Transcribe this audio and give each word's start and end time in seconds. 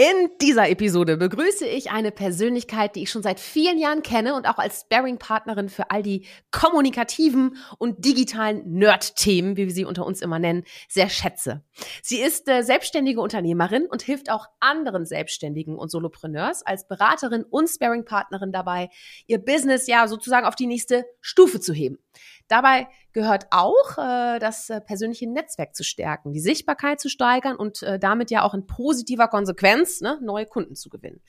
In 0.00 0.30
dieser 0.40 0.68
Episode 0.68 1.16
begrüße 1.16 1.66
ich 1.66 1.90
eine 1.90 2.12
Persönlichkeit, 2.12 2.94
die 2.94 3.02
ich 3.02 3.10
schon 3.10 3.24
seit 3.24 3.40
vielen 3.40 3.78
Jahren 3.78 4.04
kenne 4.04 4.36
und 4.36 4.46
auch 4.46 4.58
als 4.58 4.82
Sparring-Partnerin 4.82 5.68
für 5.68 5.90
all 5.90 6.04
die 6.04 6.24
kommunikativen 6.52 7.56
und 7.78 8.04
digitalen 8.04 8.62
Nerd-Themen, 8.74 9.56
wie 9.56 9.66
wir 9.66 9.74
sie 9.74 9.84
unter 9.84 10.06
uns 10.06 10.22
immer 10.22 10.38
nennen, 10.38 10.62
sehr 10.88 11.08
schätze. 11.08 11.64
Sie 12.00 12.20
ist 12.20 12.48
äh, 12.48 12.62
selbstständige 12.62 13.20
Unternehmerin 13.20 13.86
und 13.86 14.02
hilft 14.02 14.30
auch 14.30 14.46
anderen 14.60 15.04
Selbstständigen 15.04 15.76
und 15.76 15.90
Solopreneurs 15.90 16.64
als 16.64 16.86
Beraterin 16.86 17.42
und 17.42 17.66
Sparring-Partnerin 17.66 18.52
dabei, 18.52 18.90
ihr 19.26 19.38
Business 19.38 19.88
ja 19.88 20.06
sozusagen 20.06 20.46
auf 20.46 20.54
die 20.54 20.68
nächste 20.68 21.06
Stufe 21.20 21.58
zu 21.58 21.72
heben. 21.72 21.98
Dabei 22.48 22.88
gehört 23.12 23.46
auch, 23.50 23.98
äh, 23.98 24.38
das 24.38 24.70
äh, 24.70 24.80
persönliche 24.80 25.30
Netzwerk 25.30 25.74
zu 25.74 25.84
stärken, 25.84 26.32
die 26.32 26.40
Sichtbarkeit 26.40 27.00
zu 27.00 27.08
steigern 27.08 27.56
und 27.56 27.82
äh, 27.82 27.98
damit 27.98 28.30
ja 28.30 28.42
auch 28.42 28.54
in 28.54 28.66
positiver 28.66 29.28
Konsequenz 29.28 30.00
ne, 30.00 30.18
neue 30.22 30.46
Kunden 30.46 30.74
zu 30.74 30.88
gewinnen. 30.88 31.20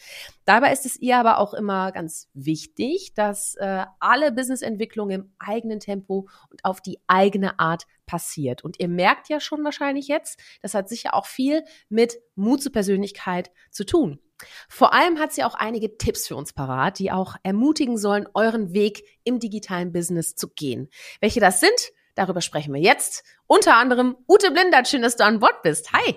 Dabei 0.45 0.71
ist 0.71 0.85
es 0.85 0.99
ihr 0.99 1.17
aber 1.17 1.39
auch 1.39 1.53
immer 1.53 1.91
ganz 1.91 2.29
wichtig, 2.33 3.13
dass 3.15 3.55
äh, 3.55 3.85
alle 3.99 4.31
Businessentwicklung 4.31 5.09
im 5.09 5.33
eigenen 5.39 5.79
Tempo 5.79 6.29
und 6.49 6.63
auf 6.63 6.81
die 6.81 6.99
eigene 7.07 7.59
Art 7.59 7.85
passiert. 8.05 8.63
Und 8.63 8.79
ihr 8.79 8.87
merkt 8.87 9.29
ja 9.29 9.39
schon 9.39 9.63
wahrscheinlich 9.63 10.07
jetzt, 10.07 10.39
das 10.61 10.73
hat 10.73 10.89
sicher 10.89 11.13
auch 11.13 11.25
viel 11.25 11.63
mit 11.89 12.17
Mut 12.35 12.63
zur 12.63 12.71
Persönlichkeit 12.71 13.51
zu 13.71 13.85
tun. 13.85 14.19
Vor 14.67 14.93
allem 14.93 15.19
hat 15.19 15.33
sie 15.33 15.43
auch 15.43 15.55
einige 15.55 15.97
Tipps 15.97 16.27
für 16.27 16.35
uns 16.35 16.53
parat, 16.53 16.99
die 16.99 17.11
auch 17.11 17.35
ermutigen 17.43 17.97
sollen, 17.97 18.27
euren 18.33 18.73
Weg 18.73 19.03
im 19.23 19.39
digitalen 19.39 19.91
Business 19.91 20.35
zu 20.35 20.49
gehen. 20.49 20.89
Welche 21.19 21.39
das 21.39 21.59
sind, 21.59 21.91
darüber 22.19 22.41
sprechen 22.41 22.73
wir 22.73 22.81
jetzt. 22.81 23.23
Unter 23.47 23.77
anderem 23.77 24.17
Ute 24.27 24.51
Blindert, 24.51 24.87
schön, 24.87 25.01
dass 25.01 25.15
du 25.15 25.23
an 25.23 25.39
Bord 25.39 25.63
bist. 25.63 25.91
Hi. 25.93 26.15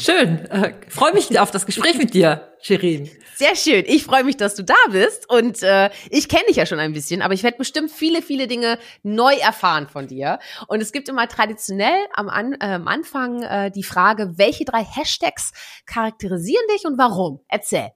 Schön. 0.00 0.46
Äh, 0.46 0.74
Freue 0.88 1.12
mich 1.12 1.38
auf 1.38 1.50
das 1.50 1.66
Gespräch 1.66 1.98
mit 1.98 2.14
dir, 2.14 2.52
Shirin. 2.60 3.10
Sehr 3.36 3.54
schön. 3.54 3.84
Ich 3.86 4.04
freue 4.04 4.24
mich, 4.24 4.36
dass 4.36 4.56
du 4.56 4.64
da 4.64 4.74
bist. 4.90 5.30
Und 5.30 5.62
äh, 5.62 5.90
ich 6.10 6.28
kenne 6.28 6.44
dich 6.48 6.56
ja 6.56 6.66
schon 6.66 6.80
ein 6.80 6.92
bisschen, 6.92 7.22
aber 7.22 7.34
ich 7.34 7.44
werde 7.44 7.58
bestimmt 7.58 7.90
viele, 7.90 8.22
viele 8.22 8.48
Dinge 8.48 8.78
neu 9.04 9.34
erfahren 9.34 9.86
von 9.86 10.08
dir. 10.08 10.40
Und 10.66 10.80
es 10.80 10.90
gibt 10.90 11.08
immer 11.08 11.28
traditionell 11.28 12.06
am, 12.14 12.28
An 12.28 12.54
äh, 12.54 12.66
am 12.66 12.88
Anfang 12.88 13.42
äh, 13.42 13.70
die 13.70 13.84
Frage, 13.84 14.38
welche 14.38 14.64
drei 14.64 14.82
Hashtags 14.82 15.52
charakterisieren 15.86 16.64
dich 16.74 16.84
und 16.86 16.98
warum? 16.98 17.40
Erzähl. 17.48 17.90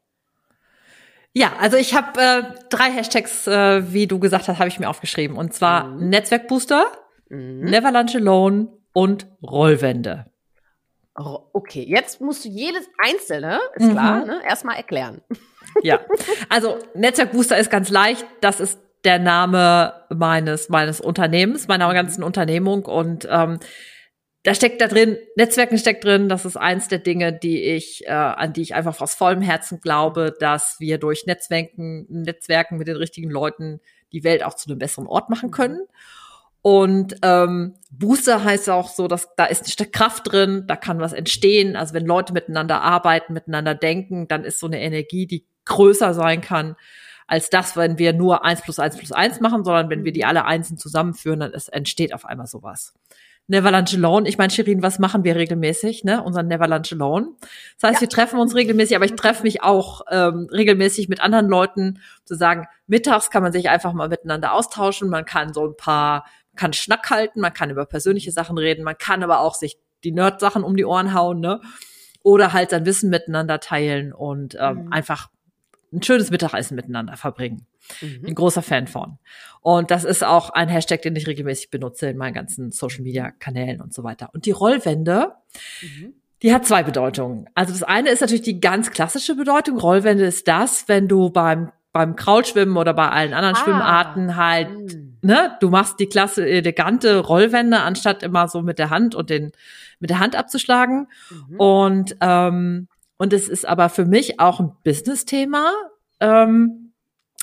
Ja, 1.35 1.55
also 1.59 1.79
ich 1.79 1.95
habe 1.95 2.21
äh, 2.21 2.43
drei 2.69 2.91
Hashtags, 2.93 3.47
äh, 3.47 3.93
wie 3.93 4.07
du 4.07 4.19
gesagt 4.19 4.49
hast, 4.49 4.59
habe 4.59 4.69
ich 4.69 4.79
mir 4.79 4.91
aufgeschrieben. 4.91 5.39
Und 5.39 5.55
zwar 5.55 5.87
mhm. 5.87 6.11
Netzwerkbooster, 6.11 6.87
mhm. 7.33 7.65
Never 7.65 7.91
Lunch 7.91 8.15
Alone 8.15 8.69
und 8.93 9.27
Rollwände. 9.43 10.27
Okay, 11.15 11.85
jetzt 11.87 12.21
musst 12.21 12.45
du 12.45 12.49
jedes 12.49 12.89
einzelne, 12.99 13.61
ist 13.75 13.87
mhm. 13.87 13.93
klar, 13.93 14.25
ne, 14.25 14.41
erstmal 14.47 14.77
erklären. 14.77 15.23
Ja, 15.83 16.01
also 16.51 16.77
Netzwerkbooster 16.95 17.57
ist 17.57 17.71
ganz 17.71 17.89
leicht. 17.89 18.27
Das 18.43 18.61
ist 18.61 18.79
der 19.05 19.19
Name 19.19 20.05
meines 20.11 20.69
meines 20.69 21.01
Unternehmens, 21.01 21.67
meiner 21.67 21.89
mhm. 21.89 21.95
ganzen 21.95 22.23
Unternehmung 22.23 22.85
und 22.85 23.27
ähm, 23.31 23.59
da 24.43 24.55
steckt 24.55 24.81
da 24.81 24.89
drin, 24.89 25.19
Netzwerken 25.37 25.79
steckt 25.79 26.05
drin, 26.05 26.29
das 26.29 26.45
ist 26.45 26.57
eins 26.57 26.89
der 26.89 26.99
Dinge, 26.99 27.33
die 27.33 27.63
ich, 27.63 28.07
äh, 28.07 28.11
an 28.11 28.53
die 28.53 28.63
ich 28.63 28.75
einfach 28.75 29.01
aus 29.01 29.15
vollem 29.15 29.41
Herzen 29.41 29.81
glaube, 29.81 30.35
dass 30.39 30.77
wir 30.81 30.99
durch 30.99 31.27
Netzwerken, 31.27 32.07
Netzwerken 32.09 32.77
mit 32.77 32.89
den 32.89 32.97
richtigen 32.97 33.31
Leuten 33.31 33.81
die 34.13 34.25
Welt 34.25 34.43
auch 34.43 34.55
zu 34.55 34.69
einem 34.69 34.81
besseren 34.81 35.07
Ort 35.07 35.31
machen 35.31 35.51
mhm. 35.51 35.53
können. 35.53 35.81
Und 36.63 37.17
ähm, 37.23 37.75
Booster 37.91 38.45
heißt 38.45 38.71
auch 38.71 38.89
so, 38.89 39.09
dass 39.09 39.35
da 39.37 39.47
ist 39.47 39.81
eine 39.81 39.91
Kraft 39.91 40.33
drin, 40.33 40.65
da 40.69 40.77
kann 40.77 41.01
was 41.01 41.13
entstehen. 41.13 41.77
Also 41.77 41.93
wenn 41.93 42.07
Leute 42.07 42.33
miteinander 42.33 42.81
arbeiten, 42.83 43.33
miteinander 43.33 43.75
denken, 43.75 44.29
dann 44.29 44.45
ist 44.45 44.61
so 44.61 44.67
eine 44.67 44.81
Energie, 44.81 45.27
die 45.27 45.45
größer 45.65 46.15
sein 46.15 46.41
kann 46.41 46.77
als 47.27 47.51
das, 47.51 47.77
wenn 47.77 47.99
wir 47.99 48.13
nur 48.13 48.45
eins 48.45 48.61
plus 48.61 48.79
eins 48.79 48.97
plus 48.97 49.11
eins 49.11 49.41
machen, 49.41 49.65
sondern 49.65 49.89
wenn 49.91 50.05
wir 50.05 50.13
die 50.13 50.25
alle 50.25 50.45
Einsen 50.45 50.77
zusammenführen, 50.77 51.41
dann 51.41 51.53
ist, 51.53 51.69
entsteht 51.69 52.13
auf 52.15 52.27
einmal 52.27 52.47
sowas. 52.47 52.95
Never 53.49 53.73
Lunch 53.73 53.95
Alone. 53.95 54.29
Ich 54.29 54.39
meine, 54.39 54.53
Shirin, 54.53 54.83
was 54.83 54.99
machen 54.99 55.25
wir 55.25 55.35
regelmäßig, 55.35 56.05
ne? 56.05 56.23
Unseren 56.23 56.47
Never 56.47 56.69
Lunch 56.69 56.93
Alone. 56.93 57.29
Das 57.81 57.91
heißt, 57.91 57.97
ja. 57.97 58.01
wir 58.03 58.09
treffen 58.09 58.39
uns 58.39 58.55
regelmäßig, 58.55 58.95
aber 58.97 59.05
ich 59.05 59.17
treffe 59.17 59.43
mich 59.43 59.63
auch 59.63 60.03
ähm, 60.11 60.49
regelmäßig 60.53 61.09
mit 61.09 61.21
anderen 61.21 61.49
Leuten, 61.49 62.01
zu 62.25 62.37
sagen, 62.37 62.67
mittags 62.87 63.31
kann 63.31 63.43
man 63.43 63.53
sich 63.53 63.69
einfach 63.69 63.95
mal 63.95 64.09
miteinander 64.09 64.53
austauschen, 64.53 65.09
man 65.09 65.25
kann 65.25 65.53
so 65.53 65.67
ein 65.67 65.77
paar 65.77 66.25
kann 66.57 66.73
Schnack 66.73 67.11
halten, 67.11 67.41
man 67.41 67.53
kann 67.53 67.71
über 67.71 67.87
persönliche 67.87 68.33
Sachen 68.33 68.59
reden, 68.59 68.85
man 68.85 68.99
kann 68.99 69.23
aber 69.23 69.41
auch 69.41 69.55
sich 69.55 69.79
die 70.05 70.13
Nerd-Sachen 70.13 70.65
um 70.65 70.77
die 70.77 70.85
Ohren 70.85 71.15
hauen, 71.15 71.41
ne? 71.41 71.61
Oder 72.23 72.53
halt 72.53 72.71
sein 72.71 72.87
Wissen 72.87 73.11
miteinander 73.11 73.59
teilen 73.59 74.13
und 74.13 74.57
ähm, 74.61 74.85
mhm. 74.85 74.93
einfach 74.93 75.29
ein 75.93 76.03
schönes 76.03 76.31
Mittagessen 76.31 76.75
miteinander 76.77 77.17
verbringen. 77.17 77.67
Mhm. 78.01 78.27
Ein 78.29 78.35
großer 78.35 78.63
Fan 78.63 78.87
von. 78.87 79.19
Und 79.61 79.91
das 79.91 80.05
ist 80.05 80.25
auch 80.25 80.51
ein 80.51 80.69
Hashtag, 80.69 81.03
den 81.03 81.17
ich 81.17 81.27
regelmäßig 81.27 81.71
benutze 81.71 82.09
in 82.09 82.17
meinen 82.17 82.35
ganzen 82.35 82.71
Social 82.71 83.03
Media 83.03 83.31
Kanälen 83.31 83.81
und 83.81 83.93
so 83.93 84.05
weiter. 84.05 84.31
Und 84.33 84.47
die 84.47 84.53
Rollwände, 84.53 85.33
mhm. 85.83 86.15
die 86.43 86.55
hat 86.55 86.65
zwei 86.67 86.83
Bedeutungen. 86.83 87.49
Also 87.55 87.73
das 87.73 87.83
eine 87.83 88.11
ist 88.11 88.21
natürlich 88.21 88.43
die 88.43 88.61
ganz 88.61 88.91
klassische 88.91 89.35
Bedeutung. 89.35 89.79
Rollwände 89.79 90.25
ist 90.25 90.49
das, 90.49 90.89
wenn 90.89 91.09
du 91.09 91.31
beim 91.31 91.73
beim 91.93 92.17
Kraulschwimmen 92.17 92.77
oder 92.77 92.95
bei 92.95 93.09
allen 93.11 93.35
anderen 93.35 93.55
ah. 93.55 93.59
Schwimmarten 93.59 94.37
halt, 94.37 94.71
mhm. 94.71 95.12
Ne, 95.23 95.57
du 95.61 95.71
machst 95.71 95.99
die 96.01 96.09
klasse 96.09 96.47
elegante 96.47 97.19
Rollwände, 97.19 97.81
anstatt 97.81 98.23
immer 98.23 98.49
so 98.49 98.61
mit 98.63 98.79
der 98.79 98.91
Hand 98.91 99.15
und 99.15 99.31
den, 99.31 99.53
mit 100.01 100.11
der 100.11 100.19
Hand 100.19 100.37
abzuschlagen. 100.37 101.09
Mhm. 101.31 101.61
Und, 101.61 102.17
ähm, 102.21 102.89
und 103.17 103.33
es 103.33 103.49
ist 103.49 103.67
aber 103.67 103.89
für 103.89 104.05
mich 104.05 104.41
auch 104.41 104.61
ein 104.61 104.73
Business-Thema, 104.85 105.73
ähm, 106.21 106.93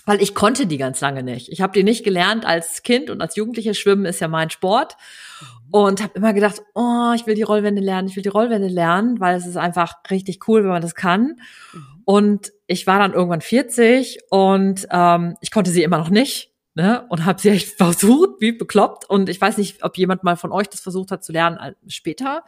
weil 0.05 0.21
ich 0.21 0.35
konnte 0.35 0.65
die 0.65 0.77
ganz 0.77 1.01
lange 1.01 1.23
nicht. 1.23 1.49
Ich 1.49 1.61
habe 1.61 1.73
die 1.73 1.83
nicht 1.83 2.03
gelernt 2.03 2.45
als 2.45 2.83
Kind 2.83 3.09
und 3.09 3.21
als 3.21 3.35
Jugendliche. 3.35 3.73
Schwimmen 3.73 4.05
ist 4.05 4.19
ja 4.19 4.27
mein 4.27 4.49
Sport. 4.49 4.95
Mhm. 5.41 5.47
Und 5.71 6.03
habe 6.03 6.13
immer 6.15 6.33
gedacht, 6.33 6.61
oh, 6.73 7.11
ich 7.15 7.27
will 7.27 7.35
die 7.35 7.43
Rollwände 7.43 7.81
lernen, 7.81 8.07
ich 8.07 8.15
will 8.15 8.23
die 8.23 8.29
Rollwände 8.29 8.67
lernen, 8.67 9.19
weil 9.19 9.37
es 9.37 9.45
ist 9.45 9.57
einfach 9.57 9.93
richtig 10.09 10.47
cool, 10.47 10.63
wenn 10.63 10.71
man 10.71 10.81
das 10.81 10.95
kann. 10.95 11.39
Mhm. 11.73 11.85
Und 12.05 12.51
ich 12.65 12.87
war 12.87 12.97
dann 12.97 13.13
irgendwann 13.13 13.41
40 13.41 14.19
und 14.31 14.87
ähm, 14.89 15.37
ich 15.41 15.51
konnte 15.51 15.69
sie 15.69 15.83
immer 15.83 15.99
noch 15.99 16.09
nicht. 16.09 16.51
Ne, 16.79 17.05
und 17.09 17.25
habe 17.25 17.41
sie 17.41 17.49
echt 17.49 17.67
versucht, 17.77 18.39
wie 18.39 18.53
bekloppt. 18.53 19.03
Und 19.03 19.27
ich 19.27 19.41
weiß 19.41 19.57
nicht, 19.57 19.83
ob 19.83 19.97
jemand 19.97 20.23
mal 20.23 20.37
von 20.37 20.53
euch 20.53 20.69
das 20.69 20.79
versucht 20.79 21.11
hat 21.11 21.25
zu 21.25 21.33
lernen 21.33 21.75
später. 21.87 22.45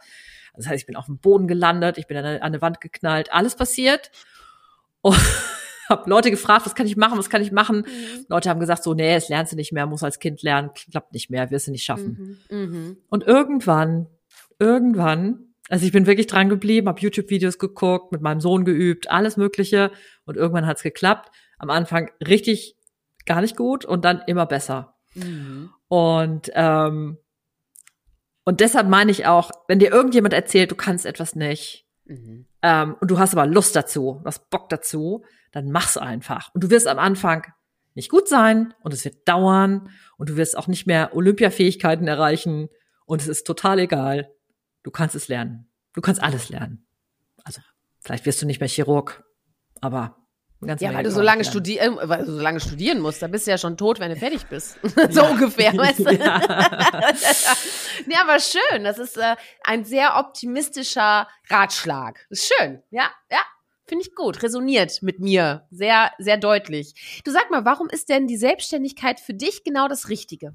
Das 0.56 0.66
heißt, 0.66 0.80
ich 0.80 0.86
bin 0.86 0.96
auf 0.96 1.04
dem 1.04 1.18
Boden 1.18 1.46
gelandet, 1.46 1.98
ich 1.98 2.06
bin 2.06 2.16
an 2.16 2.24
eine, 2.24 2.36
an 2.36 2.46
eine 2.46 2.62
Wand 2.62 2.80
geknallt, 2.80 3.30
alles 3.30 3.56
passiert. 3.56 4.10
Und 5.02 5.18
habe 5.90 6.08
Leute 6.08 6.30
gefragt, 6.30 6.64
was 6.64 6.74
kann 6.74 6.86
ich 6.86 6.96
machen, 6.96 7.18
was 7.18 7.28
kann 7.28 7.42
ich 7.42 7.52
machen? 7.52 7.80
Mhm. 7.80 8.24
Leute 8.30 8.48
haben 8.48 8.58
gesagt, 8.58 8.82
so, 8.82 8.94
nee, 8.94 9.14
das 9.14 9.28
lernst 9.28 9.52
du 9.52 9.56
nicht 9.56 9.70
mehr, 9.70 9.84
muss 9.84 10.02
als 10.02 10.18
Kind 10.18 10.42
lernen, 10.42 10.70
klappt 10.72 11.12
nicht 11.12 11.28
mehr, 11.28 11.50
wirst 11.50 11.66
du 11.66 11.70
nicht 11.70 11.84
schaffen. 11.84 12.40
Mhm. 12.48 12.58
Mhm. 12.58 12.96
Und 13.10 13.24
irgendwann, 13.24 14.06
irgendwann 14.58 15.52
also 15.68 15.84
ich 15.84 15.92
bin 15.92 16.06
wirklich 16.06 16.26
dran 16.26 16.48
geblieben, 16.48 16.88
habe 16.88 17.00
YouTube-Videos 17.00 17.58
geguckt, 17.58 18.12
mit 18.12 18.22
meinem 18.22 18.40
Sohn 18.40 18.64
geübt, 18.64 19.10
alles 19.10 19.36
Mögliche. 19.36 19.90
Und 20.24 20.36
irgendwann 20.36 20.66
hat's 20.66 20.82
geklappt. 20.82 21.30
Am 21.58 21.70
Anfang 21.70 22.10
richtig 22.26 22.76
gar 23.26 23.40
nicht 23.40 23.56
gut 23.56 23.84
und 23.84 24.04
dann 24.04 24.22
immer 24.26 24.46
besser. 24.46 24.96
Mhm. 25.14 25.70
Und 25.88 26.50
ähm, 26.54 27.18
und 28.44 28.60
deshalb 28.60 28.88
meine 28.88 29.10
ich 29.10 29.26
auch, 29.26 29.50
wenn 29.68 29.78
dir 29.78 29.92
irgendjemand 29.92 30.34
erzählt, 30.34 30.70
du 30.70 30.74
kannst 30.74 31.06
etwas 31.06 31.36
nicht, 31.36 31.86
mhm. 32.06 32.46
ähm, 32.62 32.96
und 33.00 33.10
du 33.10 33.18
hast 33.18 33.34
aber 33.34 33.46
Lust 33.46 33.76
dazu, 33.76 34.18
du 34.20 34.26
hast 34.26 34.50
Bock 34.50 34.68
dazu, 34.68 35.24
dann 35.52 35.70
mach's 35.70 35.96
einfach. 35.96 36.52
Und 36.54 36.64
du 36.64 36.70
wirst 36.70 36.88
am 36.88 36.98
Anfang 36.98 37.46
nicht 37.94 38.10
gut 38.10 38.28
sein 38.28 38.74
und 38.80 38.94
es 38.94 39.04
wird 39.04 39.28
dauern 39.28 39.90
und 40.16 40.30
du 40.30 40.36
wirst 40.36 40.56
auch 40.56 40.66
nicht 40.66 40.86
mehr 40.86 41.14
Olympiafähigkeiten 41.14 42.08
erreichen 42.08 42.68
und 43.04 43.20
es 43.20 43.28
ist 43.28 43.46
total 43.46 43.78
egal. 43.78 44.32
Du 44.82 44.90
kannst 44.90 45.14
es 45.14 45.28
lernen. 45.28 45.70
Du 45.92 46.00
kannst 46.00 46.22
alles 46.22 46.48
lernen. 46.48 46.86
Also, 47.44 47.60
vielleicht 48.00 48.26
wirst 48.26 48.40
du 48.40 48.46
nicht 48.46 48.60
mehr 48.60 48.68
Chirurg, 48.68 49.24
aber 49.80 50.21
ja, 50.62 50.94
weil 50.94 51.02
du 51.02 51.10
so 51.10 51.20
lange, 51.20 51.44
studieren, 51.44 51.98
äh, 51.98 52.08
weil 52.08 52.24
du 52.24 52.32
so 52.32 52.40
lange 52.40 52.60
studieren 52.60 53.00
musst, 53.00 53.20
da 53.22 53.26
bist 53.26 53.46
du 53.46 53.50
ja 53.50 53.58
schon 53.58 53.76
tot, 53.76 53.98
wenn 54.00 54.10
du 54.10 54.16
fertig 54.16 54.46
bist. 54.46 54.78
so 55.10 55.20
ja. 55.20 55.30
ungefähr, 55.30 55.76
weißt 55.76 55.98
du? 56.00 56.12
Ja. 56.22 56.40
ja, 58.06 58.22
aber 58.22 58.38
schön. 58.38 58.84
Das 58.84 58.98
ist 58.98 59.16
äh, 59.16 59.34
ein 59.64 59.84
sehr 59.84 60.16
optimistischer 60.16 61.26
Ratschlag. 61.48 62.26
Das 62.28 62.40
ist 62.40 62.52
schön. 62.56 62.82
Ja, 62.90 63.10
ja. 63.30 63.40
Finde 63.86 64.04
ich 64.06 64.14
gut. 64.14 64.42
Resoniert 64.42 65.02
mit 65.02 65.18
mir. 65.18 65.66
Sehr, 65.70 66.12
sehr 66.18 66.36
deutlich. 66.36 67.22
Du 67.24 67.30
sag 67.30 67.50
mal, 67.50 67.64
warum 67.64 67.88
ist 67.88 68.08
denn 68.08 68.26
die 68.26 68.36
Selbstständigkeit 68.36 69.20
für 69.20 69.34
dich 69.34 69.64
genau 69.64 69.88
das 69.88 70.08
Richtige? 70.08 70.54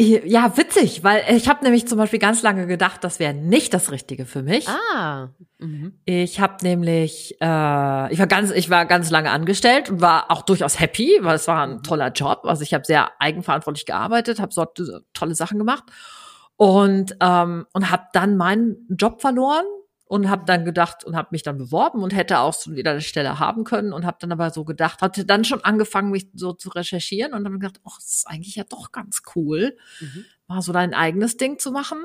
Ja, 0.00 0.56
witzig, 0.56 1.04
weil 1.04 1.22
ich 1.28 1.46
habe 1.48 1.62
nämlich 1.62 1.86
zum 1.86 1.98
Beispiel 1.98 2.18
ganz 2.18 2.42
lange 2.42 2.66
gedacht, 2.66 3.04
das 3.04 3.18
wäre 3.18 3.34
nicht 3.34 3.74
das 3.74 3.90
Richtige 3.90 4.24
für 4.24 4.42
mich. 4.42 4.66
Ah. 4.68 5.28
Mhm. 5.58 6.00
Ich 6.06 6.40
habe 6.40 6.56
nämlich, 6.62 7.36
äh, 7.40 8.12
ich 8.12 8.18
war 8.18 8.26
ganz, 8.26 8.50
ich 8.50 8.70
war 8.70 8.86
ganz 8.86 9.10
lange 9.10 9.30
angestellt 9.30 9.90
und 9.90 10.00
war 10.00 10.30
auch 10.30 10.42
durchaus 10.42 10.80
happy, 10.80 11.18
weil 11.20 11.36
es 11.36 11.46
war 11.48 11.66
ein 11.66 11.82
toller 11.82 12.12
Job. 12.12 12.40
Also 12.44 12.62
ich 12.62 12.72
habe 12.72 12.84
sehr 12.84 13.10
eigenverantwortlich 13.18 13.84
gearbeitet, 13.84 14.40
habe 14.40 14.54
so 14.54 14.64
tolle 15.12 15.34
Sachen 15.34 15.58
gemacht 15.58 15.84
und 16.56 17.16
ähm, 17.20 17.66
und 17.74 17.90
habe 17.90 18.04
dann 18.14 18.38
meinen 18.38 18.86
Job 18.98 19.20
verloren 19.20 19.66
und 20.10 20.28
habe 20.28 20.44
dann 20.44 20.64
gedacht 20.64 21.04
und 21.04 21.14
habe 21.14 21.28
mich 21.30 21.44
dann 21.44 21.56
beworben 21.56 22.02
und 22.02 22.12
hätte 22.12 22.40
auch 22.40 22.52
so 22.52 22.74
wieder 22.74 22.90
eine 22.90 23.00
Stelle 23.00 23.38
haben 23.38 23.62
können 23.62 23.92
und 23.92 24.04
habe 24.04 24.16
dann 24.18 24.32
aber 24.32 24.50
so 24.50 24.64
gedacht, 24.64 25.02
hatte 25.02 25.24
dann 25.24 25.44
schon 25.44 25.62
angefangen, 25.62 26.10
mich 26.10 26.26
so 26.34 26.52
zu 26.52 26.68
recherchieren 26.70 27.32
und 27.32 27.44
dann 27.44 27.60
gedacht, 27.60 27.80
ach, 27.86 27.94
das 27.94 28.16
ist 28.16 28.26
eigentlich 28.26 28.56
ja 28.56 28.64
doch 28.64 28.90
ganz 28.90 29.22
cool, 29.36 29.76
mhm. 30.00 30.24
mal 30.48 30.62
so 30.62 30.72
dein 30.72 30.94
eigenes 30.94 31.36
Ding 31.36 31.60
zu 31.60 31.70
machen. 31.70 32.02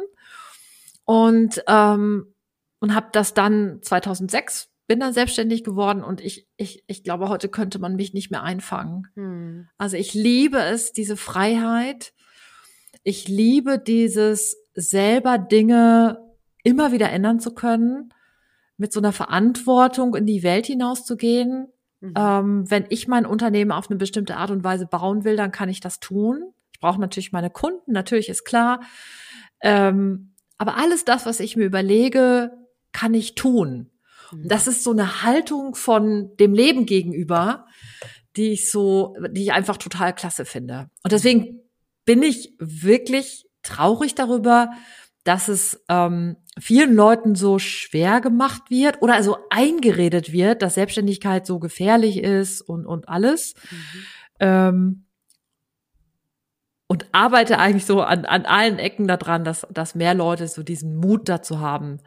Und 1.04 1.64
ähm, 1.68 2.32
und 2.78 2.94
habe 2.94 3.08
das 3.12 3.34
dann 3.34 3.80
2006 3.82 4.70
bin 4.86 5.00
dann 5.00 5.14
selbstständig 5.14 5.64
geworden 5.64 6.04
und 6.04 6.22
ich 6.22 6.48
ich 6.58 6.84
ich 6.86 7.04
glaube 7.04 7.28
heute 7.28 7.50
könnte 7.50 7.80
man 7.80 7.96
mich 7.96 8.14
nicht 8.14 8.30
mehr 8.30 8.44
einfangen. 8.44 9.08
Mhm. 9.16 9.68
Also 9.80 9.98
ich 9.98 10.14
liebe 10.14 10.60
es 10.60 10.94
diese 10.94 11.18
Freiheit. 11.18 12.14
Ich 13.02 13.28
liebe 13.28 13.80
dieses 13.80 14.58
selber 14.76 15.40
Dinge 15.40 16.20
immer 16.66 16.92
wieder 16.92 17.10
ändern 17.12 17.40
zu 17.40 17.54
können, 17.54 18.14
mit 18.78 18.92
so 18.92 19.00
einer 19.00 19.14
Verantwortung 19.14 20.16
in 20.16 20.26
die 20.26 20.44
Welt 20.44 20.66
hinauszugehen. 20.66 21.68
Mhm. 22.02 22.14
Ähm, 22.18 22.70
wenn 22.70 22.86
ich 22.90 23.08
mein 23.08 23.26
Unternehmen 23.26 23.72
auf 23.72 23.90
eine 23.90 23.98
bestimmte 23.98 24.36
Art 24.36 24.52
und 24.52 24.66
Weise 24.66 24.86
bauen 24.86 25.24
will, 25.24 25.38
dann 25.38 25.52
kann 25.52 25.70
ich 25.70 25.80
das 25.80 26.02
tun. 26.02 26.52
Ich 26.74 26.80
brauche 26.82 27.00
natürlich 27.00 27.32
meine 27.32 27.50
Kunden, 27.50 27.94
natürlich 27.94 28.28
ist 28.28 28.44
klar. 28.44 28.82
Ähm, 29.62 30.34
aber 30.58 30.78
alles 30.78 31.06
das, 31.06 31.26
was 31.26 31.40
ich 31.40 31.56
mir 31.56 31.66
überlege, 31.66 32.52
kann 32.92 33.14
ich 33.14 33.36
tun. 33.36 33.92
Mhm. 34.32 34.48
Das 34.48 34.68
ist 34.68 34.84
so 34.84 34.92
eine 34.92 35.24
Haltung 35.24 35.76
von 35.76 36.36
dem 36.38 36.54
Leben 36.54 36.86
gegenüber, 36.86 37.68
die 38.36 38.52
ich 38.52 38.72
so, 38.72 39.16
die 39.30 39.44
ich 39.44 39.54
einfach 39.54 39.78
total 39.78 40.14
klasse 40.14 40.46
finde. 40.46 40.90
Und 41.04 41.14
deswegen 41.14 41.62
bin 42.06 42.24
ich 42.24 42.54
wirklich 42.60 43.46
traurig 43.64 44.16
darüber, 44.16 44.72
dass 45.26 45.48
es 45.48 45.84
ähm, 45.90 46.38
vielen 46.58 46.96
Leuten 46.96 47.36
so 47.36 47.60
schwer 47.60 48.22
gemacht 48.22 48.70
wird 48.70 49.02
oder 49.02 49.16
also 49.16 49.38
eingeredet 49.50 50.32
wird, 50.32 50.62
dass 50.62 50.76
Selbstständigkeit 50.76 51.46
so 51.46 51.60
gefährlich 51.60 52.20
ist 52.20 52.62
und, 52.62 52.86
und 52.86 53.10
alles. 53.10 53.56
Mhm. 53.70 54.06
Ähm, 54.40 55.06
und 56.88 57.08
arbeite 57.12 57.58
eigentlich 57.58 57.86
so 57.86 58.04
an, 58.04 58.26
an 58.26 58.46
allen 58.46 58.78
Ecken 58.78 59.08
daran, 59.08 59.44
dass, 59.44 59.66
dass 59.72 59.96
mehr 59.96 60.14
Leute 60.14 60.48
so 60.48 60.62
diesen 60.62 60.96
Mut 60.96 61.28
dazu 61.28 61.60
haben, 61.60 61.98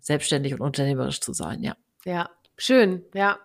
selbstständig 0.00 0.54
und 0.54 0.62
unternehmerisch 0.62 1.20
zu 1.20 1.34
sein, 1.34 1.62
ja. 1.62 1.76
Ja, 2.06 2.30
Schön, 2.58 3.04
ja. 3.14 3.38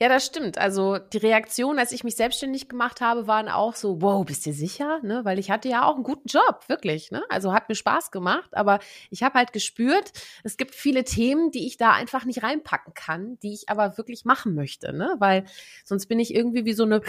Ja, 0.00 0.08
das 0.08 0.26
stimmt. 0.26 0.58
Also 0.58 0.98
die 0.98 1.18
Reaktion, 1.18 1.78
als 1.78 1.92
ich 1.92 2.04
mich 2.04 2.16
selbstständig 2.16 2.68
gemacht 2.68 3.00
habe, 3.00 3.26
waren 3.26 3.48
auch 3.48 3.74
so, 3.74 4.00
wow, 4.00 4.24
bist 4.24 4.46
du 4.46 4.52
sicher? 4.52 5.00
Ne? 5.02 5.24
Weil 5.24 5.38
ich 5.38 5.50
hatte 5.50 5.68
ja 5.68 5.84
auch 5.84 5.94
einen 5.94 6.04
guten 6.04 6.26
Job, 6.26 6.64
wirklich. 6.66 7.10
Ne? 7.10 7.22
Also 7.28 7.52
hat 7.52 7.68
mir 7.68 7.74
Spaß 7.74 8.10
gemacht, 8.10 8.56
aber 8.56 8.80
ich 9.10 9.22
habe 9.22 9.38
halt 9.38 9.52
gespürt, 9.52 10.12
es 10.42 10.56
gibt 10.56 10.74
viele 10.74 11.04
Themen, 11.04 11.50
die 11.50 11.66
ich 11.66 11.76
da 11.76 11.92
einfach 11.92 12.24
nicht 12.24 12.42
reinpacken 12.42 12.94
kann, 12.94 13.38
die 13.40 13.52
ich 13.52 13.68
aber 13.68 13.98
wirklich 13.98 14.24
machen 14.24 14.54
möchte. 14.54 14.92
Ne? 14.92 15.14
Weil 15.18 15.44
sonst 15.84 16.06
bin 16.06 16.18
ich 16.18 16.34
irgendwie 16.34 16.64
wie 16.64 16.72
so 16.72 16.84
eine 16.84 17.02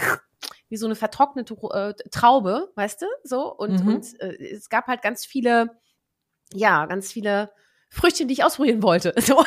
wie 0.68 0.76
so 0.76 0.86
eine 0.86 0.94
vertrocknete 0.94 1.54
äh, 1.72 1.94
Traube, 2.10 2.70
weißt 2.74 3.02
du? 3.02 3.06
So. 3.24 3.52
Und, 3.52 3.84
mhm. 3.84 3.94
und 3.94 4.20
äh, 4.20 4.34
es 4.52 4.68
gab 4.68 4.86
halt 4.86 5.02
ganz 5.02 5.24
viele, 5.24 5.78
ja, 6.52 6.86
ganz 6.86 7.10
viele 7.10 7.50
Früchtchen, 7.90 8.28
die 8.28 8.34
ich 8.34 8.44
ausprobieren 8.44 8.82
wollte. 8.82 9.14
So. 9.28 9.44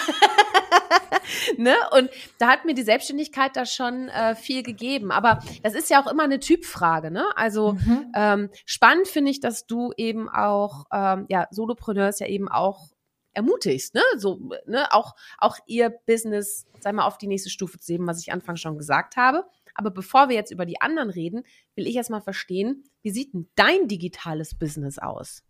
ne? 1.57 1.75
Und 1.97 2.09
da 2.37 2.49
hat 2.49 2.65
mir 2.65 2.73
die 2.73 2.83
Selbstständigkeit 2.83 3.55
da 3.55 3.65
schon 3.65 4.09
äh, 4.09 4.35
viel 4.35 4.63
gegeben. 4.63 5.11
Aber 5.11 5.39
das 5.63 5.73
ist 5.73 5.89
ja 5.89 6.01
auch 6.01 6.11
immer 6.11 6.23
eine 6.23 6.39
Typfrage, 6.39 7.09
ne? 7.09 7.25
Also 7.35 7.73
mhm. 7.73 8.11
ähm, 8.15 8.49
spannend 8.65 9.07
finde 9.07 9.31
ich, 9.31 9.39
dass 9.39 9.65
du 9.65 9.91
eben 9.97 10.29
auch, 10.29 10.85
ähm, 10.93 11.25
ja, 11.29 11.47
Solopreneurs 11.51 12.19
ja 12.19 12.27
eben 12.27 12.47
auch 12.47 12.89
ermutigst, 13.33 13.95
ne? 13.95 14.01
So, 14.17 14.39
ne, 14.65 14.91
auch, 14.91 15.15
auch 15.37 15.57
ihr 15.65 15.89
Business, 15.89 16.65
sei 16.79 16.91
mal, 16.91 17.05
auf 17.05 17.17
die 17.17 17.27
nächste 17.27 17.49
Stufe 17.49 17.79
zu 17.79 17.93
heben, 17.93 18.07
was 18.07 18.21
ich 18.21 18.31
anfangs 18.31 18.59
schon 18.59 18.77
gesagt 18.77 19.15
habe. 19.15 19.45
Aber 19.73 19.91
bevor 19.91 20.29
wir 20.29 20.35
jetzt 20.35 20.51
über 20.51 20.65
die 20.65 20.81
anderen 20.81 21.09
reden, 21.09 21.43
will 21.75 21.87
ich 21.87 21.95
erstmal 21.95 22.21
verstehen, 22.21 22.83
wie 23.01 23.11
sieht 23.11 23.33
denn 23.33 23.49
dein 23.55 23.87
digitales 23.87 24.55
Business 24.55 24.99
aus? 24.99 25.43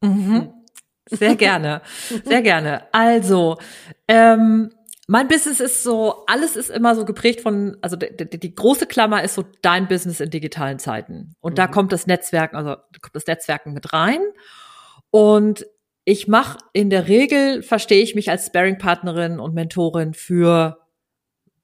Mhm. 0.00 0.52
Sehr 1.10 1.36
gerne, 1.36 1.82
sehr 2.24 2.42
gerne. 2.42 2.82
Also, 2.92 3.58
ähm, 4.06 4.70
mein 5.10 5.26
Business 5.26 5.58
ist 5.58 5.82
so, 5.82 6.26
alles 6.26 6.54
ist 6.54 6.68
immer 6.68 6.94
so 6.94 7.06
geprägt 7.06 7.40
von, 7.40 7.78
also 7.80 7.96
die, 7.96 8.14
die, 8.14 8.38
die 8.38 8.54
große 8.54 8.86
Klammer 8.86 9.24
ist 9.24 9.34
so 9.34 9.44
dein 9.62 9.88
Business 9.88 10.20
in 10.20 10.28
digitalen 10.28 10.78
Zeiten. 10.78 11.34
Und 11.40 11.52
mhm. 11.52 11.56
da 11.56 11.66
kommt 11.66 11.92
das 11.92 12.06
Netzwerken, 12.06 12.56
also 12.56 12.76
kommt 13.00 13.14
das 13.14 13.26
Netzwerken 13.26 13.72
mit 13.72 13.94
rein. 13.94 14.20
Und 15.10 15.66
ich 16.04 16.28
mache 16.28 16.58
in 16.74 16.90
der 16.90 17.08
Regel, 17.08 17.62
verstehe 17.62 18.02
ich 18.02 18.14
mich 18.14 18.30
als 18.30 18.46
Sparing-Partnerin 18.46 19.40
und 19.40 19.54
Mentorin 19.54 20.12
für 20.12 20.78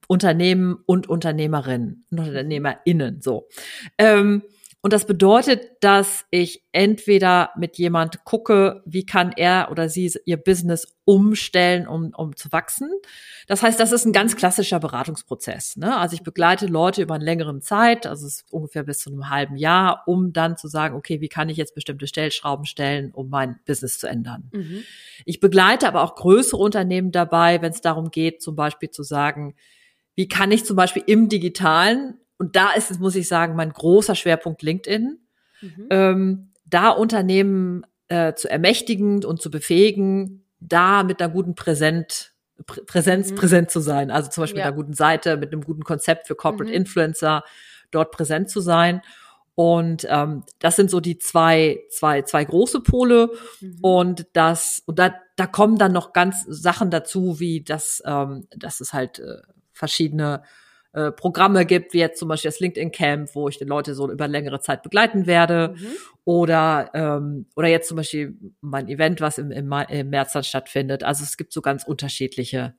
Unternehmen 0.09 0.79
und 0.87 1.09
Unternehmerinnen 1.09 2.07
und 2.11 2.19
UnternehmerInnen, 2.19 3.21
so. 3.21 3.49
Ähm, 3.99 4.43
und 4.85 4.93
das 4.93 5.07
bedeutet, 5.07 5.83
dass 5.83 6.27
ich 6.31 6.63
entweder 6.73 7.53
mit 7.57 7.79
jemand 7.79 8.23
gucke, 8.25 8.83
wie 8.85 9.07
kann 9.07 9.33
er 9.35 9.69
oder 9.71 9.89
sie 9.89 10.13
ihr 10.27 10.37
Business 10.37 10.95
umstellen, 11.07 11.89
um, 11.89 12.13
um 12.15 12.37
zu 12.37 12.53
wachsen. 12.53 12.91
Das 13.47 13.63
heißt, 13.63 13.81
das 13.81 13.93
ist 13.93 14.05
ein 14.05 14.13
ganz 14.13 14.37
klassischer 14.37 14.81
Beratungsprozess. 14.81 15.79
Ne? 15.79 15.97
Also 15.97 16.17
ich 16.17 16.23
begleite 16.23 16.67
Leute 16.67 17.01
über 17.01 17.15
eine 17.15 17.25
längere 17.25 17.59
Zeit, 17.61 18.07
also 18.07 18.29
ungefähr 18.51 18.83
bis 18.83 18.99
zu 18.99 19.11
einem 19.11 19.31
halben 19.31 19.57
Jahr, 19.57 20.03
um 20.05 20.35
dann 20.35 20.59
zu 20.59 20.69
sagen, 20.69 20.97
okay, 20.97 21.23
wie 21.23 21.29
kann 21.29 21.49
ich 21.49 21.57
jetzt 21.57 21.75
bestimmte 21.75 22.07
Stellschrauben 22.07 22.67
stellen, 22.67 23.11
um 23.13 23.31
mein 23.31 23.57
Business 23.65 23.97
zu 23.97 24.07
ändern. 24.07 24.51
Mhm. 24.53 24.83
Ich 25.25 25.41
begleite 25.41 25.89
aber 25.89 26.03
auch 26.03 26.15
größere 26.15 26.61
Unternehmen 26.61 27.11
dabei, 27.11 27.63
wenn 27.63 27.73
es 27.73 27.81
darum 27.81 28.11
geht, 28.11 28.43
zum 28.43 28.55
Beispiel 28.55 28.91
zu 28.91 29.03
sagen, 29.03 29.55
wie 30.15 30.29
kann 30.29 30.53
ich 30.53 30.67
zum 30.67 30.77
Beispiel 30.77 31.05
im 31.07 31.31
digitalen 31.31 32.19
und 32.39 32.57
da 32.57 32.73
ist 32.73 32.91
es, 32.91 32.99
muss 32.99 33.15
ich 33.15 33.29
sagen, 33.29 33.55
mein 33.57 33.73
großer 33.73 34.15
Schwerpunkt 34.15 34.63
LinkedIn, 34.63 35.19
mhm. 35.61 35.87
ähm, 35.91 36.51
da 36.65 36.91
Unternehmen 36.91 37.87
äh, 38.09 38.35
zu 38.35 38.51
ermächtigen 38.51 39.25
und 39.25 39.41
zu 39.41 39.51
befähigen, 39.51 40.45
da 40.61 41.03
mit 41.05 41.21
einer 41.21 41.33
guten 41.33 41.55
Präsent, 41.55 42.33
Prä 42.67 42.83
Präsenz 42.83 43.31
mhm. 43.31 43.35
präsent 43.37 43.71
zu 43.71 43.81
sein. 43.81 44.11
Also 44.11 44.31
zum 44.31 44.43
Beispiel 44.43 44.61
ja. 44.61 44.67
mit 44.67 44.75
einer 44.75 44.83
guten 44.83 44.95
Seite, 44.95 45.37
mit 45.37 45.53
einem 45.53 45.63
guten 45.63 45.83
Konzept 45.83 46.27
für 46.27 46.35
Corporate 46.35 46.71
mhm. 46.71 46.77
Influencer, 46.77 47.45
dort 47.91 48.13
präsent 48.13 48.51
zu 48.51 48.61
sein. 48.61 49.03
Und 49.57 50.07
ähm, 50.11 50.43
das 50.59 50.77
sind 50.77 50.91
so 50.91 51.01
die 51.01 51.19
zwei, 51.19 51.81
zwei, 51.89 52.23
zwei 52.23 52.45
große 52.45 52.81
Pole. 52.81 53.31
Mhm. 53.61 53.79
Und 53.83 54.27
das, 54.33 54.83
und 54.87 54.99
da, 54.99 55.15
da 55.37 55.47
kommen 55.47 55.79
dann 55.79 55.93
noch 55.93 56.13
ganz 56.13 56.45
Sachen 56.49 56.91
dazu, 56.91 57.39
wie 57.39 57.63
das, 57.63 58.03
ähm, 58.05 58.47
dass 58.57 58.81
es 58.81 58.93
halt 58.93 59.21
äh, 59.21 59.43
verschiedene 59.73 60.43
äh, 60.95 61.11
Programme 61.11 61.67
gibt, 61.67 61.93
wie 61.93 61.99
jetzt 61.99 62.19
zum 62.21 62.29
Beispiel 62.29 62.51
das 62.51 62.61
LinkedIn 62.61 62.93
Camp, 62.93 63.35
wo 63.35 63.49
ich 63.49 63.59
die 63.59 63.65
Leute 63.65 63.95
so 63.95 64.11
über 64.11 64.29
längere 64.29 64.61
Zeit 64.61 64.83
begleiten 64.83 65.27
werde. 65.27 65.75
Mhm. 65.77 65.87
Oder, 66.25 66.91
ähm, 66.95 67.47
oder 67.57 67.69
jetzt 67.69 67.89
zum 67.89 67.97
Beispiel 67.97 68.37
mein 68.61 68.89
Event, 68.89 69.21
was 69.21 69.39
im, 69.39 69.51
im, 69.51 69.73
im 69.89 70.11
März 70.11 70.33
dann 70.33 70.45
stattfindet. 70.45 71.03
Also 71.03 71.25
es 71.25 71.37
gibt 71.37 71.53
so 71.53 71.63
ganz 71.63 71.85
unterschiedliche 71.85 72.75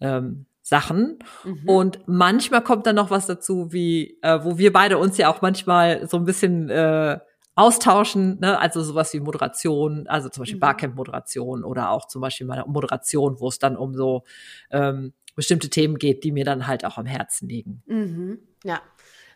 ähm, 0.00 0.44
Sachen. 0.60 1.18
Mhm. 1.44 1.68
Und 1.68 2.00
manchmal 2.06 2.62
kommt 2.62 2.86
dann 2.86 2.96
noch 2.96 3.10
was 3.10 3.26
dazu, 3.26 3.72
wie, 3.72 4.18
äh, 4.20 4.38
wo 4.42 4.58
wir 4.58 4.72
beide 4.72 4.98
uns 4.98 5.16
ja 5.16 5.32
auch 5.32 5.40
manchmal 5.40 6.06
so 6.08 6.18
ein 6.18 6.24
bisschen 6.24 6.68
äh, 6.68 7.18
austauschen, 7.54 8.38
ne? 8.40 8.58
also 8.58 8.82
sowas 8.82 9.14
wie 9.14 9.20
Moderation, 9.20 10.06
also 10.08 10.28
zum 10.28 10.42
Beispiel 10.42 10.56
mhm. 10.56 10.60
Barcamp-Moderation 10.60 11.64
oder 11.64 11.90
auch 11.90 12.06
zum 12.06 12.20
Beispiel 12.20 12.46
meine 12.46 12.64
Moderation, 12.66 13.40
wo 13.40 13.48
es 13.48 13.58
dann 13.58 13.76
um 13.76 13.94
so 13.94 14.24
ähm, 14.70 15.14
bestimmte 15.36 15.70
Themen 15.70 15.98
geht, 15.98 16.24
die 16.24 16.32
mir 16.32 16.44
dann 16.44 16.66
halt 16.66 16.84
auch 16.84 16.98
am 16.98 17.06
Herzen 17.06 17.48
liegen. 17.48 17.82
Mhm. 17.86 18.40
Ja. 18.64 18.82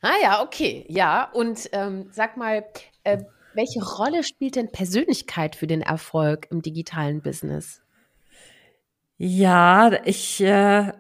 Ah 0.03 0.15
ja, 0.23 0.43
okay. 0.43 0.85
Ja, 0.89 1.31
und 1.31 1.69
ähm, 1.73 2.09
sag 2.11 2.37
mal, 2.37 2.65
äh, 3.05 3.19
welche 3.55 3.85
Rolle 3.85 4.25
spielt 4.25 4.57
denn 4.57 4.73
Persönlichkeit 4.73 5.55
für 5.55 5.67
den 5.67 5.83
Erfolg 5.83 6.49
im 6.51 6.63
digitalen 6.63 7.21
Business? 7.21 7.83
Ja, 9.19 9.93
ich, 10.05 10.41
äh, 10.41 10.93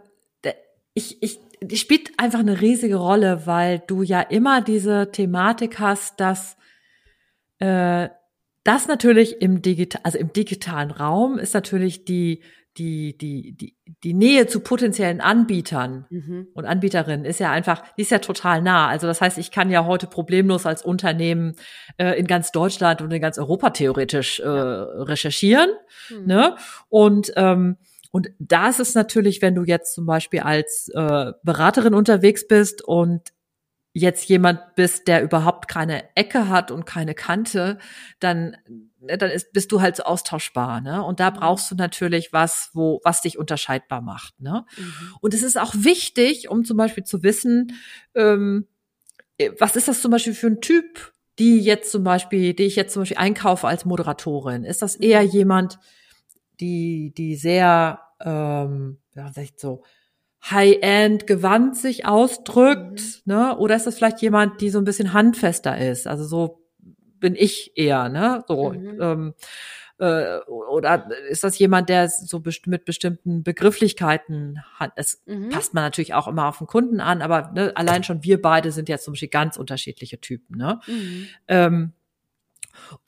ich, 0.92 1.23
ich, 1.23 1.40
die 1.62 1.78
spielt 1.78 2.19
einfach 2.19 2.40
eine 2.40 2.61
riesige 2.61 2.97
Rolle, 2.97 3.47
weil 3.47 3.78
du 3.87 4.02
ja 4.02 4.21
immer 4.21 4.61
diese 4.61 5.11
Thematik 5.11 5.78
hast, 5.78 6.21
dass 6.21 6.57
äh, 7.61 8.09
das 8.64 8.88
natürlich 8.88 9.40
im 9.40 9.62
digital, 9.62 10.02
also 10.04 10.19
im 10.19 10.33
digitalen 10.33 10.90
Raum 10.90 11.38
ist 11.38 11.54
natürlich 11.54 12.04
die 12.04 12.42
die, 12.77 13.17
die, 13.19 13.53
die, 13.53 13.77
die 14.05 14.15
Nähe 14.15 14.47
zu 14.47 14.61
potenziellen 14.61 15.21
Anbietern 15.21 16.07
mhm. 16.09 16.49
und 16.55 16.65
Anbieterinnen 16.65 17.25
ist 17.25 17.41
ja 17.41 17.50
einfach, 17.50 17.83
die 17.97 18.03
ist 18.03 18.11
ja 18.11 18.21
total 18.21 18.62
nah. 18.62 18.89
Also 18.89 19.07
das 19.07 19.21
heißt, 19.21 19.39
ich 19.39 19.50
kann 19.50 19.71
ja 19.71 19.85
heute 19.85 20.07
problemlos 20.07 20.67
als 20.67 20.83
Unternehmen 20.83 21.57
äh, 21.99 22.19
in 22.19 22.27
ganz 22.27 22.53
Deutschland 22.53 23.03
und 23.03 23.11
in 23.11 23.21
ganz 23.21 23.39
Europa 23.39 23.71
theoretisch 23.71 24.41
äh, 24.41 24.49
recherchieren. 24.49 25.71
Mhm. 26.11 26.27
Ne? 26.27 26.57
Und 26.89 27.33
ähm, 27.37 27.77
und 28.12 28.31
da 28.41 28.69
ist 28.69 28.81
es 28.81 28.95
natürlich, 28.95 29.41
wenn 29.41 29.55
du 29.55 29.62
jetzt 29.62 29.95
zum 29.95 30.05
Beispiel 30.05 30.41
als 30.41 30.91
äh, 30.95 31.33
Beraterin 31.45 31.95
unterwegs 31.95 32.49
bist 32.49 32.83
und 32.83 33.33
jetzt 34.00 34.28
jemand 34.28 34.75
bist, 34.75 35.09
der 35.09 35.23
überhaupt 35.23 35.69
keine 35.69 36.14
Ecke 36.16 36.49
hat 36.49 36.71
und 36.71 36.87
keine 36.87 37.14
Kante, 37.14 37.78
dann 38.19 38.57
Ne, 39.02 39.16
dann 39.16 39.30
ist, 39.30 39.52
bist 39.52 39.73
du 39.73 39.80
halt 39.80 39.97
so 39.97 40.02
austauschbar, 40.02 40.83
ne? 40.83 41.02
Und 41.02 41.21
da 41.21 41.30
mhm. 41.30 41.37
brauchst 41.37 41.71
du 41.71 41.75
natürlich 41.75 42.35
was, 42.35 42.71
wo, 42.75 43.00
was 43.02 43.23
dich 43.23 43.38
unterscheidbar 43.38 44.02
macht, 44.02 44.38
ne? 44.40 44.66
Mhm. 44.76 45.14
Und 45.23 45.33
es 45.33 45.42
ist 45.42 45.59
auch 45.59 45.75
wichtig, 45.75 46.50
um 46.50 46.64
zum 46.66 46.76
Beispiel 46.76 47.04
zu 47.04 47.23
wissen, 47.23 47.73
ähm, 48.14 48.66
äh, 49.38 49.52
was 49.59 49.76
ist 49.76 49.88
das 49.88 50.02
zum 50.02 50.11
Beispiel 50.11 50.35
für 50.35 50.49
ein 50.49 50.61
Typ, 50.61 51.14
die 51.38 51.61
jetzt 51.61 51.90
zum 51.90 52.04
Beispiel, 52.04 52.52
die 52.52 52.64
ich 52.64 52.76
jetzt 52.76 52.92
zum 52.92 53.02
Beispiel 53.02 53.16
einkaufe 53.16 53.66
als 53.66 53.87
Moderatorin? 53.87 54.64
Ist 54.64 54.83
das 54.83 54.97
eher 54.97 55.23
mhm. 55.23 55.30
jemand, 55.30 55.78
die, 56.61 57.14
die 57.16 57.37
sehr, 57.37 58.00
ähm, 58.21 58.99
ja, 59.14 59.33
sag 59.33 59.45
ich 59.45 59.54
so, 59.57 59.83
High-End 60.42 61.26
gewandt 61.26 61.76
sich 61.76 62.06
ausdrückt, 62.06 63.00
mhm. 63.25 63.32
ne? 63.32 63.56
Oder 63.59 63.76
ist 63.76 63.87
das 63.87 63.97
vielleicht 63.97 64.23
jemand, 64.23 64.61
die 64.61 64.70
so 64.70 64.78
ein 64.78 64.85
bisschen 64.85 65.12
handfester 65.12 65.76
ist, 65.76 66.06
also 66.06 66.25
so 66.25 66.62
bin 67.18 67.37
ich 67.37 67.73
eher, 67.76 68.09
ne? 68.09 68.42
So, 68.49 68.70
mhm. 68.73 68.99
ähm, 69.00 69.35
äh, 69.99 70.38
oder 70.49 71.11
ist 71.28 71.44
das 71.44 71.59
jemand, 71.59 71.90
der 71.90 72.09
so 72.09 72.40
best 72.40 72.66
mit 72.66 72.87
bestimmten 72.87 73.42
Begrifflichkeiten 73.42 74.61
hat? 74.75 74.92
Es 74.97 75.23
mhm. 75.26 75.50
passt 75.50 75.75
man 75.75 75.85
natürlich 75.85 76.14
auch 76.14 76.26
immer 76.26 76.47
auf 76.47 76.59
den 76.59 76.66
Kunden 76.66 77.00
an, 77.00 77.20
aber 77.20 77.52
ne, 77.52 77.73
allein 77.75 78.02
schon 78.02 78.25
wir 78.25 78.40
beide 78.40 78.73
sind 78.73 78.88
jetzt 78.88 79.04
zum 79.04 79.12
Beispiel 79.12 79.28
ganz 79.28 79.59
unterschiedliche 79.59 80.18
Typen, 80.20 80.56
ne? 80.56 80.80
Mhm. 80.87 81.26
Ähm, 81.49 81.92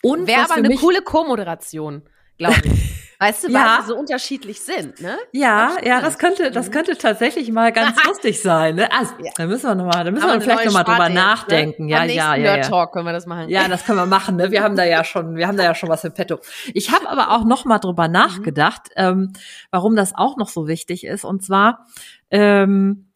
und 0.02 0.26
wäre 0.26 0.42
aber 0.42 0.54
eine 0.54 0.74
coole 0.76 1.00
Co-Moderation, 1.00 2.02
glaube 2.36 2.60
ich. 2.64 2.92
Weißt 3.22 3.44
du, 3.44 3.48
weil 3.48 3.54
ja. 3.54 3.78
die 3.80 3.86
so 3.86 3.96
unterschiedlich 3.96 4.62
sind, 4.62 5.00
ne? 5.00 5.16
Ja, 5.30 5.76
ja, 5.84 6.00
das 6.00 6.18
könnte, 6.18 6.50
das 6.50 6.66
mhm. 6.66 6.72
könnte 6.72 6.98
tatsächlich 6.98 7.52
mal 7.52 7.70
ganz 7.70 7.96
lustig 8.08 8.42
sein. 8.42 8.74
Ne? 8.74 8.90
Also, 8.90 9.12
ja. 9.22 9.30
da 9.36 9.46
müssen 9.46 9.68
wir 9.68 9.76
noch 9.76 9.84
mal, 9.84 10.02
da 10.02 10.10
müssen 10.10 10.24
Aber 10.24 10.34
wir 10.34 10.40
vielleicht 10.40 10.64
noch 10.64 10.72
mal 10.72 10.82
drüber 10.82 11.08
ne? 11.08 11.14
nachdenken. 11.14 11.86
Ne? 11.86 11.92
Ja, 11.92 12.02
ja, 12.02 12.34
ja, 12.34 12.56
ja. 12.56 12.62
Talk 12.62 12.90
können 12.90 13.06
wir 13.06 13.12
das 13.12 13.26
machen. 13.26 13.48
Ja, 13.48 13.68
das 13.68 13.84
können 13.84 13.98
wir 13.98 14.06
machen. 14.06 14.34
Ne? 14.34 14.50
Wir 14.50 14.64
haben 14.64 14.74
da 14.74 14.82
ja 14.82 15.04
schon, 15.12 15.36
wir 15.36 15.46
haben 15.46 15.56
da 15.56 15.62
ja 15.62 15.76
schon 15.76 15.88
was 15.88 16.02
im 16.02 16.12
Petto. 16.12 16.40
Ich 16.74 16.90
habe 16.90 17.08
aber 17.08 17.30
auch 17.30 17.44
noch 17.44 17.64
mal 17.64 17.78
drüber 17.78 18.08
mhm. 18.08 18.14
nachgedacht, 18.14 18.88
ähm, 18.96 19.32
warum 19.70 19.94
das 19.94 20.16
auch 20.16 20.36
noch 20.36 20.48
so 20.48 20.66
wichtig 20.66 21.04
ist. 21.04 21.24
Und 21.24 21.44
zwar, 21.44 21.86
ähm, 22.32 23.06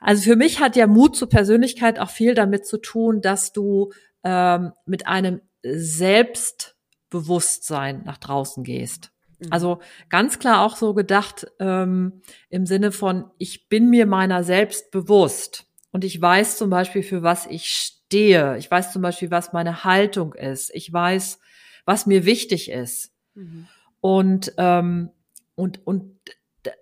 also 0.00 0.22
für 0.22 0.36
mich 0.36 0.58
hat 0.58 0.74
ja 0.74 0.86
Mut 0.86 1.16
zur 1.16 1.28
Persönlichkeit 1.28 1.98
auch 1.98 2.08
viel 2.08 2.34
damit 2.34 2.66
zu 2.66 2.78
tun, 2.78 3.20
dass 3.20 3.52
du 3.52 3.92
ähm, 4.24 4.72
mit 4.86 5.06
einem 5.06 5.42
Selbstbewusstsein 5.62 8.04
nach 8.06 8.16
draußen 8.16 8.64
gehst. 8.64 9.10
Mhm. 9.38 9.52
Also 9.52 9.80
ganz 10.08 10.38
klar 10.38 10.62
auch 10.62 10.76
so 10.76 10.94
gedacht 10.94 11.46
ähm, 11.58 12.22
im 12.50 12.66
Sinne 12.66 12.92
von, 12.92 13.30
ich 13.38 13.68
bin 13.68 13.90
mir 13.90 14.06
meiner 14.06 14.44
selbst 14.44 14.90
bewusst 14.90 15.66
und 15.90 16.04
ich 16.04 16.20
weiß 16.20 16.58
zum 16.58 16.70
Beispiel, 16.70 17.02
für 17.02 17.22
was 17.22 17.46
ich 17.46 17.66
stehe. 17.68 18.56
Ich 18.58 18.70
weiß 18.70 18.92
zum 18.92 19.02
Beispiel, 19.02 19.30
was 19.30 19.52
meine 19.52 19.84
Haltung 19.84 20.34
ist. 20.34 20.70
Ich 20.74 20.92
weiß, 20.92 21.40
was 21.84 22.06
mir 22.06 22.24
wichtig 22.24 22.70
ist. 22.70 23.12
Mhm. 23.34 23.66
Und, 24.00 24.52
ähm, 24.58 25.10
und, 25.54 25.86
und 25.86 26.18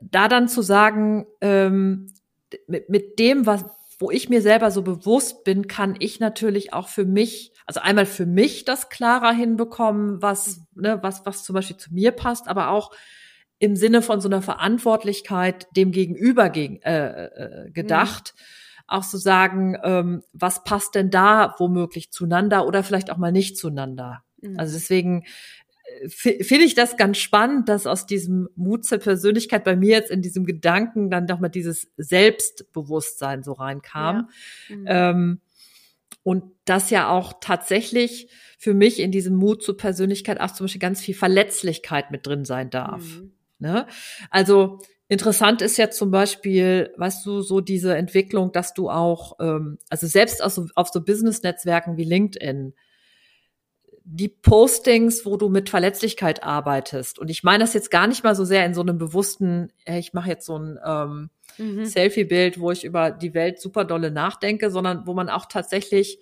da 0.00 0.28
dann 0.28 0.48
zu 0.48 0.62
sagen, 0.62 1.26
ähm, 1.40 2.12
mit, 2.66 2.88
mit 2.88 3.18
dem, 3.18 3.46
was, 3.46 3.64
wo 3.98 4.10
ich 4.10 4.28
mir 4.28 4.42
selber 4.42 4.70
so 4.70 4.82
bewusst 4.82 5.44
bin, 5.44 5.68
kann 5.68 5.96
ich 5.98 6.20
natürlich 6.20 6.72
auch 6.72 6.88
für 6.88 7.04
mich, 7.04 7.52
also 7.66 7.80
einmal 7.80 8.06
für 8.06 8.26
mich 8.26 8.64
das 8.64 8.88
klarer 8.88 9.32
hinbekommen, 9.32 10.22
was, 10.22 10.60
ne, 10.74 10.98
was, 11.02 11.26
was 11.26 11.44
zum 11.44 11.54
Beispiel 11.54 11.76
zu 11.76 11.92
mir 11.92 12.12
passt, 12.12 12.48
aber 12.48 12.70
auch 12.70 12.92
im 13.58 13.74
Sinne 13.74 14.02
von 14.02 14.20
so 14.20 14.28
einer 14.28 14.42
Verantwortlichkeit 14.42 15.66
dem 15.76 15.90
Gegenüber 15.90 16.48
gegen, 16.50 16.80
äh, 16.82 17.26
äh, 17.26 17.70
gedacht. 17.70 18.34
Mhm. 18.36 18.42
Auch 18.88 19.02
zu 19.02 19.16
so 19.16 19.18
sagen, 19.18 19.76
ähm, 19.82 20.22
was 20.32 20.62
passt 20.62 20.94
denn 20.94 21.10
da 21.10 21.56
womöglich 21.58 22.12
zueinander 22.12 22.66
oder 22.66 22.84
vielleicht 22.84 23.10
auch 23.10 23.16
mal 23.16 23.32
nicht 23.32 23.58
zueinander. 23.58 24.22
Mhm. 24.40 24.58
Also 24.58 24.74
deswegen 24.74 25.24
finde 26.08 26.64
ich 26.64 26.74
das 26.74 26.96
ganz 26.96 27.18
spannend, 27.18 27.68
dass 27.68 27.86
aus 27.86 28.06
diesem 28.06 28.48
Mut 28.56 28.84
zur 28.84 28.98
Persönlichkeit 28.98 29.64
bei 29.64 29.76
mir 29.76 29.90
jetzt 29.90 30.10
in 30.10 30.22
diesem 30.22 30.44
Gedanken 30.44 31.10
dann 31.10 31.26
doch 31.26 31.38
mal 31.38 31.48
dieses 31.48 31.88
Selbstbewusstsein 31.96 33.42
so 33.42 33.52
reinkam. 33.52 34.28
Ja. 34.68 34.76
Mhm. 34.76 34.84
Ähm, 34.86 35.40
und 36.26 36.42
das 36.64 36.90
ja 36.90 37.08
auch 37.08 37.34
tatsächlich 37.40 38.28
für 38.58 38.74
mich 38.74 38.98
in 38.98 39.12
diesem 39.12 39.36
Mut 39.36 39.62
zur 39.62 39.76
Persönlichkeit 39.76 40.40
auch 40.40 40.50
zum 40.50 40.64
Beispiel 40.64 40.80
ganz 40.80 41.00
viel 41.00 41.14
Verletzlichkeit 41.14 42.10
mit 42.10 42.26
drin 42.26 42.44
sein 42.44 42.68
darf. 42.68 43.04
Mhm. 43.04 43.32
Ne? 43.60 43.86
Also 44.28 44.80
interessant 45.06 45.62
ist 45.62 45.76
ja 45.76 45.88
zum 45.88 46.10
Beispiel, 46.10 46.92
weißt 46.96 47.24
du, 47.24 47.42
so 47.42 47.60
diese 47.60 47.96
Entwicklung, 47.96 48.50
dass 48.50 48.74
du 48.74 48.90
auch, 48.90 49.36
ähm, 49.38 49.78
also 49.88 50.08
selbst 50.08 50.42
auf 50.42 50.50
so, 50.50 50.66
auf 50.74 50.88
so 50.88 51.00
Business-Netzwerken 51.00 51.96
wie 51.96 52.02
LinkedIn, 52.02 52.74
die 54.02 54.28
Postings, 54.28 55.24
wo 55.26 55.36
du 55.36 55.48
mit 55.48 55.70
Verletzlichkeit 55.70 56.42
arbeitest. 56.42 57.20
Und 57.20 57.30
ich 57.30 57.44
meine 57.44 57.62
das 57.62 57.72
jetzt 57.72 57.92
gar 57.92 58.08
nicht 58.08 58.24
mal 58.24 58.34
so 58.34 58.44
sehr 58.44 58.66
in 58.66 58.74
so 58.74 58.80
einem 58.80 58.98
bewussten, 58.98 59.72
hey, 59.84 60.00
ich 60.00 60.12
mache 60.12 60.30
jetzt 60.30 60.46
so 60.46 60.58
ein 60.58 60.76
ähm, 60.84 61.30
mhm. 61.58 61.84
Selfie-Bild, 61.84 62.60
wo 62.60 62.70
ich 62.70 62.84
über 62.84 63.10
die 63.10 63.34
Welt 63.34 63.60
super 63.60 63.84
dolle 63.84 64.10
nachdenke, 64.10 64.70
sondern 64.70 65.06
wo 65.06 65.14
man 65.14 65.28
auch 65.28 65.46
tatsächlich 65.46 66.18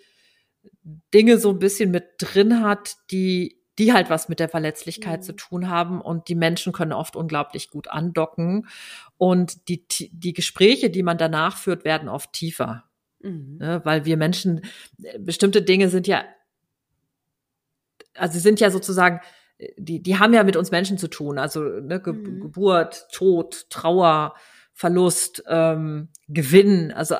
Dinge 1.12 1.38
so 1.38 1.50
ein 1.50 1.58
bisschen 1.58 1.90
mit 1.90 2.04
drin 2.18 2.62
hat, 2.62 2.96
die 3.10 3.60
die 3.76 3.92
halt 3.92 4.08
was 4.08 4.28
mit 4.28 4.38
der 4.38 4.48
Verletzlichkeit 4.48 5.20
mhm. 5.20 5.24
zu 5.24 5.32
tun 5.32 5.68
haben 5.68 6.00
und 6.00 6.28
die 6.28 6.36
Menschen 6.36 6.72
können 6.72 6.92
oft 6.92 7.16
unglaublich 7.16 7.70
gut 7.70 7.88
andocken 7.88 8.68
und 9.16 9.68
die, 9.68 9.84
die 10.12 10.32
Gespräche, 10.32 10.90
die 10.90 11.02
man 11.02 11.18
danach 11.18 11.56
führt, 11.56 11.84
werden 11.84 12.08
oft 12.08 12.32
tiefer. 12.32 12.84
Mhm. 13.18 13.56
Ne, 13.58 13.80
weil 13.82 14.04
wir 14.04 14.16
Menschen, 14.16 14.60
äh, 15.02 15.18
bestimmte 15.18 15.60
Dinge 15.60 15.88
sind 15.88 16.06
ja 16.06 16.24
also 18.14 18.34
sie 18.34 18.40
sind 18.40 18.60
ja 18.60 18.70
sozusagen, 18.70 19.20
die, 19.76 20.02
die 20.02 20.18
haben 20.18 20.34
ja 20.34 20.44
mit 20.44 20.56
uns 20.56 20.70
Menschen 20.70 20.98
zu 20.98 21.08
tun. 21.08 21.38
Also 21.38 21.60
ne, 21.62 22.00
Ge 22.00 22.12
mhm. 22.12 22.40
Geburt, 22.40 23.08
Tod, 23.12 23.66
Trauer, 23.70 24.34
Verlust, 24.74 25.42
ähm, 25.48 26.08
Gewinn, 26.28 26.92
also 26.92 27.16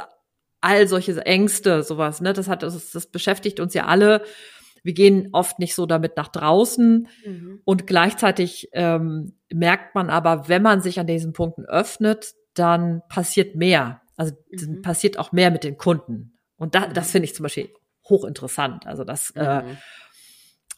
all 0.61 0.89
solche 0.89 1.15
Ängste, 1.25 1.83
sowas, 1.83 2.21
ne, 2.21 2.33
das 2.33 2.49
hat, 2.49 2.63
das, 2.63 2.91
das 2.91 3.07
beschäftigt 3.07 3.61
uns 3.61 3.75
ja 3.75 3.87
alle. 3.87 4.23
Wir 4.83 4.93
gehen 4.93 5.29
oft 5.33 5.59
nicht 5.59 5.75
so 5.75 5.87
damit 5.87 6.17
nach 6.17 6.29
draußen 6.29 7.09
mhm. 7.25 7.61
und 7.65 7.87
gleichzeitig 7.87 8.69
ähm, 8.73 9.35
merkt 9.53 9.95
man 9.95 10.11
aber, 10.11 10.49
wenn 10.49 10.63
man 10.63 10.81
sich 10.81 10.99
an 11.01 11.07
diesen 11.07 11.33
Punkten 11.33 11.65
öffnet, 11.65 12.35
dann 12.55 13.03
passiert 13.09 13.57
mehr. 13.57 14.03
Also 14.17 14.35
mhm. 14.51 14.83
passiert 14.83 15.19
auch 15.19 15.33
mehr 15.33 15.51
mit 15.51 15.65
den 15.65 15.77
Kunden. 15.77 16.39
Und 16.57 16.75
da, 16.75 16.87
das 16.87 17.09
mhm. 17.09 17.13
finde 17.13 17.25
ich 17.27 17.35
zum 17.35 17.45
Beispiel 17.45 17.71
hochinteressant. 18.09 18.87
Also 18.87 19.05
das 19.05 19.31
äh, 19.31 19.63
mhm. 19.63 19.79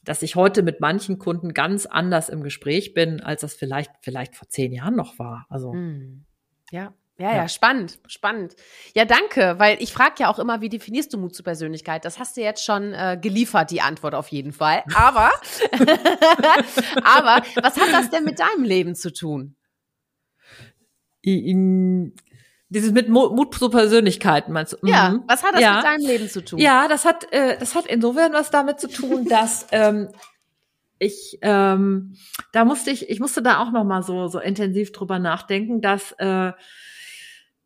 dass 0.04 0.23
ich 0.23 0.37
heute 0.37 0.62
mit 0.62 0.80
manchen 0.80 1.18
Kunden 1.18 1.52
ganz 1.52 1.87
anders 1.87 2.28
im 2.28 2.42
Gespräch 2.42 2.95
bin, 2.95 3.21
als 3.21 3.40
das 3.40 3.54
vielleicht, 3.54 3.90
vielleicht 4.02 4.37
vor 4.37 4.49
zehn 4.49 4.73
Jahren 4.73 4.97
noch 4.97 5.18
war. 5.18 5.47
Also. 5.49 5.73
Hm. 5.73 6.26
Ja, 6.70 6.92
ja, 7.18 7.35
ja, 7.35 7.49
spannend, 7.49 7.99
spannend. 8.08 8.56
Ja, 8.94 9.06
danke, 9.06 9.54
weil 9.58 9.82
ich 9.82 9.90
frage 9.92 10.16
ja 10.18 10.28
auch 10.28 10.38
immer, 10.38 10.61
wie 10.61 10.68
definierst 10.68 11.14
du 11.14 11.18
Mut 11.18 11.35
zur 11.35 11.44
Persönlichkeit? 11.44 12.04
Das 12.04 12.18
hast 12.18 12.37
du 12.37 12.42
jetzt 12.42 12.62
schon 12.62 12.92
äh, 12.92 13.18
geliefert, 13.20 13.70
die 13.70 13.80
Antwort 13.80 14.14
auf 14.14 14.28
jeden 14.28 14.52
Fall. 14.52 14.85
Aber, 14.94 15.30
aber 17.04 17.42
was 17.62 17.80
hat 17.80 17.90
das 17.92 18.11
denn 18.11 18.25
mit 18.25 18.38
deinem 18.38 18.64
Leben 18.64 18.94
zu 18.94 19.14
tun? 19.14 19.56
Dieses 21.25 22.92
mit 22.92 23.08
Mut 23.08 23.54
zur 23.54 23.70
Persönlichkeit, 23.70 24.50
meinst 24.50 24.75
du? 24.75 24.87
Ja, 24.87 25.11
mhm. 25.11 25.25
was 25.26 25.42
hat 25.42 25.54
das 25.54 25.62
ja. 25.62 25.76
mit 25.76 25.85
deinem 25.85 26.06
Leben 26.06 26.28
zu 26.28 26.44
tun? 26.44 26.58
Ja, 26.58 26.87
das 26.87 27.06
hat, 27.06 27.32
äh, 27.32 27.56
das 27.58 27.75
hat 27.75 27.87
insofern 27.87 28.35
was 28.35 28.50
damit 28.50 28.78
zu 28.78 28.88
tun, 28.88 29.25
dass 29.28 29.66
ähm, 29.73 30.08
ich, 30.98 31.38
ähm, 31.42 32.14
da 32.52 32.64
musste 32.64 32.90
ich, 32.90 33.08
ich 33.08 33.20
musste 33.20 33.42
da 33.42 33.62
auch 33.62 33.72
noch 33.72 33.84
mal 33.84 34.02
so 34.02 34.28
so 34.28 34.38
intensiv 34.38 34.92
drüber 34.92 35.18
nachdenken, 35.18 35.80
dass 35.80 36.12
äh, 36.18 36.52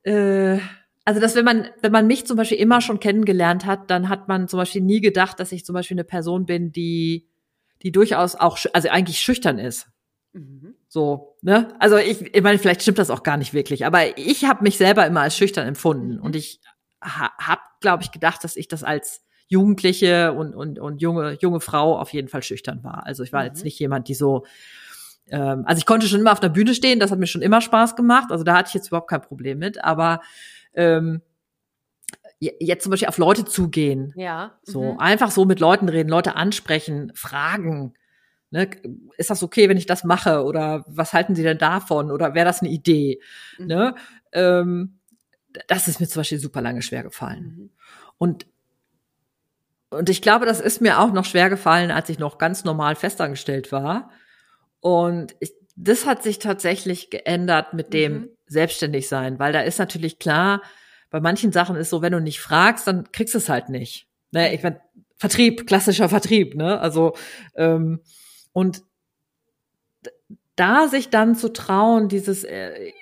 äh, 0.02 0.60
also 1.04 1.20
dass 1.20 1.34
wenn 1.34 1.44
man 1.44 1.68
wenn 1.80 1.92
man 1.92 2.06
mich 2.06 2.26
zum 2.26 2.36
Beispiel 2.36 2.58
immer 2.58 2.80
schon 2.80 3.00
kennengelernt 3.00 3.66
hat, 3.66 3.90
dann 3.90 4.08
hat 4.08 4.28
man 4.28 4.48
zum 4.48 4.58
Beispiel 4.58 4.82
nie 4.82 5.00
gedacht, 5.00 5.40
dass 5.40 5.52
ich 5.52 5.64
zum 5.64 5.74
Beispiel 5.74 5.96
eine 5.96 6.04
Person 6.04 6.46
bin, 6.46 6.72
die 6.72 7.30
die 7.82 7.92
durchaus 7.92 8.34
auch, 8.34 8.58
also 8.72 8.88
eigentlich 8.88 9.20
schüchtern 9.20 9.58
ist. 9.58 9.88
Mhm. 10.32 10.74
So, 10.88 11.36
ne? 11.42 11.74
Also 11.78 11.96
ich, 11.96 12.34
ich 12.34 12.42
meine, 12.42 12.58
vielleicht 12.58 12.82
stimmt 12.82 12.98
das 12.98 13.10
auch 13.10 13.22
gar 13.22 13.36
nicht 13.36 13.54
wirklich, 13.54 13.86
aber 13.86 14.18
ich 14.18 14.44
habe 14.44 14.62
mich 14.62 14.76
selber 14.76 15.06
immer 15.06 15.22
als 15.22 15.36
schüchtern 15.36 15.66
empfunden 15.66 16.16
mhm. 16.16 16.22
und 16.22 16.36
ich 16.36 16.60
ha, 17.02 17.30
habe, 17.38 17.62
glaube 17.80 18.02
ich, 18.02 18.12
gedacht, 18.12 18.44
dass 18.44 18.56
ich 18.56 18.68
das 18.68 18.84
als 18.84 19.22
Jugendliche 19.50 20.32
und, 20.32 20.54
und, 20.54 20.78
und 20.78 21.02
junge, 21.02 21.36
junge 21.40 21.60
Frau 21.60 21.98
auf 21.98 22.12
jeden 22.12 22.28
Fall 22.28 22.42
schüchtern 22.42 22.82
war. 22.82 23.04
Also 23.06 23.22
ich 23.22 23.32
war 23.32 23.42
mhm. 23.42 23.48
jetzt 23.48 23.64
nicht 23.64 23.78
jemand, 23.78 24.08
die 24.08 24.14
so 24.14 24.44
ähm, 25.28 25.64
also 25.66 25.78
ich 25.78 25.86
konnte 25.86 26.06
schon 26.08 26.20
immer 26.20 26.32
auf 26.32 26.40
der 26.40 26.48
Bühne 26.48 26.74
stehen, 26.74 27.00
das 27.00 27.10
hat 27.10 27.18
mir 27.18 27.26
schon 27.26 27.42
immer 27.42 27.60
Spaß 27.60 27.96
gemacht. 27.96 28.30
Also 28.30 28.44
da 28.44 28.56
hatte 28.56 28.68
ich 28.68 28.74
jetzt 28.74 28.88
überhaupt 28.88 29.10
kein 29.10 29.22
Problem 29.22 29.58
mit. 29.58 29.82
Aber 29.84 30.20
ähm, 30.74 31.22
jetzt 32.38 32.84
zum 32.84 32.90
Beispiel 32.90 33.08
auf 33.08 33.18
Leute 33.18 33.44
zugehen. 33.44 34.12
Ja. 34.16 34.58
So, 34.62 34.94
mhm. 34.94 34.98
einfach 34.98 35.30
so 35.30 35.44
mit 35.44 35.60
Leuten 35.60 35.88
reden, 35.88 36.08
Leute 36.08 36.36
ansprechen, 36.36 37.12
fragen. 37.14 37.94
Ne, 38.52 38.68
ist 39.16 39.30
das 39.30 39.44
okay, 39.44 39.68
wenn 39.68 39.76
ich 39.76 39.86
das 39.86 40.02
mache? 40.02 40.44
Oder 40.44 40.84
was 40.88 41.12
halten 41.12 41.34
Sie 41.34 41.42
denn 41.42 41.58
davon? 41.58 42.10
Oder 42.10 42.34
wäre 42.34 42.46
das 42.46 42.62
eine 42.62 42.70
Idee? 42.70 43.20
Mhm. 43.58 43.66
Ne? 43.66 43.94
Ähm, 44.32 44.98
das 45.68 45.88
ist 45.88 46.00
mir 46.00 46.08
zum 46.08 46.20
Beispiel 46.20 46.38
super 46.38 46.60
lange 46.60 46.82
schwer 46.82 47.02
gefallen. 47.02 47.54
Mhm. 47.56 47.70
Und 48.18 48.46
und 49.90 50.08
ich 50.08 50.22
glaube, 50.22 50.46
das 50.46 50.60
ist 50.60 50.80
mir 50.80 51.00
auch 51.00 51.12
noch 51.12 51.24
schwer 51.24 51.50
gefallen, 51.50 51.90
als 51.90 52.08
ich 52.08 52.18
noch 52.18 52.38
ganz 52.38 52.64
normal 52.64 52.94
festangestellt 52.96 53.72
war. 53.72 54.10
Und 54.80 55.34
ich, 55.40 55.52
das 55.76 56.06
hat 56.06 56.22
sich 56.22 56.38
tatsächlich 56.38 57.10
geändert 57.10 57.74
mit 57.74 57.92
dem 57.92 58.12
mhm. 58.12 58.28
Selbstständigsein, 58.46 59.38
weil 59.38 59.52
da 59.52 59.60
ist 59.60 59.78
natürlich 59.78 60.18
klar, 60.18 60.62
bei 61.10 61.20
manchen 61.20 61.52
Sachen 61.52 61.76
ist 61.76 61.90
so, 61.90 62.02
wenn 62.02 62.12
du 62.12 62.20
nicht 62.20 62.40
fragst, 62.40 62.86
dann 62.86 63.10
kriegst 63.12 63.34
du 63.34 63.38
es 63.38 63.48
halt 63.48 63.68
nicht. 63.68 64.06
Ne, 64.30 64.54
ich 64.54 64.62
mein, 64.62 64.78
Vertrieb, 65.20 65.66
klassischer 65.66 66.08
Vertrieb, 66.08 66.54
ne? 66.54 66.80
Also 66.80 67.14
ähm, 67.54 68.00
und 68.52 68.82
da 70.56 70.88
sich 70.88 71.10
dann 71.10 71.36
zu 71.36 71.52
trauen, 71.52 72.08
dieses 72.08 72.42
äh, 72.42 72.92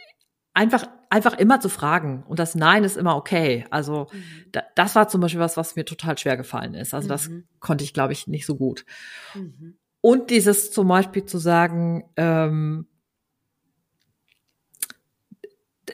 einfach 0.53 0.89
einfach 1.11 1.39
immer 1.39 1.61
zu 1.61 1.69
fragen 1.69 2.25
und 2.29 2.39
das 2.39 2.55
Nein 2.55 2.85
ist 2.85 2.97
immer 2.97 3.17
okay. 3.17 3.65
Also 3.71 4.09
mhm. 4.13 4.51
da, 4.53 4.63
das 4.75 4.95
war 4.95 5.09
zum 5.09 5.21
Beispiel 5.21 5.41
was, 5.41 5.57
was 5.57 5.77
mir 5.77 5.85
total 5.85 6.19
schwer 6.19 6.37
gefallen 6.37 6.75
ist. 6.75 6.95
Also 6.95 7.09
das 7.09 7.29
mhm. 7.29 7.45
konnte 7.61 7.85
ich, 7.85 7.95
glaube 7.95 8.13
ich, 8.13 8.27
nicht 8.27 8.47
so 8.47 8.57
gut. 8.57 8.85
Mhm. 9.35 9.79
Und 10.01 10.31
dieses 10.31 10.71
zum 10.71 10.89
Beispiel 10.89 11.25
zu 11.25 11.39
sagen, 11.39 12.05
ähm, 12.17 12.87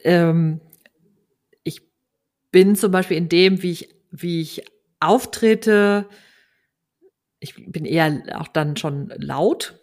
ähm, 0.03 0.61
ich 1.63 1.83
bin 2.51 2.77
zum 2.77 2.93
Beispiel 2.93 3.17
in 3.17 3.29
dem, 3.29 3.63
wie 3.63 3.71
ich 3.73 3.95
wie 4.17 4.41
ich 4.41 4.65
auftrete, 5.01 6.09
ich 7.41 7.55
bin 7.71 7.85
eher 7.85 8.23
auch 8.41 8.49
dann 8.49 8.77
schon 8.77 9.13
laut. 9.17 9.81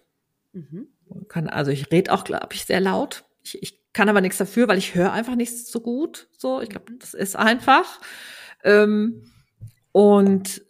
Mhm. 0.54 0.88
Kann, 1.28 1.48
also 1.48 1.72
ich 1.72 1.92
rede 1.92 2.14
auch, 2.14 2.24
glaube 2.24 2.54
ich, 2.54 2.66
sehr 2.66 2.80
laut. 2.80 3.26
Ich, 3.44 3.62
ich 3.62 3.81
kann 3.94 4.10
aber 4.10 4.22
nichts 4.22 4.38
dafür, 4.38 4.68
weil 4.68 4.78
ich 4.78 4.96
höre 4.96 5.12
einfach 5.12 5.36
nichts 5.36 5.72
so 5.72 5.82
gut. 5.82 6.28
So, 6.38 6.62
ich 6.62 6.70
glaube, 6.70 6.94
das 7.00 7.14
ist 7.14 7.36
einfach. 7.36 8.00
Ähm, 8.64 9.32
und 9.92 10.62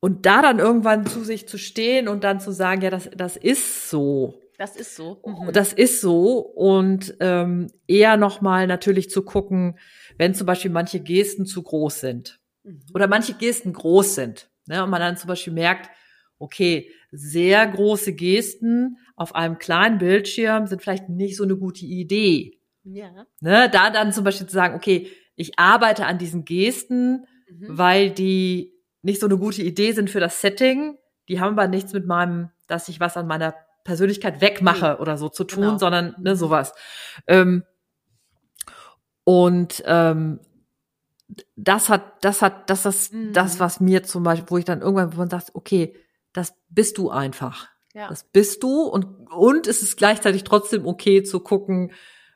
und 0.00 0.26
da 0.26 0.42
dann 0.42 0.58
irgendwann 0.58 1.06
zu 1.06 1.24
sich 1.24 1.48
zu 1.48 1.56
stehen 1.56 2.08
und 2.08 2.24
dann 2.24 2.38
zu 2.38 2.52
sagen, 2.52 2.82
ja, 2.82 2.90
das, 2.90 3.08
das 3.16 3.38
ist 3.38 3.88
so. 3.88 4.38
Das 4.58 4.76
ist 4.76 4.96
so. 4.96 5.22
Mhm. 5.24 5.52
Das 5.52 5.72
ist 5.72 6.02
so. 6.02 6.38
Und 6.38 7.16
ähm, 7.20 7.68
eher 7.86 8.18
nochmal 8.18 8.66
natürlich 8.66 9.08
zu 9.08 9.22
gucken, 9.22 9.78
wenn 10.18 10.34
zum 10.34 10.46
Beispiel 10.46 10.70
manche 10.70 11.00
Gesten 11.00 11.46
zu 11.46 11.62
groß 11.62 12.00
sind 12.00 12.38
mhm. 12.64 12.82
oder 12.92 13.06
manche 13.06 13.32
Gesten 13.32 13.72
groß 13.72 14.14
sind. 14.14 14.50
Ne, 14.66 14.84
und 14.84 14.90
man 14.90 15.00
dann 15.00 15.16
zum 15.16 15.28
Beispiel 15.28 15.52
merkt, 15.52 15.90
okay, 16.38 16.90
sehr 17.14 17.66
große 17.66 18.12
Gesten 18.14 18.98
auf 19.16 19.34
einem 19.34 19.58
kleinen 19.58 19.98
Bildschirm 19.98 20.66
sind 20.66 20.82
vielleicht 20.82 21.08
nicht 21.08 21.36
so 21.36 21.44
eine 21.44 21.56
gute 21.56 21.84
Idee. 21.84 22.58
Ja. 22.82 23.26
Ne, 23.40 23.70
da 23.70 23.90
dann 23.90 24.12
zum 24.12 24.24
Beispiel 24.24 24.46
zu 24.46 24.54
sagen, 24.54 24.74
okay, 24.74 25.08
ich 25.36 25.58
arbeite 25.58 26.06
an 26.06 26.18
diesen 26.18 26.44
Gesten, 26.44 27.26
mhm. 27.48 27.78
weil 27.78 28.10
die 28.10 28.74
nicht 29.02 29.20
so 29.20 29.26
eine 29.26 29.38
gute 29.38 29.62
Idee 29.62 29.92
sind 29.92 30.10
für 30.10 30.20
das 30.20 30.40
Setting. 30.40 30.98
Die 31.28 31.40
haben 31.40 31.58
aber 31.58 31.68
nichts 31.68 31.92
mit 31.92 32.06
meinem, 32.06 32.50
dass 32.66 32.88
ich 32.88 33.00
was 33.00 33.16
an 33.16 33.26
meiner 33.26 33.54
Persönlichkeit 33.84 34.40
wegmache 34.40 34.94
nee. 34.94 35.02
oder 35.02 35.16
so 35.16 35.28
zu 35.28 35.44
tun, 35.44 35.64
genau. 35.64 35.78
sondern 35.78 36.16
ne, 36.18 36.36
sowas. 36.36 36.72
Ähm, 37.26 37.64
und 39.24 39.82
ähm, 39.86 40.40
das 41.56 41.88
hat, 41.88 42.24
das 42.24 42.42
hat, 42.42 42.68
das 42.68 42.86
ist 42.86 43.12
mhm. 43.12 43.32
das, 43.32 43.60
was 43.60 43.80
mir 43.80 44.02
zum 44.02 44.24
Beispiel, 44.24 44.50
wo 44.50 44.58
ich 44.58 44.64
dann 44.64 44.82
irgendwann 44.82 45.12
wo 45.12 45.18
man 45.18 45.30
sagt, 45.30 45.54
okay, 45.54 45.94
das 46.34 46.54
bist 46.68 46.98
du 46.98 47.10
einfach. 47.10 47.68
Ja. 47.94 48.08
Das 48.08 48.24
bist 48.24 48.62
du 48.62 48.82
und, 48.82 49.30
und 49.30 49.66
es 49.66 49.80
ist 49.80 49.96
gleichzeitig 49.96 50.44
trotzdem 50.44 50.84
okay 50.84 51.22
zu 51.22 51.40
gucken, 51.40 51.92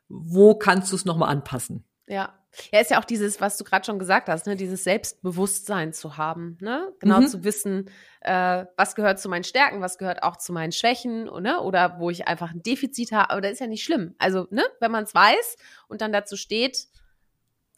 wo 0.09 0.55
kannst 0.55 0.93
du 0.93 0.97
es 0.97 1.05
nochmal 1.05 1.29
anpassen. 1.29 1.85
Ja. 2.07 2.35
Ja, 2.73 2.81
ist 2.81 2.91
ja 2.91 2.99
auch 2.99 3.05
dieses, 3.05 3.41
was 3.43 3.59
du 3.59 3.63
gerade 3.63 3.85
schon 3.85 3.99
gesagt 3.99 4.29
hast, 4.29 4.47
ne, 4.47 4.57
dieses 4.57 4.83
Selbstbewusstsein 4.83 5.93
zu 5.93 6.17
haben, 6.17 6.57
ne? 6.61 6.93
Genau 6.99 7.21
mhm. 7.21 7.27
zu 7.27 7.45
wissen, 7.45 7.91
äh, 8.23 8.65
was 8.77 8.95
gehört 8.95 9.21
zu 9.21 9.29
meinen 9.29 9.45
Stärken, 9.45 9.83
was 9.83 9.99
gehört 9.99 10.23
auch 10.23 10.37
zu 10.39 10.53
meinen 10.53 10.73
Schwächen, 10.73 11.25
ne? 11.25 11.61
Oder 11.61 12.01
wo 12.01 12.09
ich 12.09 12.27
einfach 12.27 12.51
ein 12.51 12.63
Defizit 12.63 13.13
habe, 13.13 13.31
aber 13.31 13.43
das 13.43 13.53
ist 13.53 13.61
ja 13.61 13.67
nicht 13.67 13.85
schlimm. 13.85 14.15
Also, 14.19 14.49
ne, 14.51 14.65
wenn 14.81 14.91
man 14.91 15.05
es 15.05 15.15
weiß 15.15 15.57
und 15.89 16.01
dann 16.01 16.11
dazu 16.11 16.37
steht, 16.37 16.89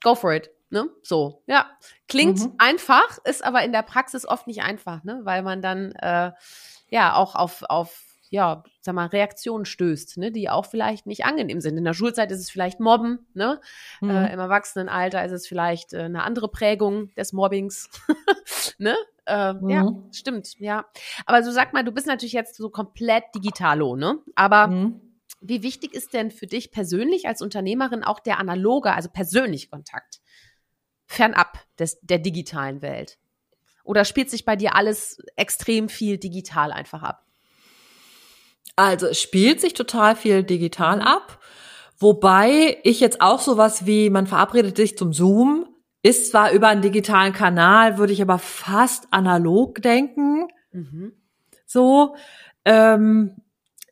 go 0.03 0.15
for 0.15 0.33
it. 0.33 0.51
Ne? 0.71 0.89
So, 1.03 1.43
ja. 1.47 1.67
Klingt 2.09 2.39
mhm. 2.39 2.55
einfach, 2.59 3.19
ist 3.25 3.45
aber 3.45 3.63
in 3.63 3.73
der 3.73 3.83
Praxis 3.83 4.27
oft 4.27 4.47
nicht 4.47 4.63
einfach, 4.63 5.05
ne? 5.05 5.21
Weil 5.25 5.43
man 5.43 5.63
dann 5.63 5.93
äh, 5.93 6.33
ja 6.89 7.15
auch 7.15 7.35
auf, 7.35 7.63
auf 7.69 8.11
ja, 8.31 8.63
sag 8.81 8.95
mal, 8.95 9.07
Reaktionen 9.07 9.65
stößt, 9.65 10.17
ne, 10.19 10.31
die 10.31 10.49
auch 10.49 10.65
vielleicht 10.65 11.05
nicht 11.05 11.25
angenehm 11.25 11.61
sind. 11.61 11.77
In 11.77 11.85
der 11.85 11.95
Schulzeit 11.95 12.31
ist 12.31 12.39
es 12.39 12.49
vielleicht 12.49 12.79
Mobben, 12.79 13.27
ne? 13.35 13.61
Mhm. 14.01 14.11
Äh, 14.11 14.33
Im 14.33 14.39
Erwachsenenalter 14.39 15.25
ist 15.25 15.33
es 15.33 15.49
vielleicht 15.49 15.93
äh, 15.93 16.03
eine 16.03 16.23
andere 16.23 16.49
Prägung 16.49 17.13
des 17.17 17.33
Mobbings, 17.33 17.91
ne? 18.79 18.97
Äh, 19.27 19.55
mhm. 19.55 19.69
Ja, 19.69 19.93
stimmt, 20.13 20.59
ja. 20.61 20.87
Aber 21.27 21.43
so 21.43 21.51
sag 21.51 21.73
mal, 21.73 21.83
du 21.83 21.91
bist 21.91 22.07
natürlich 22.07 22.33
jetzt 22.33 22.55
so 22.55 22.71
komplett 22.71 23.25
digitalo, 23.35 23.97
ne? 23.97 24.19
Aber 24.37 24.69
mhm. 24.69 25.01
wie 25.41 25.65
wichtig 25.65 25.93
ist 25.93 26.15
denn 26.15 26.31
für 26.31 26.47
dich 26.47 26.71
persönlich 26.71 27.27
als 27.27 27.43
Unternehmerin 27.43 28.05
auch 28.05 28.21
der 28.21 28.39
analoge, 28.39 28.93
also 28.93 29.09
persönlich 29.09 29.73
Kontakt? 29.73 30.20
Fernab 31.11 31.59
des, 31.77 31.99
der 32.03 32.19
digitalen 32.19 32.83
Welt? 32.83 33.19
Oder 33.83 34.05
spielt 34.05 34.31
sich 34.31 34.45
bei 34.45 34.55
dir 34.55 34.77
alles 34.77 35.21
extrem 35.35 35.89
viel 35.89 36.19
digital 36.19 36.71
einfach 36.71 37.03
ab? 37.03 37.27
Also 38.77 39.09
es 39.09 39.21
spielt 39.21 39.61
sich 39.61 39.75
total 39.75 40.15
viel 40.15 40.45
digital 40.45 41.01
ab. 41.01 41.41
Wobei 41.99 42.79
ich 42.85 43.01
jetzt 43.01 43.21
auch 43.21 43.41
sowas 43.41 43.87
wie, 43.87 44.09
man 44.09 44.29
verabredet 44.29 44.77
sich 44.77 44.97
zum 44.97 45.13
Zoom, 45.13 45.67
ist 46.03 46.31
zwar 46.31 46.53
über 46.53 46.69
einen 46.69 46.81
digitalen 46.81 47.33
Kanal, 47.33 47.99
würde 47.99 48.13
ich 48.13 48.23
aber 48.23 48.39
fast 48.39 49.09
analog 49.11 49.83
denken. 49.83 50.47
Mhm. 50.71 51.13
So, 51.67 52.15
ähm, 52.65 53.35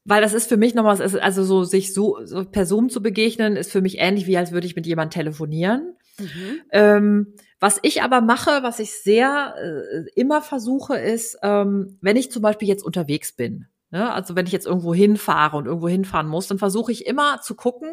weil 0.05 0.23
das 0.23 0.35
ist 0.35 0.49
für 0.49 0.57
mich 0.57 0.75
nochmal, 0.75 1.03
also 1.03 1.45
so 1.45 1.65
sich 1.65 1.93
so, 1.93 2.21
so 2.23 2.45
per 2.45 2.65
Zoom 2.65 2.91
zu 2.91 3.03
begegnen, 3.03 3.57
ist 3.57 3.73
für 3.73 3.83
mich 3.83 3.99
ähnlich 3.99 4.29
wie 4.29 4.39
als 4.39 4.53
würde 4.53 4.69
ich 4.69 4.77
mit 4.77 4.87
jemandem 4.87 5.11
telefonieren. 5.11 5.97
Mhm. 6.19 6.61
Ähm, 6.73 7.35
was 7.61 7.79
ich 7.83 8.03
aber 8.03 8.21
mache, 8.21 8.63
was 8.63 8.79
ich 8.79 8.93
sehr 9.03 9.55
äh, 9.57 10.11
immer 10.15 10.43
versuche, 10.43 10.97
ist, 10.97 11.39
ähm, 11.43 11.99
wenn 12.01 12.17
ich 12.17 12.31
zum 12.31 12.43
Beispiel 12.43 12.69
jetzt 12.69 12.85
unterwegs 12.85 13.33
bin, 13.33 13.67
Ne? 13.91 14.13
Also 14.13 14.37
wenn 14.37 14.47
ich 14.47 14.53
jetzt 14.53 14.67
irgendwo 14.67 14.95
hinfahre 14.95 15.57
und 15.57 15.67
irgendwo 15.67 15.89
hinfahren 15.89 16.29
muss, 16.29 16.47
dann 16.47 16.59
versuche 16.59 16.93
ich 16.93 17.07
immer 17.07 17.41
zu 17.41 17.55
gucken, 17.55 17.91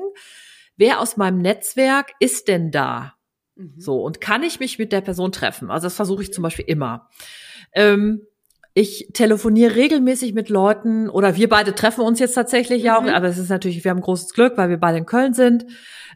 wer 0.76 1.00
aus 1.00 1.18
meinem 1.18 1.40
Netzwerk 1.40 2.12
ist 2.20 2.48
denn 2.48 2.72
da? 2.72 3.14
Mhm. 3.56 3.76
So, 3.78 4.02
und 4.04 4.20
kann 4.20 4.44
ich 4.44 4.60
mich 4.60 4.78
mit 4.78 4.92
der 4.92 5.02
Person 5.02 5.32
treffen? 5.32 5.72
Also 5.72 5.86
das 5.86 5.96
versuche 5.96 6.24
ich 6.24 6.34
zum 6.34 6.42
Beispiel 6.42 6.66
immer. 6.68 7.10
Ähm, 7.74 8.22
ich 8.74 9.12
telefoniere 9.14 9.76
regelmäßig 9.76 10.34
mit 10.34 10.50
Leuten 10.50 11.10
oder 11.10 11.38
wir 11.38 11.48
beide 11.48 11.74
treffen 11.74 12.02
uns 12.02 12.20
jetzt 12.20 12.34
tatsächlich 12.34 12.82
mhm. 12.82 12.86
ja 12.86 12.98
auch, 13.00 13.08
aber 13.08 13.28
es 13.28 13.38
ist 13.38 13.50
natürlich, 13.50 13.82
wir 13.86 13.92
haben 13.92 14.02
großes 14.02 14.34
Glück, 14.34 14.58
weil 14.58 14.70
wir 14.70 14.78
beide 14.78 14.98
in 14.98 15.06
Köln 15.06 15.34
sind. 15.34 15.66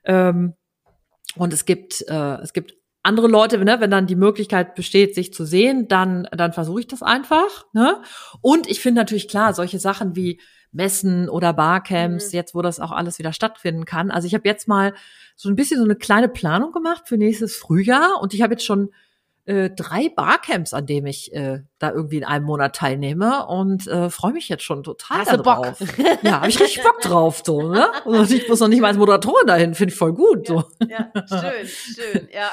Ähm, 0.04 0.56
und 1.36 1.54
es 1.54 1.66
gibt, 1.66 2.04
äh, 2.08 2.36
es 2.42 2.54
gibt 2.54 2.76
andere 3.04 3.28
Leute, 3.28 3.58
ne, 3.64 3.80
wenn 3.80 3.92
dann 3.92 4.08
die 4.08 4.16
Möglichkeit 4.16 4.76
besteht, 4.76 5.16
sich 5.16 5.34
zu 5.34 5.46
sehen, 5.46 5.88
dann, 5.88 6.28
dann 6.32 6.54
versuche 6.54 6.82
ich 6.82 6.88
das 6.88 7.02
einfach. 7.02 7.66
Ne? 7.74 8.02
Und 8.42 8.70
ich 8.70 8.82
finde 8.82 9.02
natürlich 9.02 9.28
klar, 9.28 9.54
solche 9.54 9.80
Sachen 9.80 10.16
wie 10.16 10.42
Messen 10.72 11.30
oder 11.30 11.54
Barcamps, 11.54 12.28
mhm. 12.28 12.38
jetzt 12.38 12.54
wo 12.54 12.62
das 12.62 12.80
auch 12.80 12.92
alles 12.92 13.18
wieder 13.18 13.34
stattfinden 13.34 13.86
kann. 13.86 14.12
Also 14.12 14.28
ich 14.28 14.34
habe 14.34 14.48
jetzt 14.48 14.68
mal 14.68 14.94
so 15.36 15.50
ein 15.50 15.56
bisschen 15.56 15.78
so 15.78 15.86
eine 15.86 15.96
kleine 15.96 16.30
Planung 16.30 16.72
gemacht 16.72 17.08
für 17.08 17.18
nächstes 17.18 17.56
Frühjahr 17.56 18.22
und 18.22 18.34
ich 18.34 18.42
habe 18.42 18.54
jetzt 18.54 18.66
schon 18.66 18.90
äh, 19.50 19.72
drei 19.72 20.10
Barcamps, 20.10 20.76
an 20.76 20.86
denen 20.86 21.08
ich 21.08 21.34
äh, 21.34 21.62
da 21.80 21.92
irgendwie 21.92 22.18
in 22.18 22.24
einem 22.24 22.46
Monat 22.46 22.76
teilnehme 22.76 23.48
und 23.48 23.88
äh, 23.88 24.12
freue 24.12 24.32
mich 24.32 24.48
jetzt 24.48 24.64
schon 24.64 24.84
total 24.84 25.26
Hast 25.26 25.32
drauf. 25.32 25.80
Bock? 25.80 25.88
Ja, 26.22 26.42
habe 26.42 26.50
ich 26.50 26.60
richtig 26.60 26.84
Bock 26.84 27.02
drauf, 27.02 27.42
so, 27.44 27.64
ne? 27.64 27.88
Und 28.06 28.30
ich 28.30 28.48
muss 28.48 28.60
noch 28.60 28.68
nicht 28.68 28.80
mal 28.80 28.90
als 28.90 28.98
Moderatorin 28.98 29.48
dahin, 29.48 29.74
finde 29.74 29.92
ich 29.92 29.98
voll 29.98 30.14
gut. 30.14 30.50
Ja, 30.50 30.66
so. 31.26 31.36
ja 31.36 31.42
schön, 31.42 31.68
schön, 31.68 32.30
ja. 32.32 32.52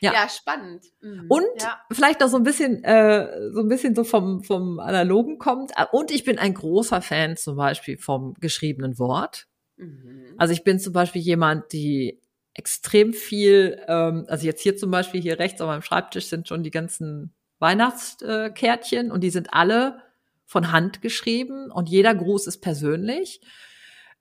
Ja, 0.00 0.14
ja 0.14 0.28
spannend. 0.30 0.86
Mhm. 1.02 1.26
Und 1.28 1.44
ja. 1.60 1.78
vielleicht 1.92 2.22
auch 2.24 2.28
so 2.28 2.38
ein 2.38 2.42
bisschen, 2.42 2.82
äh, 2.84 3.28
so 3.52 3.60
ein 3.60 3.68
bisschen 3.68 3.94
so 3.94 4.02
vom, 4.02 4.42
vom 4.42 4.80
Analogen 4.80 5.36
kommt. 5.36 5.72
Und 5.92 6.10
ich 6.10 6.24
bin 6.24 6.38
ein 6.38 6.54
großer 6.54 7.02
Fan 7.02 7.36
zum 7.36 7.56
Beispiel 7.56 7.98
vom 7.98 8.32
geschriebenen 8.40 8.98
Wort. 8.98 9.46
Mhm. 9.76 10.34
Also 10.38 10.54
ich 10.54 10.64
bin 10.64 10.78
zum 10.78 10.94
Beispiel 10.94 11.20
jemand, 11.20 11.72
die 11.72 12.19
extrem 12.60 13.14
viel, 13.14 13.82
ähm, 13.88 14.26
also 14.28 14.44
jetzt 14.44 14.60
hier 14.60 14.76
zum 14.76 14.90
Beispiel 14.90 15.22
hier 15.22 15.38
rechts 15.38 15.62
auf 15.62 15.66
meinem 15.66 15.80
Schreibtisch 15.80 16.26
sind 16.26 16.46
schon 16.46 16.62
die 16.62 16.70
ganzen 16.70 17.32
Weihnachtskärtchen 17.58 19.10
und 19.10 19.22
die 19.22 19.30
sind 19.30 19.54
alle 19.54 20.02
von 20.44 20.70
Hand 20.70 21.00
geschrieben 21.00 21.70
und 21.70 21.88
jeder 21.88 22.14
Gruß 22.14 22.46
ist 22.46 22.58
persönlich. 22.58 23.40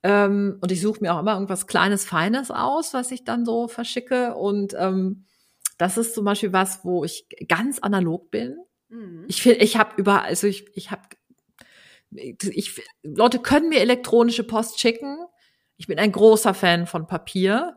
Ähm, 0.04 0.58
und 0.62 0.71
ich 0.71 0.80
suche 0.80 1.02
mir 1.02 1.13
auch 1.13 1.19
immer 1.19 1.34
irgendwas 1.34 1.67
Kleines, 1.67 2.06
Feines 2.06 2.49
aus, 2.49 2.93
was 2.93 3.12
ich 3.12 3.25
dann 3.25 3.45
so 3.45 3.67
verschicke. 3.67 4.36
Und 4.36 4.73
ähm, 4.78 5.25
das 5.78 5.97
ist 5.97 6.15
zum 6.15 6.23
Beispiel 6.23 6.54
was, 6.54 6.86
wo 6.86 7.04
ich 7.04 7.28
ganz 7.49 7.80
analog 7.80 8.32
bin. 8.32 8.56
Mhm. 8.88 9.25
Ich 9.28 9.41
finde, 9.41 9.60
ich 9.60 9.75
habe 9.75 9.95
über, 9.97 10.23
also 10.23 10.47
ich, 10.47 10.65
ich 10.78 10.91
habe, 10.91 11.02
ich, 12.12 12.82
Leute 13.04 13.39
können 13.39 13.67
mir 13.67 13.82
elektronische 13.82 14.45
Post 14.45 14.80
schicken. 14.80 15.17
Ich 15.75 15.88
bin 15.88 15.99
ein 15.99 16.13
großer 16.13 16.54
Fan 16.54 16.88
von 16.88 17.06
Papier. 17.06 17.75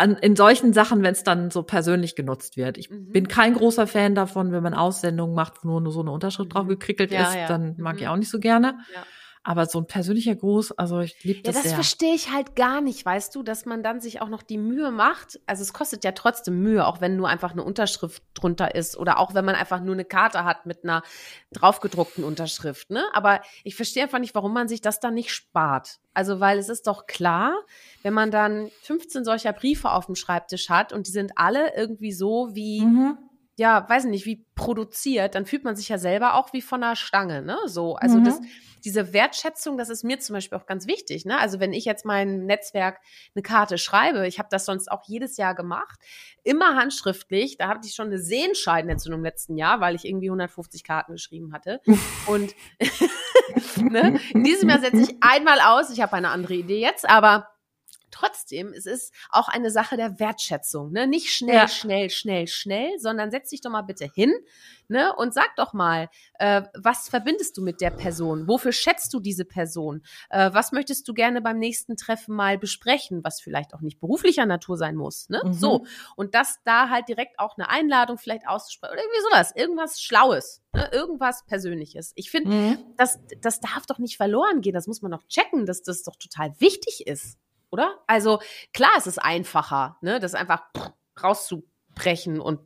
An, 0.00 0.16
in 0.16 0.34
solchen 0.34 0.72
Sachen, 0.72 1.02
wenn 1.02 1.12
es 1.12 1.22
dann 1.22 1.50
so 1.50 1.62
persönlich 1.62 2.16
genutzt 2.16 2.56
wird. 2.56 2.78
Ich 2.78 2.90
mhm. 2.90 3.12
bin 3.12 3.28
kein 3.28 3.54
großer 3.54 3.86
Fan 3.86 4.14
davon, 4.14 4.50
wenn 4.50 4.62
man 4.62 4.74
Aussendungen 4.74 5.34
macht, 5.34 5.64
wo 5.64 5.78
nur 5.78 5.92
so 5.92 6.00
eine 6.00 6.10
Unterschrift 6.10 6.48
mhm. 6.50 6.54
drauf 6.54 6.66
gekrickelt 6.66 7.12
ja, 7.12 7.28
ist, 7.28 7.34
ja. 7.34 7.46
dann 7.46 7.76
mag 7.78 7.96
mhm. 7.96 8.02
ich 8.02 8.08
auch 8.08 8.16
nicht 8.16 8.30
so 8.30 8.40
gerne. 8.40 8.78
Ja. 8.94 9.02
Aber 9.42 9.64
so 9.64 9.78
ein 9.78 9.86
persönlicher 9.86 10.34
Gruß, 10.34 10.72
also 10.72 11.00
ich 11.00 11.24
liebe 11.24 11.40
das. 11.40 11.56
Ja, 11.56 11.62
das 11.62 11.72
verstehe 11.72 12.14
ich 12.14 12.30
halt 12.30 12.56
gar 12.56 12.82
nicht, 12.82 13.06
weißt 13.06 13.34
du, 13.34 13.42
dass 13.42 13.64
man 13.64 13.82
dann 13.82 14.00
sich 14.00 14.20
auch 14.20 14.28
noch 14.28 14.42
die 14.42 14.58
Mühe 14.58 14.90
macht. 14.90 15.40
Also 15.46 15.62
es 15.62 15.72
kostet 15.72 16.04
ja 16.04 16.12
trotzdem 16.12 16.60
Mühe, 16.60 16.86
auch 16.86 17.00
wenn 17.00 17.16
nur 17.16 17.26
einfach 17.26 17.52
eine 17.52 17.64
Unterschrift 17.64 18.22
drunter 18.34 18.74
ist 18.74 18.98
oder 18.98 19.18
auch 19.18 19.32
wenn 19.32 19.46
man 19.46 19.54
einfach 19.54 19.80
nur 19.80 19.94
eine 19.94 20.04
Karte 20.04 20.44
hat 20.44 20.66
mit 20.66 20.84
einer 20.84 21.02
draufgedruckten 21.52 22.22
Unterschrift, 22.22 22.90
ne? 22.90 23.02
Aber 23.14 23.40
ich 23.64 23.76
verstehe 23.76 24.02
einfach 24.02 24.18
nicht, 24.18 24.34
warum 24.34 24.52
man 24.52 24.68
sich 24.68 24.82
das 24.82 25.00
dann 25.00 25.14
nicht 25.14 25.32
spart. 25.32 26.00
Also, 26.12 26.40
weil 26.40 26.58
es 26.58 26.68
ist 26.68 26.86
doch 26.86 27.06
klar, 27.06 27.54
wenn 28.02 28.14
man 28.14 28.30
dann 28.30 28.70
15 28.82 29.24
solcher 29.24 29.52
Briefe 29.52 29.90
auf 29.90 30.06
dem 30.06 30.14
Schreibtisch 30.14 30.68
hat 30.68 30.92
und 30.92 31.06
die 31.06 31.12
sind 31.12 31.32
alle 31.36 31.74
irgendwie 31.76 32.12
so 32.12 32.50
wie 32.52 32.82
mhm 32.82 33.18
ja, 33.60 33.86
weiß 33.86 34.04
nicht, 34.06 34.24
wie 34.24 34.46
produziert, 34.54 35.34
dann 35.34 35.44
fühlt 35.44 35.64
man 35.64 35.76
sich 35.76 35.90
ja 35.90 35.98
selber 35.98 36.34
auch 36.34 36.54
wie 36.54 36.62
von 36.62 36.82
einer 36.82 36.96
Stange, 36.96 37.42
ne? 37.42 37.58
So, 37.66 37.94
also 37.94 38.16
mhm. 38.16 38.24
das, 38.24 38.40
diese 38.86 39.12
Wertschätzung, 39.12 39.76
das 39.76 39.90
ist 39.90 40.02
mir 40.02 40.18
zum 40.18 40.32
Beispiel 40.32 40.56
auch 40.56 40.64
ganz 40.64 40.86
wichtig, 40.86 41.26
ne? 41.26 41.38
Also 41.38 41.60
wenn 41.60 41.74
ich 41.74 41.84
jetzt 41.84 42.06
meinem 42.06 42.46
Netzwerk 42.46 43.00
eine 43.34 43.42
Karte 43.42 43.76
schreibe, 43.76 44.26
ich 44.26 44.38
habe 44.38 44.48
das 44.50 44.64
sonst 44.64 44.90
auch 44.90 45.02
jedes 45.06 45.36
Jahr 45.36 45.54
gemacht, 45.54 46.00
immer 46.42 46.74
handschriftlich, 46.74 47.58
da 47.58 47.68
hatte 47.68 47.86
ich 47.86 47.94
schon 47.94 48.06
eine 48.06 48.18
Sehenscheidenentzündung 48.18 49.20
im 49.20 49.24
letzten 49.24 49.58
Jahr, 49.58 49.82
weil 49.82 49.94
ich 49.94 50.06
irgendwie 50.06 50.30
150 50.30 50.82
Karten 50.82 51.12
geschrieben 51.12 51.52
hatte. 51.52 51.82
Und 52.26 52.54
ne? 53.76 54.18
in 54.32 54.42
diesem 54.42 54.70
Jahr 54.70 54.80
setze 54.80 55.02
ich 55.02 55.16
einmal 55.20 55.60
aus, 55.60 55.90
ich 55.90 56.00
habe 56.00 56.14
eine 56.14 56.30
andere 56.30 56.54
Idee 56.54 56.80
jetzt, 56.80 57.06
aber 57.06 57.46
Trotzdem, 58.10 58.72
es 58.72 58.86
ist 58.86 59.12
auch 59.30 59.48
eine 59.48 59.70
Sache 59.70 59.96
der 59.96 60.18
Wertschätzung. 60.18 60.92
Ne? 60.92 61.06
Nicht 61.06 61.34
schnell, 61.34 61.54
ja. 61.54 61.68
schnell, 61.68 62.10
schnell, 62.10 62.46
schnell, 62.46 62.98
sondern 62.98 63.30
setz 63.30 63.50
dich 63.50 63.60
doch 63.60 63.70
mal 63.70 63.82
bitte 63.82 64.10
hin 64.12 64.32
ne? 64.88 65.14
und 65.16 65.32
sag 65.32 65.56
doch 65.56 65.72
mal, 65.72 66.08
äh, 66.38 66.62
was 66.74 67.08
verbindest 67.08 67.56
du 67.56 67.62
mit 67.62 67.80
der 67.80 67.90
Person? 67.90 68.48
Wofür 68.48 68.72
schätzt 68.72 69.14
du 69.14 69.20
diese 69.20 69.44
Person? 69.44 70.02
Äh, 70.28 70.50
was 70.52 70.72
möchtest 70.72 71.08
du 71.08 71.14
gerne 71.14 71.40
beim 71.40 71.58
nächsten 71.58 71.96
Treffen 71.96 72.34
mal 72.34 72.58
besprechen, 72.58 73.24
was 73.24 73.40
vielleicht 73.40 73.74
auch 73.74 73.80
nicht 73.80 74.00
beruflicher 74.00 74.46
Natur 74.46 74.76
sein 74.76 74.96
muss? 74.96 75.28
Ne? 75.28 75.40
Mhm. 75.44 75.52
So. 75.52 75.86
Und 76.16 76.34
das 76.34 76.58
da 76.64 76.90
halt 76.90 77.08
direkt 77.08 77.38
auch 77.38 77.56
eine 77.56 77.68
Einladung 77.68 78.18
vielleicht 78.18 78.46
auszusprechen 78.46 78.92
oder 78.92 79.02
irgendwie 79.02 79.30
sowas, 79.30 79.52
irgendwas 79.54 80.00
Schlaues. 80.00 80.62
Ne, 80.72 80.88
irgendwas 80.92 81.44
Persönliches. 81.46 82.12
Ich 82.14 82.30
finde, 82.30 82.50
mhm. 82.50 82.78
das, 82.96 83.18
das 83.40 83.58
darf 83.58 83.86
doch 83.86 83.98
nicht 83.98 84.16
verloren 84.16 84.60
gehen. 84.60 84.72
Das 84.72 84.86
muss 84.86 85.02
man 85.02 85.10
doch 85.10 85.26
checken, 85.26 85.66
dass 85.66 85.82
das 85.82 86.04
doch 86.04 86.14
total 86.14 86.54
wichtig 86.60 87.08
ist 87.08 87.38
oder? 87.70 87.98
Also 88.06 88.40
klar, 88.72 88.92
es 88.96 89.06
ist 89.06 89.18
einfacher, 89.18 89.96
ne, 90.00 90.20
das 90.20 90.34
einfach 90.34 90.62
rauszubrechen 91.22 92.40
und 92.40 92.60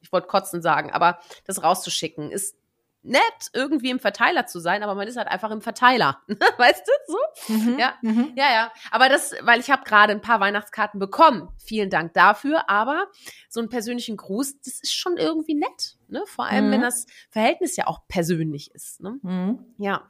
ich 0.00 0.12
wollte 0.12 0.26
kotzen 0.26 0.62
sagen, 0.62 0.90
aber 0.90 1.18
das 1.46 1.62
rauszuschicken 1.62 2.30
ist 2.30 2.56
nett, 3.04 3.22
irgendwie 3.52 3.90
im 3.90 3.98
Verteiler 3.98 4.46
zu 4.46 4.60
sein, 4.60 4.82
aber 4.82 4.94
man 4.94 5.08
ist 5.08 5.16
halt 5.16 5.28
einfach 5.28 5.50
im 5.50 5.60
Verteiler. 5.60 6.20
weißt 6.58 6.82
du? 6.86 7.12
So? 7.12 7.54
Mhm, 7.54 7.78
ja. 7.78 7.94
Mhm. 8.02 8.32
ja, 8.36 8.52
ja. 8.52 8.72
Aber 8.90 9.08
das, 9.08 9.34
weil 9.42 9.60
ich 9.60 9.70
habe 9.70 9.82
gerade 9.84 10.12
ein 10.12 10.20
paar 10.20 10.40
Weihnachtskarten 10.40 11.00
bekommen. 11.00 11.48
Vielen 11.58 11.90
Dank 11.90 12.14
dafür. 12.14 12.68
Aber 12.70 13.06
so 13.48 13.60
einen 13.60 13.68
persönlichen 13.68 14.16
Gruß, 14.16 14.60
das 14.60 14.80
ist 14.80 14.94
schon 14.94 15.16
irgendwie 15.16 15.54
nett. 15.54 15.96
Ne? 16.08 16.22
Vor 16.26 16.44
allem, 16.44 16.68
mhm. 16.68 16.72
wenn 16.72 16.80
das 16.82 17.06
Verhältnis 17.30 17.76
ja 17.76 17.86
auch 17.86 18.00
persönlich 18.06 18.72
ist. 18.74 19.00
Ne? 19.00 19.18
Mhm. 19.22 19.58
Ja. 19.78 20.02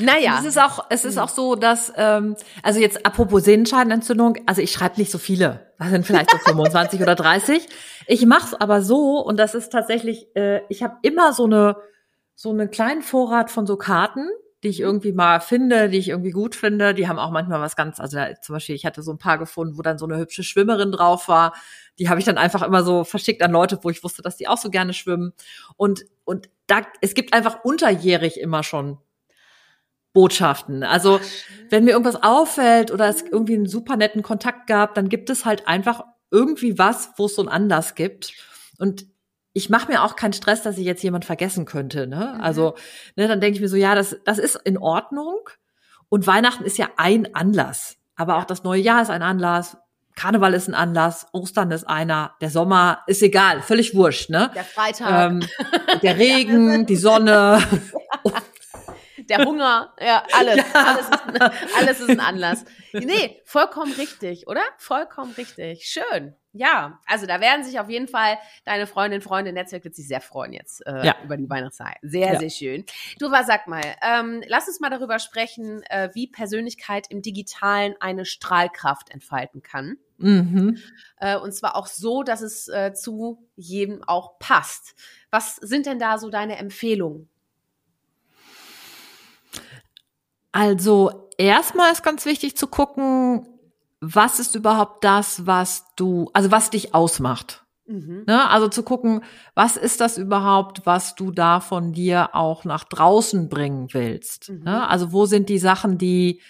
Naja. 0.00 0.38
Es 0.40 0.46
ist 0.46 0.58
auch, 0.58 0.86
es 0.90 1.04
ist 1.04 1.16
mhm. 1.16 1.22
auch 1.22 1.28
so, 1.28 1.54
dass, 1.54 1.92
ähm, 1.96 2.36
also 2.62 2.80
jetzt 2.80 3.06
apropos 3.06 3.44
Sehenscheidenentzündung, 3.44 4.38
also 4.46 4.60
ich 4.60 4.72
schreibe 4.72 4.98
nicht 4.98 5.12
so 5.12 5.18
viele. 5.18 5.72
Das 5.78 5.90
sind 5.90 6.04
vielleicht 6.04 6.30
so 6.30 6.38
25 6.44 7.00
oder 7.00 7.14
30. 7.14 7.68
Ich 8.06 8.26
mache 8.26 8.46
es 8.46 8.54
aber 8.54 8.82
so, 8.82 9.20
und 9.20 9.36
das 9.36 9.54
ist 9.54 9.70
tatsächlich, 9.70 10.34
äh, 10.34 10.62
ich 10.68 10.82
habe 10.82 10.96
immer 11.02 11.32
so 11.32 11.44
eine 11.44 11.76
so 12.40 12.48
einen 12.48 12.70
kleinen 12.70 13.02
Vorrat 13.02 13.50
von 13.50 13.66
so 13.66 13.76
Karten, 13.76 14.26
die 14.62 14.68
ich 14.68 14.80
irgendwie 14.80 15.12
mal 15.12 15.40
finde, 15.40 15.90
die 15.90 15.98
ich 15.98 16.08
irgendwie 16.08 16.30
gut 16.30 16.54
finde. 16.54 16.94
Die 16.94 17.06
haben 17.06 17.18
auch 17.18 17.30
manchmal 17.30 17.60
was 17.60 17.76
ganz, 17.76 18.00
also 18.00 18.16
da, 18.16 18.34
zum 18.40 18.54
Beispiel, 18.54 18.74
ich 18.74 18.86
hatte 18.86 19.02
so 19.02 19.10
ein 19.10 19.18
paar 19.18 19.36
gefunden, 19.36 19.76
wo 19.76 19.82
dann 19.82 19.98
so 19.98 20.06
eine 20.06 20.16
hübsche 20.16 20.42
Schwimmerin 20.42 20.90
drauf 20.90 21.28
war. 21.28 21.52
Die 21.98 22.08
habe 22.08 22.18
ich 22.18 22.24
dann 22.24 22.38
einfach 22.38 22.62
immer 22.62 22.82
so 22.82 23.04
verschickt 23.04 23.42
an 23.42 23.52
Leute, 23.52 23.78
wo 23.82 23.90
ich 23.90 24.02
wusste, 24.02 24.22
dass 24.22 24.38
die 24.38 24.48
auch 24.48 24.56
so 24.56 24.70
gerne 24.70 24.94
schwimmen. 24.94 25.34
Und, 25.76 26.06
und 26.24 26.48
da, 26.66 26.80
es 27.02 27.12
gibt 27.12 27.34
einfach 27.34 27.62
unterjährig 27.62 28.40
immer 28.40 28.62
schon 28.62 28.96
Botschaften. 30.14 30.82
Also, 30.82 31.20
wenn 31.68 31.84
mir 31.84 31.90
irgendwas 31.90 32.22
auffällt 32.22 32.90
oder 32.90 33.06
es 33.06 33.20
irgendwie 33.20 33.56
einen 33.56 33.68
super 33.68 33.96
netten 33.96 34.22
Kontakt 34.22 34.66
gab, 34.66 34.94
dann 34.94 35.10
gibt 35.10 35.28
es 35.28 35.44
halt 35.44 35.68
einfach 35.68 36.04
irgendwie 36.30 36.78
was, 36.78 37.10
wo 37.18 37.26
es 37.26 37.34
so 37.34 37.42
einen 37.42 37.50
Anlass 37.50 37.94
gibt. 37.94 38.32
Und 38.78 39.04
ich 39.52 39.70
mache 39.70 39.90
mir 39.90 40.02
auch 40.02 40.16
keinen 40.16 40.32
Stress, 40.32 40.62
dass 40.62 40.78
ich 40.78 40.84
jetzt 40.84 41.02
jemand 41.02 41.24
vergessen 41.24 41.64
könnte. 41.64 42.06
Ne? 42.06 42.34
Mhm. 42.36 42.40
Also, 42.40 42.74
ne, 43.16 43.28
dann 43.28 43.40
denke 43.40 43.56
ich 43.56 43.60
mir 43.60 43.68
so, 43.68 43.76
ja, 43.76 43.94
das, 43.94 44.16
das 44.24 44.38
ist 44.38 44.56
in 44.64 44.78
Ordnung. 44.78 45.40
Und 46.08 46.26
Weihnachten 46.26 46.64
ist 46.64 46.78
ja 46.78 46.88
ein 46.96 47.34
Anlass. 47.34 47.96
Aber 48.16 48.36
auch 48.36 48.44
das 48.44 48.64
neue 48.64 48.80
Jahr 48.80 49.02
ist 49.02 49.10
ein 49.10 49.22
Anlass. 49.22 49.76
Karneval 50.16 50.54
ist 50.54 50.68
ein 50.68 50.74
Anlass, 50.74 51.28
Ostern 51.32 51.70
ist 51.70 51.88
einer, 51.88 52.34
der 52.40 52.50
Sommer 52.50 53.02
ist 53.06 53.22
egal, 53.22 53.62
völlig 53.62 53.94
wurscht, 53.94 54.28
ne? 54.28 54.50
Der 54.54 54.64
Freitag. 54.64 55.30
Ähm, 55.30 55.46
der 56.02 56.16
Regen, 56.18 56.84
die 56.84 56.96
Sonne. 56.96 57.62
der 59.30 59.44
Hunger, 59.44 59.94
ja, 60.00 60.24
alles. 60.32 60.64
Ja. 60.74 60.84
Alles, 60.84 61.08
ist, 61.08 61.76
alles 61.76 62.00
ist 62.00 62.10
ein 62.10 62.20
Anlass. 62.20 62.64
Nee, 62.92 63.40
vollkommen 63.44 63.92
richtig, 63.92 64.46
oder? 64.46 64.62
Vollkommen 64.78 65.32
richtig. 65.32 65.84
Schön. 65.84 66.34
Ja, 66.52 67.00
also 67.06 67.26
da 67.26 67.40
werden 67.40 67.64
sich 67.64 67.78
auf 67.78 67.88
jeden 67.88 68.08
Fall 68.08 68.36
deine 68.64 68.88
Freundin, 68.88 69.20
Freunde, 69.20 69.52
Netzwerk 69.52 69.84
wird 69.84 69.94
sich 69.94 70.08
sehr 70.08 70.20
freuen 70.20 70.52
jetzt 70.52 70.84
äh, 70.84 71.06
ja. 71.06 71.16
über 71.24 71.36
die 71.36 71.48
Weihnachtszeit. 71.48 71.96
Sehr, 72.02 72.32
ja. 72.32 72.38
sehr 72.38 72.50
schön. 72.50 72.84
Du, 73.20 73.30
was 73.30 73.46
sag 73.46 73.68
mal, 73.68 73.84
ähm, 74.02 74.42
lass 74.48 74.66
uns 74.66 74.80
mal 74.80 74.90
darüber 74.90 75.20
sprechen, 75.20 75.82
äh, 75.84 76.10
wie 76.14 76.26
Persönlichkeit 76.26 77.06
im 77.08 77.22
Digitalen 77.22 77.94
eine 78.00 78.24
Strahlkraft 78.24 79.10
entfalten 79.10 79.62
kann. 79.62 79.96
Mhm. 80.18 80.78
Äh, 81.18 81.38
und 81.38 81.54
zwar 81.54 81.76
auch 81.76 81.86
so, 81.86 82.22
dass 82.24 82.42
es 82.42 82.68
äh, 82.68 82.92
zu 82.92 83.48
jedem 83.54 84.02
auch 84.02 84.38
passt. 84.38 84.94
Was 85.30 85.56
sind 85.56 85.86
denn 85.86 86.00
da 86.00 86.18
so 86.18 86.30
deine 86.30 86.58
Empfehlungen? 86.58 87.29
Also 90.52 91.28
erstmal 91.38 91.92
ist 91.92 92.02
ganz 92.02 92.24
wichtig 92.24 92.56
zu 92.56 92.66
gucken, 92.66 93.46
was 94.00 94.40
ist 94.40 94.54
überhaupt 94.54 95.04
das, 95.04 95.46
was 95.46 95.84
du, 95.96 96.30
also 96.32 96.50
was 96.50 96.70
dich 96.70 96.94
ausmacht. 96.94 97.64
Mhm. 97.86 98.24
Ne? 98.26 98.48
Also 98.48 98.68
zu 98.68 98.82
gucken, 98.82 99.22
was 99.54 99.76
ist 99.76 100.00
das 100.00 100.16
überhaupt, 100.16 100.86
was 100.86 101.14
du 101.14 101.30
da 101.30 101.60
von 101.60 101.92
dir 101.92 102.34
auch 102.34 102.64
nach 102.64 102.84
draußen 102.84 103.48
bringen 103.48 103.88
willst. 103.92 104.50
Mhm. 104.50 104.62
Ne? 104.64 104.88
Also 104.88 105.12
wo 105.12 105.26
sind 105.26 105.48
die 105.48 105.58
Sachen, 105.58 105.98
die 105.98 106.40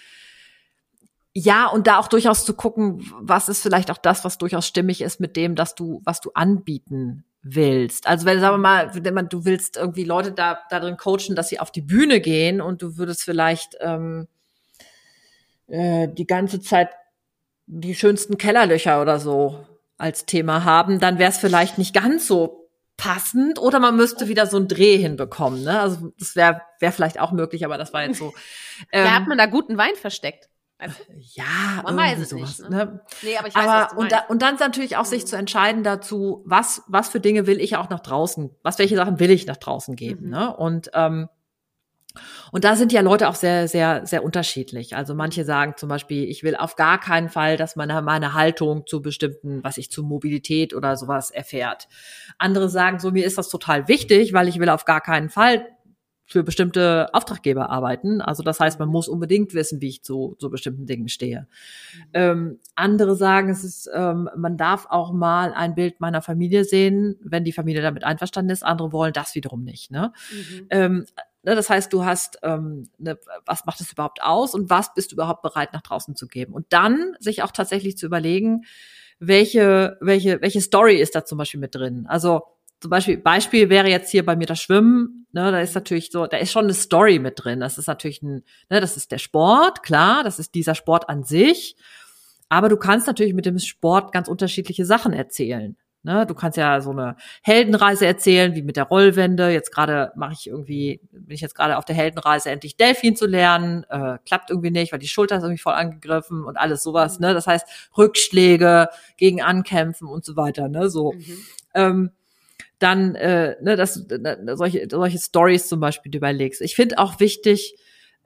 ja, 1.33 1.67
und 1.67 1.87
da 1.87 1.97
auch 1.97 2.07
durchaus 2.07 2.43
zu 2.43 2.53
gucken, 2.53 3.09
was 3.17 3.47
ist 3.47 3.63
vielleicht 3.63 3.89
auch 3.89 3.97
das, 3.97 4.25
was 4.25 4.37
durchaus 4.37 4.67
stimmig 4.67 5.01
ist 5.01 5.21
mit 5.21 5.37
dem, 5.37 5.55
dass 5.55 5.75
du, 5.75 6.01
was 6.03 6.19
du 6.19 6.31
anbieten 6.33 7.23
willst. 7.43 8.07
Also 8.07 8.25
wenn, 8.25 8.39
sagen 8.39 8.55
wir 8.55 8.59
mal, 8.59 8.91
wenn 8.93 9.13
man, 9.13 9.29
du 9.29 9.45
willst 9.45 9.77
irgendwie 9.77 10.03
Leute 10.03 10.31
da, 10.31 10.59
da 10.69 10.79
drin 10.79 10.97
coachen, 10.97 11.35
dass 11.35 11.49
sie 11.49 11.59
auf 11.59 11.71
die 11.71 11.81
Bühne 11.81 12.21
gehen 12.21 12.61
und 12.61 12.81
du 12.81 12.97
würdest 12.97 13.23
vielleicht 13.23 13.75
ähm, 13.79 14.27
äh, 15.67 16.07
die 16.07 16.27
ganze 16.27 16.59
Zeit 16.61 16.89
die 17.65 17.95
schönsten 17.95 18.37
Kellerlöcher 18.37 19.01
oder 19.01 19.19
so 19.19 19.65
als 19.97 20.25
Thema 20.25 20.65
haben, 20.65 20.99
dann 20.99 21.19
wäre 21.19 21.29
es 21.31 21.37
vielleicht 21.37 21.77
nicht 21.77 21.93
ganz 21.93 22.27
so 22.27 22.69
passend 22.97 23.57
oder 23.57 23.79
man 23.79 23.95
müsste 23.95 24.27
wieder 24.27 24.45
so 24.45 24.57
einen 24.57 24.67
Dreh 24.67 24.97
hinbekommen. 24.97 25.63
Ne? 25.63 25.79
Also 25.79 26.11
das 26.19 26.35
wäre 26.35 26.61
wär 26.79 26.91
vielleicht 26.91 27.19
auch 27.19 27.31
möglich, 27.31 27.65
aber 27.65 27.77
das 27.77 27.93
war 27.93 28.03
jetzt 28.05 28.19
so. 28.19 28.33
Ähm, 28.91 29.05
da 29.05 29.11
hat 29.13 29.27
man 29.27 29.37
da 29.37 29.45
guten 29.45 29.77
Wein 29.77 29.93
versteckt. 29.95 30.49
Also, 30.81 30.95
ja, 31.19 31.83
man 31.83 31.95
weiß 31.95 32.19
es 32.19 32.29
sowas, 32.29 32.57
nicht. 32.57 32.69
Ne? 32.71 32.75
ne? 32.75 33.01
Nee, 33.21 33.37
aber 33.37 33.47
ich 33.47 33.55
weiß, 33.55 33.67
aber, 33.67 33.83
was 33.83 33.91
du 33.91 33.99
und, 33.99 34.11
da, 34.11 34.19
und 34.29 34.41
dann 34.41 34.55
natürlich 34.55 34.97
auch 34.97 35.03
mhm. 35.03 35.09
sich 35.09 35.27
zu 35.27 35.37
entscheiden 35.37 35.83
dazu, 35.83 36.41
was 36.45 36.81
was 36.87 37.09
für 37.09 37.19
Dinge 37.19 37.45
will 37.45 37.61
ich 37.61 37.77
auch 37.77 37.89
nach 37.89 37.99
draußen, 37.99 38.49
was 38.63 38.79
welche 38.79 38.95
Sachen 38.95 39.19
will 39.19 39.29
ich 39.29 39.45
nach 39.45 39.57
draußen 39.57 39.95
geben. 39.95 40.25
Mhm. 40.25 40.31
Ne? 40.31 40.55
Und 40.57 40.89
ähm, 40.95 41.29
und 42.51 42.65
da 42.65 42.75
sind 42.75 42.91
ja 42.91 43.01
Leute 43.01 43.29
auch 43.29 43.35
sehr, 43.35 43.67
sehr, 43.67 44.05
sehr 44.05 44.23
unterschiedlich. 44.23 44.95
Also 44.95 45.15
manche 45.15 45.45
sagen 45.45 45.75
zum 45.77 45.87
Beispiel, 45.87 46.29
ich 46.29 46.43
will 46.43 46.55
auf 46.55 46.75
gar 46.75 46.99
keinen 46.99 47.29
Fall, 47.29 47.55
dass 47.55 47.75
meine, 47.75 48.01
meine 48.01 48.33
Haltung 48.33 48.85
zu 48.85 49.01
bestimmten, 49.01 49.63
was 49.63 49.77
ich 49.77 49.89
zu 49.91 50.03
Mobilität 50.03 50.73
oder 50.73 50.97
sowas 50.97 51.31
erfährt. 51.31 51.87
Andere 52.37 52.69
sagen 52.69 52.99
so, 52.99 53.11
mir 53.11 53.25
ist 53.25 53.37
das 53.37 53.49
total 53.49 53.87
wichtig, 53.87 54.33
weil 54.33 54.49
ich 54.49 54.59
will 54.59 54.69
auf 54.69 54.83
gar 54.83 54.99
keinen 54.99 55.29
Fall 55.29 55.65
für 56.31 56.43
bestimmte 56.43 57.09
Auftraggeber 57.13 57.69
arbeiten. 57.69 58.21
Also 58.21 58.41
das 58.41 58.61
heißt, 58.61 58.79
man 58.79 58.87
muss 58.87 59.09
unbedingt 59.09 59.53
wissen, 59.53 59.81
wie 59.81 59.89
ich 59.89 60.01
zu, 60.01 60.37
zu 60.39 60.49
bestimmten 60.49 60.85
Dingen 60.85 61.09
stehe. 61.09 61.41
Mhm. 61.41 62.09
Ähm, 62.13 62.59
andere 62.73 63.17
sagen, 63.17 63.49
es 63.49 63.65
ist, 63.65 63.89
ähm, 63.93 64.29
man 64.37 64.55
darf 64.55 64.87
auch 64.89 65.11
mal 65.11 65.53
ein 65.53 65.75
Bild 65.75 65.99
meiner 65.99 66.21
Familie 66.21 66.63
sehen, 66.63 67.17
wenn 67.21 67.43
die 67.43 67.51
Familie 67.51 67.81
damit 67.81 68.05
einverstanden 68.05 68.49
ist. 68.49 68.63
Andere 68.63 68.93
wollen 68.93 69.11
das 69.11 69.35
wiederum 69.35 69.65
nicht. 69.65 69.91
Ne? 69.91 70.13
Mhm. 70.31 70.67
Ähm, 70.69 71.05
ne, 71.43 71.53
das 71.53 71.69
heißt, 71.69 71.91
du 71.91 72.05
hast, 72.05 72.39
ähm, 72.43 72.87
ne, 72.97 73.19
was 73.45 73.65
macht 73.65 73.81
es 73.81 73.91
überhaupt 73.91 74.23
aus 74.23 74.53
und 74.53 74.69
was 74.69 74.93
bist 74.93 75.11
du 75.11 75.15
überhaupt 75.15 75.41
bereit 75.41 75.73
nach 75.73 75.81
draußen 75.81 76.15
zu 76.15 76.27
geben? 76.27 76.53
Und 76.53 76.65
dann 76.69 77.17
sich 77.19 77.43
auch 77.43 77.51
tatsächlich 77.51 77.97
zu 77.97 78.05
überlegen, 78.05 78.61
welche, 79.19 79.97
welche, 79.99 80.41
welche 80.41 80.61
Story 80.61 80.95
ist 80.95 81.13
da 81.13 81.25
zum 81.25 81.37
Beispiel 81.37 81.59
mit 81.59 81.75
drin? 81.75 82.05
Also 82.07 82.43
zum 82.81 82.89
Beispiel, 82.89 83.17
Beispiel 83.17 83.69
wäre 83.69 83.87
jetzt 83.87 84.09
hier 84.09 84.25
bei 84.25 84.35
mir 84.35 84.47
das 84.47 84.59
Schwimmen, 84.59 85.27
ne, 85.31 85.51
da 85.51 85.61
ist 85.61 85.75
natürlich 85.75 86.09
so, 86.11 86.25
da 86.25 86.37
ist 86.37 86.51
schon 86.51 86.65
eine 86.65 86.73
Story 86.73 87.19
mit 87.19 87.35
drin. 87.37 87.59
Das 87.59 87.77
ist 87.77 87.87
natürlich 87.87 88.23
ein, 88.23 88.43
ne, 88.69 88.81
das 88.81 88.97
ist 88.97 89.11
der 89.11 89.19
Sport, 89.19 89.83
klar, 89.83 90.23
das 90.23 90.39
ist 90.39 90.55
dieser 90.55 90.73
Sport 90.73 91.07
an 91.07 91.23
sich. 91.23 91.75
Aber 92.49 92.69
du 92.69 92.77
kannst 92.77 93.07
natürlich 93.07 93.33
mit 93.33 93.45
dem 93.45 93.59
Sport 93.59 94.11
ganz 94.11 94.27
unterschiedliche 94.27 94.83
Sachen 94.83 95.13
erzählen. 95.13 95.77
Ne, 96.03 96.25
du 96.25 96.33
kannst 96.33 96.57
ja 96.57 96.81
so 96.81 96.89
eine 96.89 97.15
Heldenreise 97.43 98.07
erzählen, 98.07 98.55
wie 98.55 98.63
mit 98.63 98.75
der 98.75 98.85
Rollwende. 98.85 99.51
Jetzt 99.51 99.71
gerade 99.71 100.11
mache 100.15 100.33
ich 100.33 100.47
irgendwie, 100.47 100.99
bin 101.11 101.35
ich 101.35 101.41
jetzt 101.41 101.53
gerade 101.53 101.77
auf 101.77 101.85
der 101.85 101.95
Heldenreise, 101.95 102.49
endlich 102.49 102.75
Delfin 102.75 103.15
zu 103.15 103.27
lernen. 103.27 103.83
Äh, 103.87 104.17
klappt 104.25 104.49
irgendwie 104.49 104.71
nicht, 104.71 104.91
weil 104.91 104.97
die 104.97 105.07
Schulter 105.07 105.37
ist 105.37 105.43
irgendwie 105.43 105.61
voll 105.61 105.73
angegriffen 105.73 106.43
und 106.43 106.57
alles 106.57 106.81
sowas. 106.81 107.19
Ne? 107.19 107.35
Das 107.35 107.45
heißt, 107.45 107.67
Rückschläge 107.95 108.89
gegen 109.17 109.43
Ankämpfen 109.43 110.07
und 110.07 110.25
so 110.25 110.35
weiter. 110.35 110.67
Ne? 110.67 110.89
So. 110.89 111.11
Mhm. 111.11 111.37
Ähm, 111.75 112.11
dann 112.81 113.15
äh, 113.15 113.55
ne, 113.61 113.75
dass 113.75 114.07
ne, 114.07 114.55
solche 114.55 114.87
solche 114.89 115.19
Stories 115.19 115.67
zum 115.67 115.79
Beispiel 115.79 116.15
überlegst. 116.15 116.61
Ich 116.61 116.75
finde 116.75 116.97
auch 116.97 117.19
wichtig, 117.19 117.75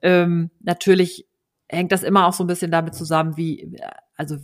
ähm, 0.02 0.50
natürlich 0.60 1.26
hängt 1.68 1.92
das 1.92 2.02
immer 2.02 2.26
auch 2.26 2.32
so 2.32 2.44
ein 2.44 2.46
bisschen 2.46 2.70
damit 2.70 2.94
zusammen, 2.94 3.36
wie 3.36 3.76
also 4.14 4.36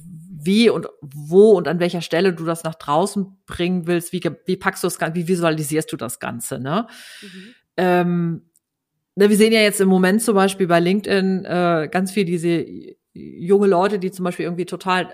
wie 0.45 0.69
und 0.69 0.89
wo 1.01 1.53
und 1.53 1.69
an 1.69 1.81
welcher 1.81 2.03
Stelle 2.03 2.33
du 2.33 2.45
das 2.45 2.65
nach 2.65 2.75
draußen 2.75 3.39
bringen 3.47 3.87
willst, 3.87 4.13
wie, 4.13 4.23
wie 4.45 4.57
packst 4.57 4.83
du 4.85 4.89
das 4.89 4.99
wie 5.15 5.29
visualisierst 5.29 5.91
du 5.93 5.97
das 5.97 6.21
Ganze, 6.21 6.59
ne? 6.59 6.87
Mhm. 7.23 7.55
Ähm, 7.77 8.43
ne, 9.15 9.31
wir 9.31 9.37
sehen 9.37 9.53
ja 9.53 9.61
jetzt 9.61 9.81
im 9.81 9.89
Moment 9.89 10.21
zum 10.23 10.35
Beispiel 10.35 10.67
bei 10.67 10.81
LinkedIn 10.81 11.45
äh, 11.45 11.89
ganz 11.91 12.13
viel 12.13 12.25
diese 12.25 12.67
junge 13.15 13.67
Leute, 13.67 13.99
die 13.99 14.11
zum 14.11 14.25
Beispiel 14.25 14.45
irgendwie 14.45 14.67
total 14.67 15.09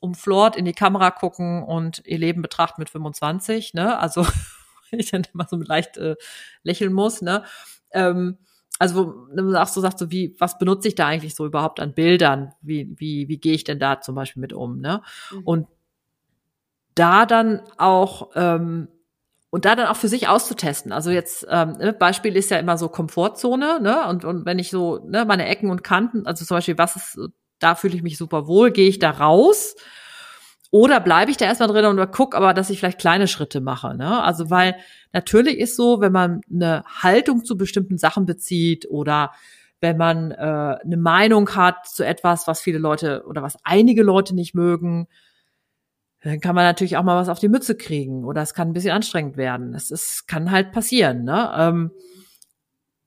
umflort 0.00 0.56
in 0.56 0.64
die 0.64 0.72
Kamera 0.72 1.10
gucken 1.10 1.62
und 1.62 2.02
ihr 2.06 2.18
Leben 2.18 2.42
betrachten 2.42 2.80
mit 2.80 2.90
25, 2.90 3.74
ne? 3.74 3.98
Also 3.98 4.26
ich 4.90 5.10
dann 5.10 5.26
immer 5.34 5.46
so 5.48 5.56
leicht 5.56 5.96
äh, 5.96 6.16
lächeln 6.62 6.92
muss, 6.92 7.22
ne? 7.22 7.44
Ähm, 7.90 8.38
also 8.78 9.26
wo 9.34 9.54
auch 9.56 9.66
so 9.66 9.80
sagt 9.80 9.98
so 9.98 10.10
wie 10.10 10.36
was 10.38 10.58
benutze 10.58 10.88
ich 10.88 10.94
da 10.94 11.06
eigentlich 11.06 11.34
so 11.34 11.44
überhaupt 11.44 11.80
an 11.80 11.94
Bildern 11.94 12.54
wie 12.60 12.94
wie 12.96 13.28
wie 13.28 13.38
gehe 13.38 13.54
ich 13.54 13.64
denn 13.64 13.80
da 13.80 14.00
zum 14.00 14.14
Beispiel 14.14 14.40
mit 14.40 14.52
um 14.52 14.78
ne 14.80 15.02
mhm. 15.32 15.42
und 15.44 15.66
da 16.94 17.26
dann 17.26 17.62
auch 17.76 18.30
ähm, 18.34 18.88
und 19.50 19.64
da 19.64 19.74
dann 19.74 19.86
auch 19.86 19.96
für 19.96 20.08
sich 20.08 20.28
auszutesten. 20.28 20.92
Also 20.92 21.10
jetzt 21.10 21.46
ähm, 21.48 21.72
ne, 21.78 21.92
Beispiel 21.92 22.36
ist 22.36 22.50
ja 22.50 22.58
immer 22.58 22.76
so 22.76 22.88
Komfortzone, 22.88 23.80
ne? 23.80 24.06
Und 24.06 24.24
und 24.24 24.44
wenn 24.44 24.58
ich 24.58 24.70
so 24.70 24.98
ne 25.06 25.24
meine 25.24 25.46
Ecken 25.46 25.70
und 25.70 25.82
Kanten, 25.82 26.26
also 26.26 26.44
zum 26.44 26.56
Beispiel 26.56 26.76
was 26.76 26.96
ist 26.96 27.18
da 27.58 27.74
fühle 27.74 27.96
ich 27.96 28.02
mich 28.02 28.18
super 28.18 28.46
wohl, 28.46 28.70
gehe 28.70 28.88
ich 28.88 28.98
da 28.98 29.10
raus 29.10 29.74
oder 30.70 31.00
bleibe 31.00 31.30
ich 31.30 31.36
da 31.36 31.46
erstmal 31.46 31.68
drin 31.68 31.86
und 31.86 32.12
guck 32.12 32.34
aber, 32.34 32.52
dass 32.52 32.70
ich 32.70 32.78
vielleicht 32.78 32.98
kleine 32.98 33.26
Schritte 33.26 33.60
mache. 33.60 33.96
Ne? 33.96 34.22
Also 34.22 34.50
weil 34.50 34.76
natürlich 35.12 35.58
ist 35.58 35.76
so, 35.76 36.00
wenn 36.00 36.12
man 36.12 36.42
eine 36.52 36.84
Haltung 36.84 37.44
zu 37.44 37.56
bestimmten 37.56 37.96
Sachen 37.96 38.26
bezieht 38.26 38.86
oder 38.90 39.32
wenn 39.80 39.96
man 39.96 40.32
äh, 40.32 40.34
eine 40.84 40.96
Meinung 40.96 41.54
hat 41.54 41.86
zu 41.88 42.04
etwas, 42.04 42.46
was 42.46 42.60
viele 42.60 42.78
Leute 42.78 43.24
oder 43.26 43.42
was 43.42 43.56
einige 43.64 44.02
Leute 44.02 44.34
nicht 44.34 44.54
mögen, 44.54 45.08
dann 46.22 46.40
kann 46.40 46.54
man 46.54 46.64
natürlich 46.64 46.96
auch 46.96 47.04
mal 47.04 47.16
was 47.16 47.28
auf 47.28 47.38
die 47.38 47.48
Mütze 47.48 47.76
kriegen 47.76 48.24
oder 48.24 48.42
es 48.42 48.54
kann 48.54 48.68
ein 48.68 48.72
bisschen 48.72 48.90
anstrengend 48.90 49.36
werden. 49.36 49.74
Es 49.74 49.90
ist, 49.90 50.26
kann 50.26 50.50
halt 50.50 50.72
passieren. 50.72 51.22
Ne? 51.22 51.50
Ähm, 51.56 51.90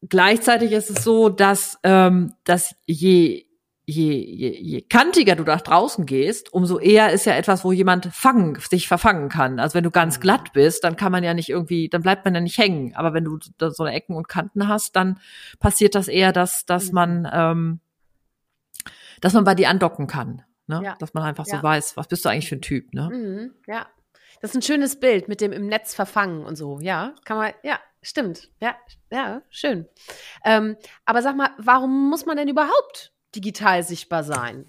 gleichzeitig 0.07 0.71
ist 0.71 0.89
es 0.89 1.03
so, 1.03 1.29
dass, 1.29 1.77
ähm, 1.83 2.33
dass 2.45 2.75
je 2.85 3.45
je, 3.91 4.13
je, 4.13 4.49
je 4.61 4.81
kantiger 4.81 5.35
du 5.35 5.43
nach 5.43 5.61
draußen 5.61 6.05
gehst, 6.05 6.53
umso 6.53 6.79
eher 6.79 7.11
ist 7.11 7.25
ja 7.25 7.33
etwas, 7.33 7.63
wo 7.63 7.71
jemand 7.71 8.07
fangen, 8.07 8.57
sich 8.59 8.87
verfangen 8.87 9.29
kann. 9.29 9.59
Also 9.59 9.75
wenn 9.75 9.83
du 9.83 9.91
ganz 9.91 10.17
mhm. 10.17 10.21
glatt 10.21 10.53
bist, 10.53 10.83
dann 10.83 10.95
kann 10.95 11.11
man 11.11 11.23
ja 11.23 11.33
nicht 11.33 11.49
irgendwie, 11.49 11.89
dann 11.89 12.01
bleibt 12.01 12.25
man 12.25 12.33
ja 12.33 12.41
nicht 12.41 12.57
hängen. 12.57 12.95
Aber 12.95 13.13
wenn 13.13 13.25
du 13.25 13.37
so 13.57 13.83
eine 13.83 13.95
Ecken 13.95 14.15
und 14.15 14.27
Kanten 14.27 14.67
hast, 14.67 14.95
dann 14.95 15.19
passiert 15.59 15.95
das 15.95 16.07
eher, 16.07 16.31
dass, 16.31 16.65
dass 16.65 16.87
mhm. 16.87 16.95
man, 16.95 17.29
ähm, 17.33 17.79
dass 19.19 19.33
man 19.33 19.43
bei 19.43 19.55
dir 19.55 19.69
andocken 19.69 20.07
kann. 20.07 20.43
Ne? 20.67 20.81
Ja. 20.83 20.95
Dass 20.99 21.13
man 21.13 21.23
einfach 21.23 21.45
ja. 21.47 21.57
so 21.57 21.63
weiß, 21.63 21.97
was 21.97 22.07
bist 22.07 22.23
du 22.23 22.29
eigentlich 22.29 22.49
für 22.49 22.55
ein 22.55 22.61
Typ, 22.61 22.93
ne? 22.93 23.09
Mhm. 23.11 23.53
Ja. 23.67 23.87
Das 24.41 24.51
ist 24.51 24.55
ein 24.55 24.61
schönes 24.63 24.99
Bild 24.99 25.27
mit 25.27 25.41
dem 25.41 25.51
im 25.51 25.67
Netz 25.67 25.93
verfangen 25.93 26.45
und 26.45 26.55
so. 26.55 26.79
Ja, 26.79 27.13
kann 27.25 27.37
man, 27.37 27.51
ja, 27.61 27.79
stimmt. 28.01 28.49
Ja, 28.59 28.75
ja, 29.11 29.43
schön. 29.49 29.87
Ähm, 30.43 30.77
aber 31.05 31.21
sag 31.21 31.35
mal, 31.35 31.51
warum 31.59 32.09
muss 32.09 32.25
man 32.25 32.37
denn 32.37 32.47
überhaupt 32.47 33.11
digital 33.35 33.83
sichtbar 33.83 34.23
sein. 34.23 34.65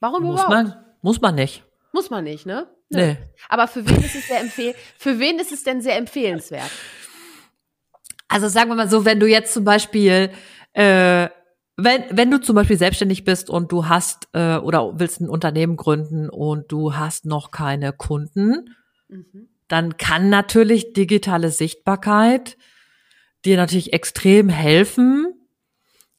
Warum 0.00 0.22
muss 0.22 0.44
überhaupt? 0.44 0.50
man? 0.50 0.84
Muss 1.02 1.20
man 1.20 1.34
nicht. 1.34 1.64
Muss 1.92 2.10
man 2.10 2.24
nicht, 2.24 2.46
ne? 2.46 2.68
Nee. 2.90 3.06
nee. 3.06 3.16
Aber 3.48 3.68
für 3.68 3.88
wen 3.88 4.02
ist 4.02 4.14
es 4.14 4.28
sehr 4.28 4.40
empfehl 4.40 4.74
für 4.98 5.18
wen 5.18 5.38
ist 5.38 5.52
es 5.52 5.62
denn 5.62 5.80
sehr 5.80 5.96
empfehlenswert? 5.96 6.70
Also 8.28 8.48
sagen 8.48 8.70
wir 8.70 8.74
mal 8.74 8.88
so, 8.88 9.04
wenn 9.04 9.20
du 9.20 9.26
jetzt 9.26 9.54
zum 9.54 9.64
Beispiel 9.64 10.30
äh, 10.72 11.28
wenn, 11.80 12.04
wenn 12.10 12.30
du 12.30 12.40
zum 12.40 12.56
Beispiel 12.56 12.76
selbstständig 12.76 13.24
bist 13.24 13.48
und 13.48 13.70
du 13.70 13.88
hast 13.88 14.28
äh, 14.32 14.56
oder 14.56 14.98
willst 14.98 15.20
ein 15.20 15.28
Unternehmen 15.28 15.76
gründen 15.76 16.28
und 16.28 16.72
du 16.72 16.96
hast 16.96 17.24
noch 17.24 17.52
keine 17.52 17.92
Kunden, 17.92 18.74
mhm. 19.08 19.48
dann 19.68 19.96
kann 19.96 20.28
natürlich 20.28 20.92
digitale 20.92 21.50
Sichtbarkeit 21.50 22.58
dir 23.44 23.56
natürlich 23.56 23.92
extrem 23.92 24.48
helfen, 24.48 25.37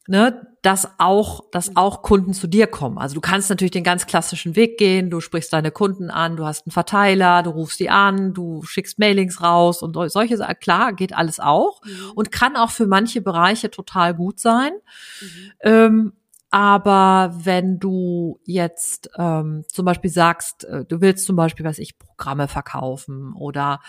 ne, 0.06 0.46
dass 0.62 0.88
auch, 0.98 1.50
dass 1.52 1.76
auch 1.76 2.02
Kunden 2.02 2.34
zu 2.34 2.46
dir 2.46 2.66
kommen. 2.66 2.98
Also 2.98 3.14
du 3.14 3.20
kannst 3.20 3.48
natürlich 3.48 3.70
den 3.70 3.84
ganz 3.84 4.06
klassischen 4.06 4.56
Weg 4.56 4.76
gehen, 4.78 5.08
du 5.08 5.20
sprichst 5.20 5.52
deine 5.52 5.70
Kunden 5.70 6.10
an, 6.10 6.36
du 6.36 6.44
hast 6.44 6.66
einen 6.66 6.72
Verteiler, 6.72 7.42
du 7.42 7.50
rufst 7.50 7.78
sie 7.78 7.88
an, 7.88 8.34
du 8.34 8.62
schickst 8.62 8.98
Mailings 8.98 9.42
raus 9.42 9.82
und 9.82 9.96
solche 10.10 10.36
Sachen. 10.36 10.58
Klar, 10.60 10.92
geht 10.92 11.14
alles 11.14 11.40
auch 11.40 11.80
mhm. 11.84 12.12
und 12.14 12.30
kann 12.30 12.56
auch 12.56 12.70
für 12.70 12.86
manche 12.86 13.22
Bereiche 13.22 13.70
total 13.70 14.14
gut 14.14 14.38
sein. 14.38 14.72
Mhm. 15.20 15.52
Ähm, 15.60 16.12
aber 16.50 17.32
wenn 17.44 17.78
du 17.78 18.40
jetzt 18.44 19.08
ähm, 19.16 19.64
zum 19.68 19.84
Beispiel 19.84 20.10
sagst, 20.10 20.64
äh, 20.64 20.84
du 20.84 21.00
willst 21.00 21.24
zum 21.24 21.36
Beispiel, 21.36 21.64
was 21.64 21.78
ich, 21.78 21.96
Programme 21.96 22.48
verkaufen 22.48 23.34
oder 23.34 23.80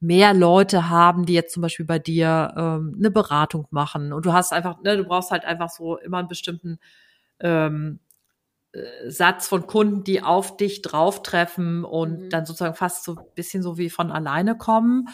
mehr 0.00 0.32
Leute 0.32 0.88
haben, 0.88 1.26
die 1.26 1.34
jetzt 1.34 1.52
zum 1.52 1.60
Beispiel 1.60 1.84
bei 1.84 1.98
dir 1.98 2.54
ähm, 2.56 2.94
eine 2.98 3.10
Beratung 3.10 3.66
machen 3.70 4.14
und 4.14 4.24
du 4.24 4.32
hast 4.32 4.54
einfach, 4.54 4.80
ne, 4.82 4.96
du 4.96 5.04
brauchst 5.04 5.30
halt 5.30 5.44
einfach 5.44 5.68
so 5.68 5.98
immer 5.98 6.18
einen 6.18 6.28
bestimmten 6.28 6.78
ähm, 7.40 8.00
äh, 8.72 9.10
Satz 9.10 9.46
von 9.46 9.66
Kunden, 9.66 10.02
die 10.02 10.22
auf 10.22 10.56
dich 10.56 10.80
drauftreffen 10.80 11.84
und 11.84 12.22
mhm. 12.22 12.30
dann 12.30 12.46
sozusagen 12.46 12.74
fast 12.74 13.04
so 13.04 13.16
ein 13.16 13.24
bisschen 13.34 13.62
so 13.62 13.76
wie 13.76 13.90
von 13.90 14.10
alleine 14.10 14.56
kommen, 14.56 15.08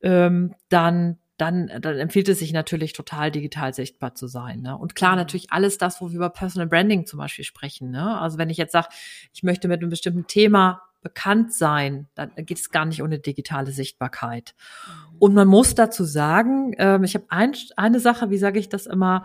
ähm, 0.00 0.54
dann 0.70 1.18
dann, 1.40 1.70
dann 1.80 1.98
empfiehlt 1.98 2.28
es 2.28 2.38
sich 2.38 2.52
natürlich 2.52 2.92
total 2.92 3.30
digital 3.30 3.72
sichtbar 3.72 4.14
zu 4.14 4.26
sein. 4.26 4.60
Ne? 4.60 4.76
Und 4.76 4.94
klar, 4.94 5.12
mhm. 5.12 5.18
natürlich 5.18 5.52
alles 5.52 5.78
das, 5.78 6.00
wo 6.00 6.10
wir 6.10 6.16
über 6.16 6.30
Personal 6.30 6.68
Branding 6.68 7.06
zum 7.06 7.18
Beispiel 7.18 7.44
sprechen. 7.44 7.90
Ne? 7.90 8.18
Also 8.20 8.36
wenn 8.36 8.50
ich 8.50 8.58
jetzt 8.58 8.72
sage, 8.72 8.88
ich 9.32 9.42
möchte 9.42 9.68
mit 9.68 9.80
einem 9.80 9.90
bestimmten 9.90 10.26
Thema 10.26 10.82
bekannt 11.00 11.54
sein, 11.54 12.08
dann 12.14 12.32
geht 12.36 12.58
es 12.58 12.70
gar 12.70 12.84
nicht 12.84 13.02
ohne 13.02 13.18
digitale 13.18 13.72
Sichtbarkeit. 13.72 14.54
Mhm. 14.86 15.16
Und 15.18 15.34
man 15.34 15.48
muss 15.48 15.74
dazu 15.74 16.04
sagen, 16.04 16.74
äh, 16.74 17.02
ich 17.04 17.14
habe 17.14 17.24
ein, 17.30 17.56
eine 17.76 18.00
Sache, 18.00 18.28
wie 18.28 18.38
sage 18.38 18.58
ich 18.58 18.68
das 18.68 18.86
immer, 18.86 19.24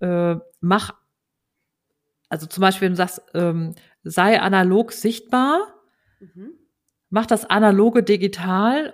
äh, 0.00 0.36
mach, 0.60 0.94
also 2.28 2.46
zum 2.46 2.60
Beispiel, 2.60 2.86
wenn 2.86 2.92
du 2.92 2.96
sagst, 2.96 3.22
ähm, 3.32 3.74
sei 4.02 4.38
analog 4.38 4.92
sichtbar, 4.92 5.60
mhm. 6.20 6.52
mach 7.08 7.24
das 7.24 7.48
analoge 7.48 8.02
digital 8.02 8.92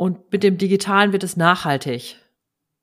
und 0.00 0.32
mit 0.32 0.42
dem 0.42 0.56
Digitalen 0.56 1.12
wird 1.12 1.24
es 1.24 1.36
nachhaltig. 1.36 2.16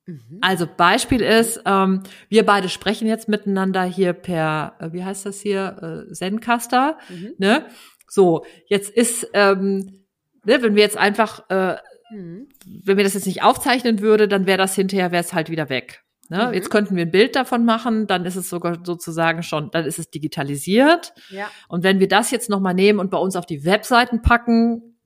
Mhm. 0.06 0.38
Also 0.40 0.68
Beispiel 0.68 1.22
ist, 1.22 1.60
ähm, 1.66 2.04
wir 2.30 2.46
beide 2.46 2.70
sprechen 2.70 3.08
jetzt 3.08 3.28
miteinander 3.28 3.82
hier 3.86 4.14
per, 4.14 4.76
äh, 4.78 4.94
wie 4.94 5.04
heißt 5.04 5.26
das 5.26 5.42
hier, 5.42 6.06
äh, 6.10 6.14
Zencaster. 6.14 7.00
Mhm. 7.10 7.34
Ne? 7.40 7.66
So, 8.08 8.46
jetzt 8.68 8.92
ist, 8.92 9.28
ähm, 9.34 10.06
ne, 10.46 10.62
wenn 10.62 10.76
wir 10.76 10.84
jetzt 10.84 10.96
einfach, 10.96 11.50
äh, 11.50 11.78
mhm. 12.12 12.50
wenn 12.84 12.98
wir 12.98 13.04
das 13.04 13.16
jetzt 13.16 13.26
nicht 13.26 13.42
aufzeichnen 13.42 14.00
würde, 14.00 14.28
dann 14.28 14.46
wäre 14.46 14.60
das 14.60 14.76
hinterher, 14.76 15.12
wäre 15.12 15.24
es 15.24 15.34
halt 15.34 15.50
wieder 15.50 15.70
weg. 15.70 16.04
Ne? 16.30 16.50
Mhm. 16.50 16.54
Jetzt 16.54 16.70
könnten 16.70 16.96
wir 16.96 17.02
ein 17.08 17.12
Bild 17.12 17.36
davon 17.36 17.66
machen, 17.66 18.06
dann 18.06 18.26
ist 18.26 18.36
es 18.36 18.48
sogar 18.48 18.78
sozusagen 18.86 19.42
schon, 19.42 19.72
dann 19.72 19.86
ist 19.86 19.98
es 19.98 20.12
digitalisiert. 20.12 21.16
Ja. 21.30 21.50
Und 21.68 21.84
wenn 21.84 22.00
wir 22.00 22.10
das 22.10 22.30
jetzt 22.30 22.48
nochmal 22.48 22.76
nehmen 22.76 23.00
und 23.00 23.10
bei 23.10 23.18
uns 23.18 23.36
auf 23.36 23.48
die 23.48 23.66
Webseiten 23.66 24.22
packen, 24.22 24.97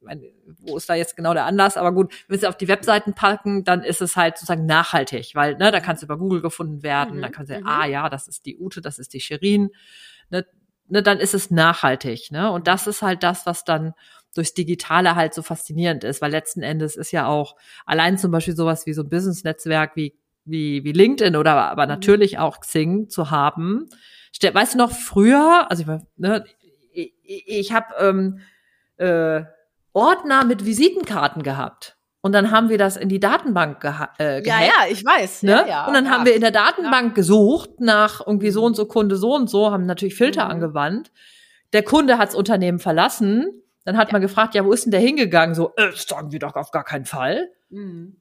wo 0.59 0.77
ist 0.77 0.89
da 0.89 0.95
jetzt 0.95 1.15
genau 1.15 1.33
der 1.33 1.45
Anlass? 1.45 1.77
Aber 1.77 1.93
gut, 1.93 2.13
wenn 2.27 2.37
es 2.37 2.43
auf 2.43 2.57
die 2.57 2.67
Webseiten 2.67 3.13
packen, 3.13 3.63
dann 3.63 3.83
ist 3.83 4.01
es 4.01 4.15
halt 4.15 4.37
sozusagen 4.37 4.65
nachhaltig, 4.65 5.35
weil 5.35 5.57
ne, 5.57 5.71
da 5.71 5.79
kann 5.79 5.95
es 5.95 6.03
über 6.03 6.17
Google 6.17 6.41
gefunden 6.41 6.83
werden, 6.83 7.17
mhm. 7.17 7.21
da 7.21 7.29
kann 7.29 7.45
sie, 7.45 7.57
mhm. 7.57 7.67
ah 7.67 7.85
ja, 7.85 8.09
das 8.09 8.27
ist 8.27 8.45
die 8.45 8.57
Ute, 8.57 8.81
das 8.81 8.99
ist 8.99 9.13
die 9.13 9.19
Shirin, 9.19 9.71
ne, 10.29 10.45
ne, 10.87 11.03
dann 11.03 11.19
ist 11.19 11.33
es 11.33 11.51
nachhaltig, 11.51 12.31
ne? 12.31 12.51
Und 12.51 12.67
das 12.67 12.87
ist 12.87 13.01
halt 13.01 13.23
das, 13.23 13.45
was 13.45 13.63
dann 13.63 13.93
durchs 14.33 14.53
Digitale 14.53 15.15
halt 15.15 15.33
so 15.33 15.41
faszinierend 15.41 16.03
ist, 16.03 16.21
weil 16.21 16.31
letzten 16.31 16.61
Endes 16.61 16.95
ist 16.95 17.11
ja 17.11 17.27
auch 17.27 17.55
allein 17.85 18.17
zum 18.17 18.31
Beispiel 18.31 18.55
sowas 18.55 18.85
wie 18.85 18.93
so 18.93 19.03
ein 19.03 19.09
Business-Netzwerk 19.09 19.95
wie, 19.95 20.15
wie, 20.45 20.83
wie 20.83 20.93
LinkedIn 20.93 21.35
oder 21.35 21.53
aber 21.53 21.83
mhm. 21.83 21.89
natürlich 21.89 22.39
auch 22.39 22.59
Xing 22.59 23.09
zu 23.09 23.29
haben. 23.29 23.89
Weißt 24.41 24.73
du 24.73 24.77
noch 24.77 24.91
früher, 24.91 25.69
also 25.69 25.83
ich, 25.83 26.01
ne, 26.15 26.45
ich, 26.93 27.13
ich 27.23 27.71
habe 27.73 27.93
ähm, 27.99 28.39
äh, 28.97 29.43
Ordner 29.93 30.45
mit 30.45 30.65
Visitenkarten 30.65 31.43
gehabt. 31.43 31.97
Und 32.21 32.33
dann 32.33 32.51
haben 32.51 32.69
wir 32.69 32.77
das 32.77 32.97
in 32.97 33.09
die 33.09 33.19
Datenbank 33.19 33.81
geha 33.81 34.11
äh, 34.19 34.45
Ja, 34.45 34.61
ja, 34.61 34.91
ich 34.91 35.03
weiß. 35.03 35.43
Ne? 35.43 35.51
Ja, 35.51 35.67
ja, 35.67 35.87
und 35.87 35.93
dann 35.93 36.05
ja. 36.05 36.11
haben 36.11 36.25
wir 36.25 36.35
in 36.35 36.41
der 36.41 36.51
Datenbank 36.51 37.15
gesucht 37.15 37.79
nach 37.79 38.21
irgendwie 38.25 38.51
so 38.51 38.63
und 38.63 38.75
so 38.75 38.85
Kunde 38.85 39.15
so 39.15 39.33
und 39.33 39.49
so, 39.49 39.71
haben 39.71 39.87
natürlich 39.87 40.15
Filter 40.15 40.45
mhm. 40.45 40.51
angewandt. 40.51 41.11
Der 41.73 41.83
Kunde 41.83 42.19
hat's 42.19 42.35
Unternehmen 42.35 42.79
verlassen. 42.79 43.47
Dann 43.85 43.97
hat 43.97 44.11
man 44.11 44.21
gefragt, 44.21 44.53
ja, 44.53 44.63
wo 44.63 44.71
ist 44.71 44.85
denn 44.85 44.91
der 44.91 44.99
hingegangen? 44.99 45.55
So, 45.55 45.73
äh, 45.77 45.89
das 45.89 46.03
sagen 46.03 46.31
wir 46.31 46.37
doch 46.37 46.55
auf 46.55 46.69
gar 46.69 46.83
keinen 46.83 47.05
Fall. 47.05 47.49
Mhm. 47.69 48.17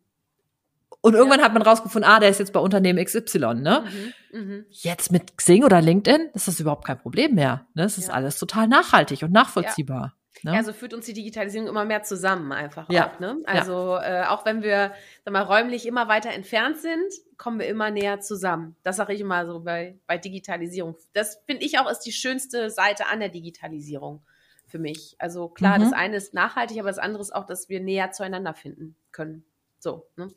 Und 1.03 1.15
irgendwann 1.15 1.43
hat 1.43 1.53
man 1.53 1.63
rausgefunden, 1.63 2.11
ah, 2.11 2.21
der 2.21 2.29
ist 2.29 2.41
jetzt 2.41 2.53
bei 2.53 2.61
Unternehmen 2.61 3.03
XY, 3.03 3.55
ne? 3.55 3.85
Mhm, 4.33 4.39
mh. 4.39 4.65
Jetzt 4.71 5.11
mit 5.11 5.37
Xing 5.37 5.65
oder 5.65 5.81
LinkedIn 5.81 6.29
ist 6.35 6.47
das 6.47 6.61
überhaupt 6.61 6.87
kein 6.87 6.99
Problem 6.99 7.35
mehr. 7.35 7.67
Ne? 7.75 7.85
Das 7.85 7.97
ist 7.97 8.11
alles 8.11 8.39
total 8.39 8.69
nachhaltig 8.69 9.23
und 9.23 9.33
nachvollziehbar. 9.33 10.15
Ne? 10.43 10.55
Ja, 10.55 10.63
so 10.63 10.73
führt 10.73 10.95
uns 10.95 11.07
die 11.07 11.13
Digitalisierung 11.13 11.69
immer 11.69 11.85
mehr 11.85 12.03
zusammen 12.03 12.53
einfach 12.53 12.89
ja. 12.91 13.11
auch. 13.11 13.21
Ne? 13.21 13.39
Also 13.45 13.97
ja. 13.97 14.23
äh, 14.23 14.27
auch 14.27 14.45
wenn 14.45 14.63
wir 14.63 14.93
sag 15.25 15.33
mal, 15.33 15.43
räumlich 15.43 15.87
immer 15.87 16.09
weiter 16.09 16.31
entfernt 16.31 16.79
sind, 16.79 17.13
kommen 17.37 17.59
wir 17.59 17.69
immer 17.69 17.91
näher 17.91 18.21
zusammen. 18.21 18.77
Das 18.83 18.97
sage 18.97 19.15
ich 19.15 19.21
immer 19.21 19.47
so 19.47 19.61
bei, 19.61 19.99
bei 20.07 20.19
Digitalisierung. 20.19 20.97
Das 21.13 21.43
finde 21.47 21.65
ich 21.65 21.79
auch 21.79 21.91
ist 21.91 22.01
die 22.01 22.13
schönste 22.13 22.71
Seite 22.71 23.07
an 23.07 23.21
der 23.21 23.29
Digitalisierung 23.29 24.23
für 24.67 24.79
mich. 24.79 25.17
Also 25.19 25.49
klar, 25.49 25.79
mhm. 25.79 25.83
das 25.83 25.93
eine 25.93 26.17
ist 26.17 26.33
nachhaltig, 26.33 26.79
aber 26.79 26.89
das 26.89 26.99
andere 26.99 27.23
ist 27.23 27.35
auch, 27.35 27.45
dass 27.45 27.69
wir 27.69 27.81
näher 27.81 28.13
zueinander 28.13 28.55
finden 28.55 28.97
können. 29.13 29.45
So. 29.79 30.07
Ne? 30.17 30.33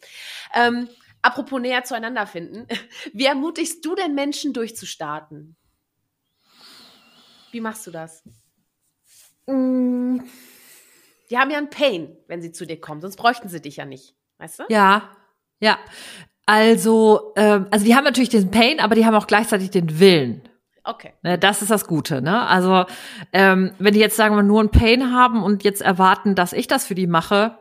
Ähm, 0.54 0.90
apropos 1.22 1.62
näher 1.62 1.84
zueinander 1.84 2.28
finden. 2.28 2.68
Wie 3.14 3.26
ermutigst 3.26 3.86
du 3.86 3.96
denn 3.96 4.16
Menschen 4.16 4.54
durchzustarten? 4.54 5.56
Wie 7.52 7.62
machst 7.62 7.86
du 7.86 7.92
das? 7.92 8.24
Mm. 9.48 10.20
Die 11.30 11.38
haben 11.38 11.50
ja 11.50 11.58
einen 11.58 11.70
Pain, 11.70 12.16
wenn 12.28 12.42
sie 12.42 12.52
zu 12.52 12.66
dir 12.66 12.80
kommen, 12.80 13.02
sonst 13.02 13.16
bräuchten 13.16 13.50
sie 13.50 13.62
dich 13.62 13.78
ja 13.78 13.86
nicht. 13.86 14.14
Weißt 14.38 14.60
du? 14.60 14.64
Ja, 14.70 15.10
ja. 15.60 15.80
Also, 16.46 17.34
ähm, 17.38 17.68
also 17.72 17.86
die 17.86 17.96
haben 17.96 18.04
natürlich 18.04 18.30
den 18.30 18.52
Pain, 18.52 18.80
aber 18.80 18.96
die 18.96 19.06
haben 19.06 19.16
auch 19.16 19.28
gleichzeitig 19.28 19.72
den 19.72 20.00
Willen. 20.00 20.42
Okay. 20.84 21.14
Ne, 21.22 21.40
das 21.40 21.62
ist 21.62 21.72
das 21.72 21.88
Gute, 21.88 22.22
ne? 22.22 22.46
Also, 22.46 22.86
ähm, 23.32 23.72
wenn 23.80 23.94
die 23.94 24.02
jetzt 24.02 24.18
sagen 24.18 24.36
wir 24.36 24.44
nur 24.44 24.60
einen 24.60 24.70
Pain 24.70 25.14
haben 25.14 25.42
und 25.42 25.64
jetzt 25.64 25.82
erwarten, 25.82 26.36
dass 26.36 26.52
ich 26.52 26.68
das 26.68 26.86
für 26.86 26.96
die 26.96 27.08
mache, 27.08 27.58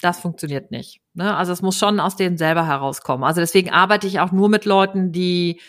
das 0.00 0.20
funktioniert 0.20 0.70
nicht. 0.70 1.00
Ne? 1.14 1.34
Also 1.36 1.52
es 1.52 1.62
muss 1.62 1.78
schon 1.78 2.00
aus 2.00 2.16
denen 2.16 2.36
selber 2.36 2.66
herauskommen. 2.66 3.24
Also 3.24 3.40
deswegen 3.40 3.70
arbeite 3.70 4.06
ich 4.06 4.20
auch 4.20 4.32
nur 4.32 4.48
mit 4.48 4.64
Leuten, 4.64 5.12
die 5.12 5.60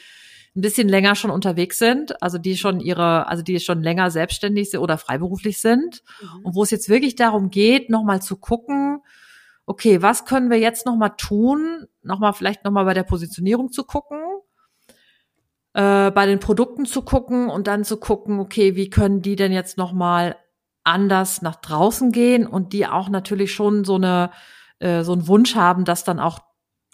ein 0.58 0.62
bisschen 0.62 0.90
länger 0.90 1.16
schon 1.16 1.30
unterwegs 1.30 1.78
sind, 1.78 2.22
also 2.22 2.40
die 2.40 2.58
schon 2.58 2.80
ihre, 2.80 3.28
also 3.28 3.44
die 3.44 3.60
schon 3.60 3.84
länger 3.84 4.10
selbstständig 4.10 4.72
sind 4.72 4.80
oder 4.80 4.98
freiberuflich 4.98 5.62
sind 5.62 6.04
mhm. 6.20 6.46
und 6.46 6.56
wo 6.56 6.64
es 6.64 6.72
jetzt 6.72 6.90
wirklich 6.90 7.16
darum 7.16 7.52
geht, 7.52 7.92
nochmal 7.92 8.22
zu 8.24 8.38
gucken, 8.38 9.02
okay, 9.68 10.02
was 10.02 10.26
können 10.26 10.50
wir 10.50 10.58
jetzt 10.58 10.86
nochmal 10.86 11.14
tun, 11.16 11.86
nochmal 12.02 12.34
vielleicht 12.34 12.66
nochmal 12.66 12.86
bei 12.86 12.96
der 12.96 13.04
Positionierung 13.04 13.72
zu 13.72 13.84
gucken, 13.84 14.20
äh, 15.74 16.10
bei 16.10 16.26
den 16.26 16.40
Produkten 16.40 16.86
zu 16.86 17.04
gucken 17.04 17.50
und 17.50 17.68
dann 17.68 17.84
zu 17.84 17.98
gucken, 17.98 18.40
okay, 18.40 18.76
wie 18.76 18.90
können 18.90 19.22
die 19.22 19.36
denn 19.36 19.52
jetzt 19.52 19.78
nochmal 19.78 20.38
anders 20.84 21.44
nach 21.44 21.58
draußen 21.58 22.12
gehen 22.12 22.48
und 22.48 22.74
die 22.74 22.88
auch 22.88 23.10
natürlich 23.10 23.54
schon 23.54 23.84
so 23.84 23.96
eine, 23.96 24.32
äh, 24.80 25.04
so 25.04 25.14
einen 25.14 25.28
Wunsch 25.28 25.54
haben, 25.54 25.86
das 25.86 26.04
dann 26.04 26.20
auch 26.20 26.40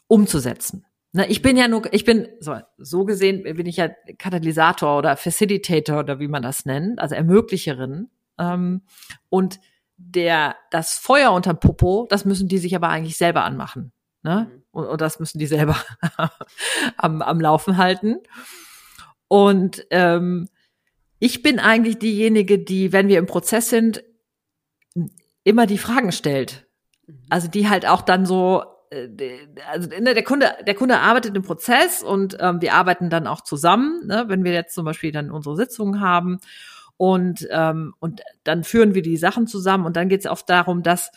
umzusetzen. 0.08 0.86
Na, 1.15 1.30
ich 1.30 1.43
bin 1.43 1.56
ja 1.58 1.67
nur, 1.67 1.93
ich 1.93 2.06
bin, 2.06 2.28
so, 2.39 2.58
so 2.78 3.06
gesehen 3.06 3.43
bin 3.43 3.67
ich 3.67 3.78
ja 3.78 3.89
Katalysator 4.17 4.97
oder 4.97 5.15
Facilitator 5.15 5.99
oder 5.99 6.19
wie 6.19 6.28
man 6.28 6.41
das 6.41 6.65
nennt, 6.65 6.99
also 6.99 7.13
Ermöglicherin. 7.13 8.10
Ähm, 8.39 8.82
und 9.30 9.60
der, 9.97 10.56
das 10.71 10.97
Feuer 10.97 11.32
unterm 11.32 11.60
Popo, 11.60 12.08
das 12.10 12.26
müssen 12.26 12.47
die 12.47 12.58
sich 12.58 12.76
aber 12.76 12.89
eigentlich 12.89 13.15
selber 13.15 13.43
anmachen. 13.43 13.91
Ne? 14.23 14.49
Mhm. 14.49 14.63
Und, 14.71 14.88
und 14.88 15.02
das 15.02 15.19
müssen 15.19 15.38
die 15.38 15.45
selber 15.45 15.78
am, 16.97 17.21
am 17.21 17.39
Laufen 17.39 17.78
halten. 17.78 18.17
Und 19.28 19.86
ähm, 19.91 20.49
ich 21.19 21.43
bin 21.43 21.60
eigentlich 21.60 21.99
diejenige, 21.99 22.58
die, 22.58 22.91
wenn 22.91 23.08
wir 23.08 23.19
im 23.19 23.28
Prozess 23.28 23.69
sind, 23.69 24.04
immer 25.43 25.67
die 25.67 25.78
Fragen 25.78 26.12
stellt. 26.12 26.67
Mhm. 27.06 27.21
Also 27.30 27.47
die 27.47 27.69
halt 27.69 27.86
auch 27.86 28.02
dann 28.02 28.26
so 28.26 28.63
also 29.71 29.89
ne, 29.89 30.13
der 30.13 30.23
Kunde, 30.23 30.53
der 30.65 30.75
Kunde 30.75 30.99
arbeitet 30.99 31.36
im 31.36 31.43
Prozess 31.43 32.03
und 32.03 32.38
ähm, 32.39 32.62
wir 32.62 32.73
arbeiten 32.73 33.10
dann 33.10 33.27
auch 33.27 33.41
zusammen, 33.41 34.08
ne, 34.08 34.25
wenn 34.27 34.43
wir 34.43 34.53
jetzt 34.53 34.75
zum 34.75 34.86
Beispiel 34.86 35.12
dann 35.12 35.32
unsere 35.32 35.56
Sitzungen 35.56 36.01
haben 36.01 36.39
und 36.97 37.47
ähm, 37.51 37.93
und 37.99 38.21
dann 38.43 38.63
führen 38.63 38.95
wir 38.95 39.01
die 39.01 39.17
Sachen 39.17 39.47
zusammen 39.47 39.86
und 39.86 39.95
dann 39.95 40.10
geht 40.10 40.21
es 40.21 40.32
oft 40.32 40.49
darum, 40.49 40.84
dass 40.84 41.12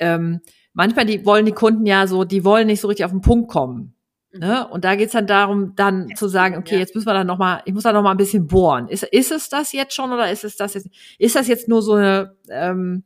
ähm, 0.00 0.40
manchmal 0.72 1.06
die 1.06 1.24
wollen 1.24 1.46
die 1.46 1.52
Kunden 1.52 1.86
ja 1.86 2.06
so, 2.06 2.24
die 2.24 2.44
wollen 2.44 2.66
nicht 2.66 2.80
so 2.80 2.88
richtig 2.88 3.04
auf 3.04 3.12
den 3.12 3.20
Punkt 3.20 3.50
kommen. 3.50 3.94
Ne? 4.32 4.66
Mhm. 4.66 4.72
Und 4.72 4.84
da 4.84 4.94
geht's 4.94 5.12
dann 5.12 5.26
darum, 5.26 5.74
dann 5.74 6.14
zu 6.14 6.28
sagen, 6.28 6.56
okay, 6.56 6.74
ja. 6.74 6.80
jetzt 6.80 6.94
müssen 6.94 7.06
wir 7.06 7.14
dann 7.14 7.26
noch 7.26 7.38
mal, 7.38 7.62
ich 7.64 7.72
muss 7.72 7.84
da 7.84 7.92
noch 7.92 8.02
mal 8.02 8.10
ein 8.10 8.18
bisschen 8.18 8.46
bohren. 8.46 8.88
Ist, 8.88 9.04
ist 9.04 9.32
es 9.32 9.48
das 9.48 9.72
jetzt 9.72 9.94
schon 9.94 10.12
oder 10.12 10.30
ist 10.30 10.44
es 10.44 10.56
das 10.56 10.74
jetzt? 10.74 10.88
Ist 11.18 11.34
das 11.34 11.48
jetzt 11.48 11.68
nur 11.68 11.82
so 11.82 11.94
eine? 11.94 12.36
Ähm, 12.50 13.04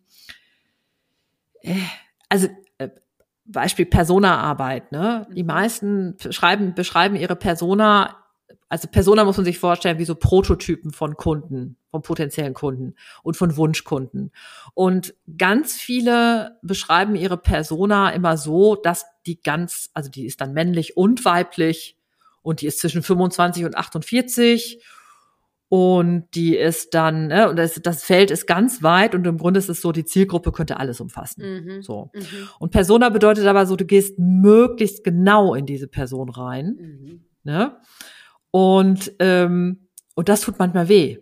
äh, 1.63 1.75
also 2.29 2.49
Beispiel 3.53 3.87
Persona-Arbeit. 3.87 4.93
Ne? 4.93 5.27
Die 5.33 5.43
mhm. 5.43 5.49
meisten 5.49 6.17
schreiben, 6.31 6.75
beschreiben 6.75 7.17
ihre 7.17 7.37
Persona, 7.37 8.17
also 8.69 8.89
Persona 8.89 9.25
muss 9.25 9.37
man 9.37 9.45
sich 9.45 9.59
vorstellen 9.59 9.99
wie 9.99 10.05
so 10.05 10.15
Prototypen 10.15 10.93
von 10.93 11.17
Kunden, 11.17 11.77
von 11.91 12.03
potenziellen 12.03 12.55
Kunden 12.55 12.95
und 13.23 13.37
von 13.37 13.57
Wunschkunden. 13.57 14.33
Und 14.75 15.15
ganz 15.37 15.75
viele 15.75 16.59
beschreiben 16.63 17.15
ihre 17.15 17.37
Persona 17.37 18.11
immer 18.11 18.37
so, 18.37 18.77
dass 18.77 19.05
die 19.27 19.43
ganz, 19.43 19.91
also 19.95 20.11
die 20.11 20.27
ist 20.27 20.41
dann 20.41 20.53
männlich 20.55 20.97
und 20.97 21.25
weiblich 21.25 21.97
und 22.43 22.61
die 22.61 22.67
ist 22.67 22.81
zwischen 22.81 23.03
25 23.03 23.65
und 23.65 23.77
48 23.77 24.83
und 25.73 26.27
die 26.35 26.55
ist 26.55 26.93
dann, 26.93 27.29
ne, 27.29 27.49
und 27.49 27.57
das, 27.57 27.81
das 27.83 28.05
Feld 28.05 28.31
ist 28.31 28.47
ganz 28.47 28.83
weit 28.83 29.15
und 29.15 29.27
im 29.27 29.39
Grunde 29.39 29.57
ist 29.57 29.71
es 29.71 29.81
so, 29.81 29.91
die 29.91 30.05
Zielgruppe 30.05 30.53
könnte 30.53 30.77
alles 30.77 31.01
umfassen. 31.01 31.65
Mhm. 31.65 31.83
So. 31.83 32.11
Mhm. 32.13 32.49
Und 32.59 32.73
Persona 32.73 33.09
bedeutet 33.09 33.47
aber 33.47 33.65
so, 33.65 33.75
du 33.75 33.87
gehst 33.87 34.19
möglichst 34.19 35.03
genau 35.03 35.55
in 35.55 35.65
diese 35.65 35.89
Person 35.89 36.29
rein. 36.29 36.77
Mhm. 36.79 37.25
Ne? 37.45 37.75
Und, 38.51 39.13
ähm, 39.19 39.89
und 40.15 40.29
das 40.29 40.43
tut 40.43 40.59
manchmal 40.59 40.91
weh. 40.91 41.17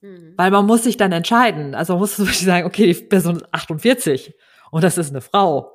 Mhm. 0.00 0.34
Weil 0.36 0.52
man 0.52 0.66
muss 0.66 0.84
sich 0.84 0.96
dann 0.96 1.10
entscheiden. 1.10 1.74
Also 1.74 1.94
man 1.94 2.00
muss 2.00 2.14
zum 2.14 2.26
Beispiel 2.26 2.46
sagen, 2.46 2.66
okay, 2.68 2.86
die 2.86 2.94
Person 2.94 3.38
ist 3.38 3.52
48 3.52 4.36
und 4.70 4.84
das 4.84 4.98
ist 4.98 5.10
eine 5.10 5.20
Frau. 5.20 5.72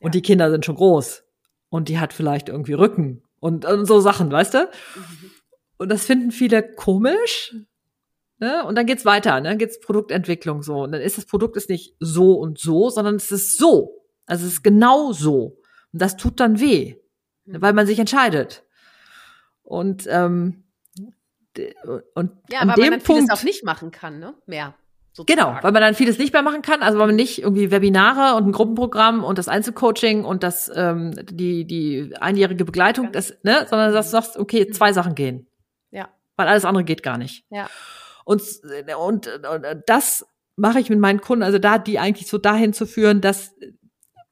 Und 0.00 0.16
ja. 0.16 0.18
die 0.18 0.22
Kinder 0.22 0.50
sind 0.50 0.64
schon 0.64 0.74
groß. 0.74 1.22
Und 1.68 1.88
die 1.88 2.00
hat 2.00 2.12
vielleicht 2.12 2.48
irgendwie 2.48 2.72
Rücken 2.72 3.22
und, 3.38 3.64
und 3.64 3.86
so 3.86 4.00
Sachen, 4.00 4.32
weißt 4.32 4.54
du? 4.54 4.58
Mhm. 4.62 5.30
Und 5.78 5.90
das 5.90 6.06
finden 6.06 6.30
viele 6.30 6.62
komisch. 6.62 7.54
Ne? 8.38 8.64
Und 8.64 8.76
dann 8.76 8.86
geht's 8.86 9.04
weiter, 9.04 9.40
ne? 9.40 9.48
dann 9.48 9.58
geht's 9.58 9.80
Produktentwicklung 9.80 10.62
so. 10.62 10.82
Und 10.82 10.92
dann 10.92 11.00
ist 11.00 11.16
das 11.16 11.26
Produkt 11.26 11.56
ist 11.56 11.70
nicht 11.70 11.96
so 12.00 12.34
und 12.34 12.58
so, 12.58 12.90
sondern 12.90 13.16
es 13.16 13.30
ist 13.32 13.56
so. 13.56 14.02
Also 14.26 14.46
es 14.46 14.54
ist 14.54 14.62
genau 14.62 15.12
so. 15.12 15.58
Und 15.92 16.02
das 16.02 16.16
tut 16.16 16.40
dann 16.40 16.60
weh, 16.60 16.96
mhm. 17.44 17.62
weil 17.62 17.72
man 17.72 17.86
sich 17.86 17.98
entscheidet. 17.98 18.64
Und 19.62 20.06
ähm, 20.08 20.64
und 22.14 22.32
ja, 22.50 22.60
an 22.60 22.68
weil 22.68 22.74
dem 22.74 22.84
man 22.84 22.90
dann 22.90 23.02
Punkt, 23.02 23.22
vieles 23.22 23.30
auch 23.30 23.42
nicht 23.42 23.64
machen 23.64 23.90
kann, 23.90 24.18
ne? 24.18 24.34
Mehr. 24.44 24.74
Sozusagen. 25.14 25.50
Genau, 25.50 25.62
weil 25.62 25.72
man 25.72 25.80
dann 25.80 25.94
vieles 25.94 26.18
nicht 26.18 26.34
mehr 26.34 26.42
machen 26.42 26.60
kann, 26.60 26.82
also 26.82 26.98
weil 26.98 27.06
man 27.06 27.16
nicht 27.16 27.40
irgendwie 27.40 27.70
Webinare 27.70 28.36
und 28.36 28.46
ein 28.46 28.52
Gruppenprogramm 28.52 29.24
und 29.24 29.38
das 29.38 29.48
Einzelcoaching 29.48 30.26
und 30.26 30.42
das 30.42 30.70
ähm, 30.74 31.12
die 31.30 31.64
die 31.64 32.14
einjährige 32.20 32.66
Begleitung, 32.66 33.12
das, 33.12 33.34
ne, 33.42 33.66
sondern 33.70 33.94
dass 33.94 34.06
du 34.08 34.12
sagst, 34.12 34.36
okay, 34.36 34.66
zwei 34.70 34.92
Sachen 34.92 35.14
gehen 35.14 35.48
weil 36.36 36.48
alles 36.48 36.64
andere 36.64 36.84
geht 36.84 37.02
gar 37.02 37.18
nicht. 37.18 37.44
Ja. 37.50 37.68
Und, 38.24 38.42
und, 38.98 39.26
und 39.26 39.66
das 39.86 40.26
mache 40.56 40.80
ich 40.80 40.90
mit 40.90 40.98
meinen 40.98 41.20
Kunden, 41.20 41.42
also 41.42 41.58
da 41.58 41.78
die 41.78 41.98
eigentlich 41.98 42.28
so 42.28 42.38
dahin 42.38 42.72
zu 42.72 42.86
führen, 42.86 43.20
dass 43.20 43.54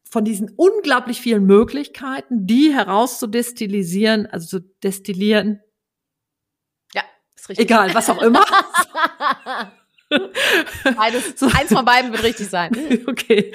von 0.08 0.24
diesen 0.24 0.50
unglaublich 0.56 1.20
vielen 1.20 1.44
Möglichkeiten, 1.44 2.46
die 2.46 2.72
herauszudestillieren, 2.72 4.26
also 4.26 4.46
zu 4.46 4.60
destillieren. 4.82 5.60
Ja, 6.92 7.02
ist 7.34 7.48
richtig. 7.48 7.66
Egal, 7.66 7.94
was 7.94 8.08
auch 8.08 8.22
immer. 8.22 8.44
Beides, 10.96 11.34
so. 11.36 11.46
Eins 11.46 11.72
von 11.72 11.84
beiden 11.84 12.12
wird 12.12 12.22
richtig 12.22 12.48
sein. 12.48 12.70
Okay. 13.06 13.52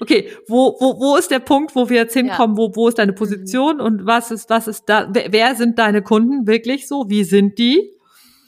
Okay, 0.00 0.30
wo, 0.46 0.76
wo, 0.78 0.98
wo 1.00 1.16
ist 1.16 1.30
der 1.30 1.38
Punkt, 1.38 1.74
wo 1.74 1.88
wir 1.88 1.98
jetzt 1.98 2.14
hinkommen? 2.14 2.56
Ja. 2.56 2.62
Wo, 2.62 2.74
wo 2.74 2.88
ist 2.88 2.98
deine 2.98 3.12
Position 3.12 3.76
mhm. 3.76 3.82
und 3.82 4.06
was 4.06 4.30
ist, 4.30 4.50
was 4.50 4.68
ist 4.68 4.84
da, 4.88 5.08
wer, 5.12 5.32
wer 5.32 5.54
sind 5.54 5.78
deine 5.78 6.02
Kunden 6.02 6.46
wirklich 6.46 6.88
so? 6.88 7.08
Wie 7.08 7.24
sind 7.24 7.58
die? 7.58 7.92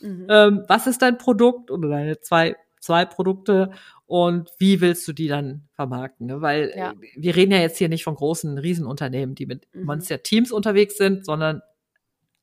Mhm. 0.00 0.26
Ähm, 0.28 0.64
was 0.68 0.86
ist 0.86 1.02
dein 1.02 1.18
Produkt 1.18 1.70
oder 1.70 1.88
deine 1.88 2.20
zwei, 2.20 2.56
zwei 2.80 3.04
Produkte? 3.04 3.70
und 4.10 4.50
wie 4.58 4.80
willst 4.80 5.06
du 5.06 5.12
die 5.12 5.28
dann 5.28 5.68
vermarkten? 5.74 6.26
Ne? 6.26 6.40
Weil 6.42 6.72
ja. 6.76 6.94
wir 7.14 7.36
reden 7.36 7.52
ja 7.52 7.58
jetzt 7.58 7.78
hier 7.78 7.88
nicht 7.88 8.02
von 8.02 8.16
großen 8.16 8.58
Riesenunternehmen, 8.58 9.36
die 9.36 9.46
mit 9.46 9.68
mhm. 9.72 9.84
Monster-Teams 9.84 10.50
unterwegs 10.50 10.96
sind, 10.96 11.24
sondern 11.24 11.62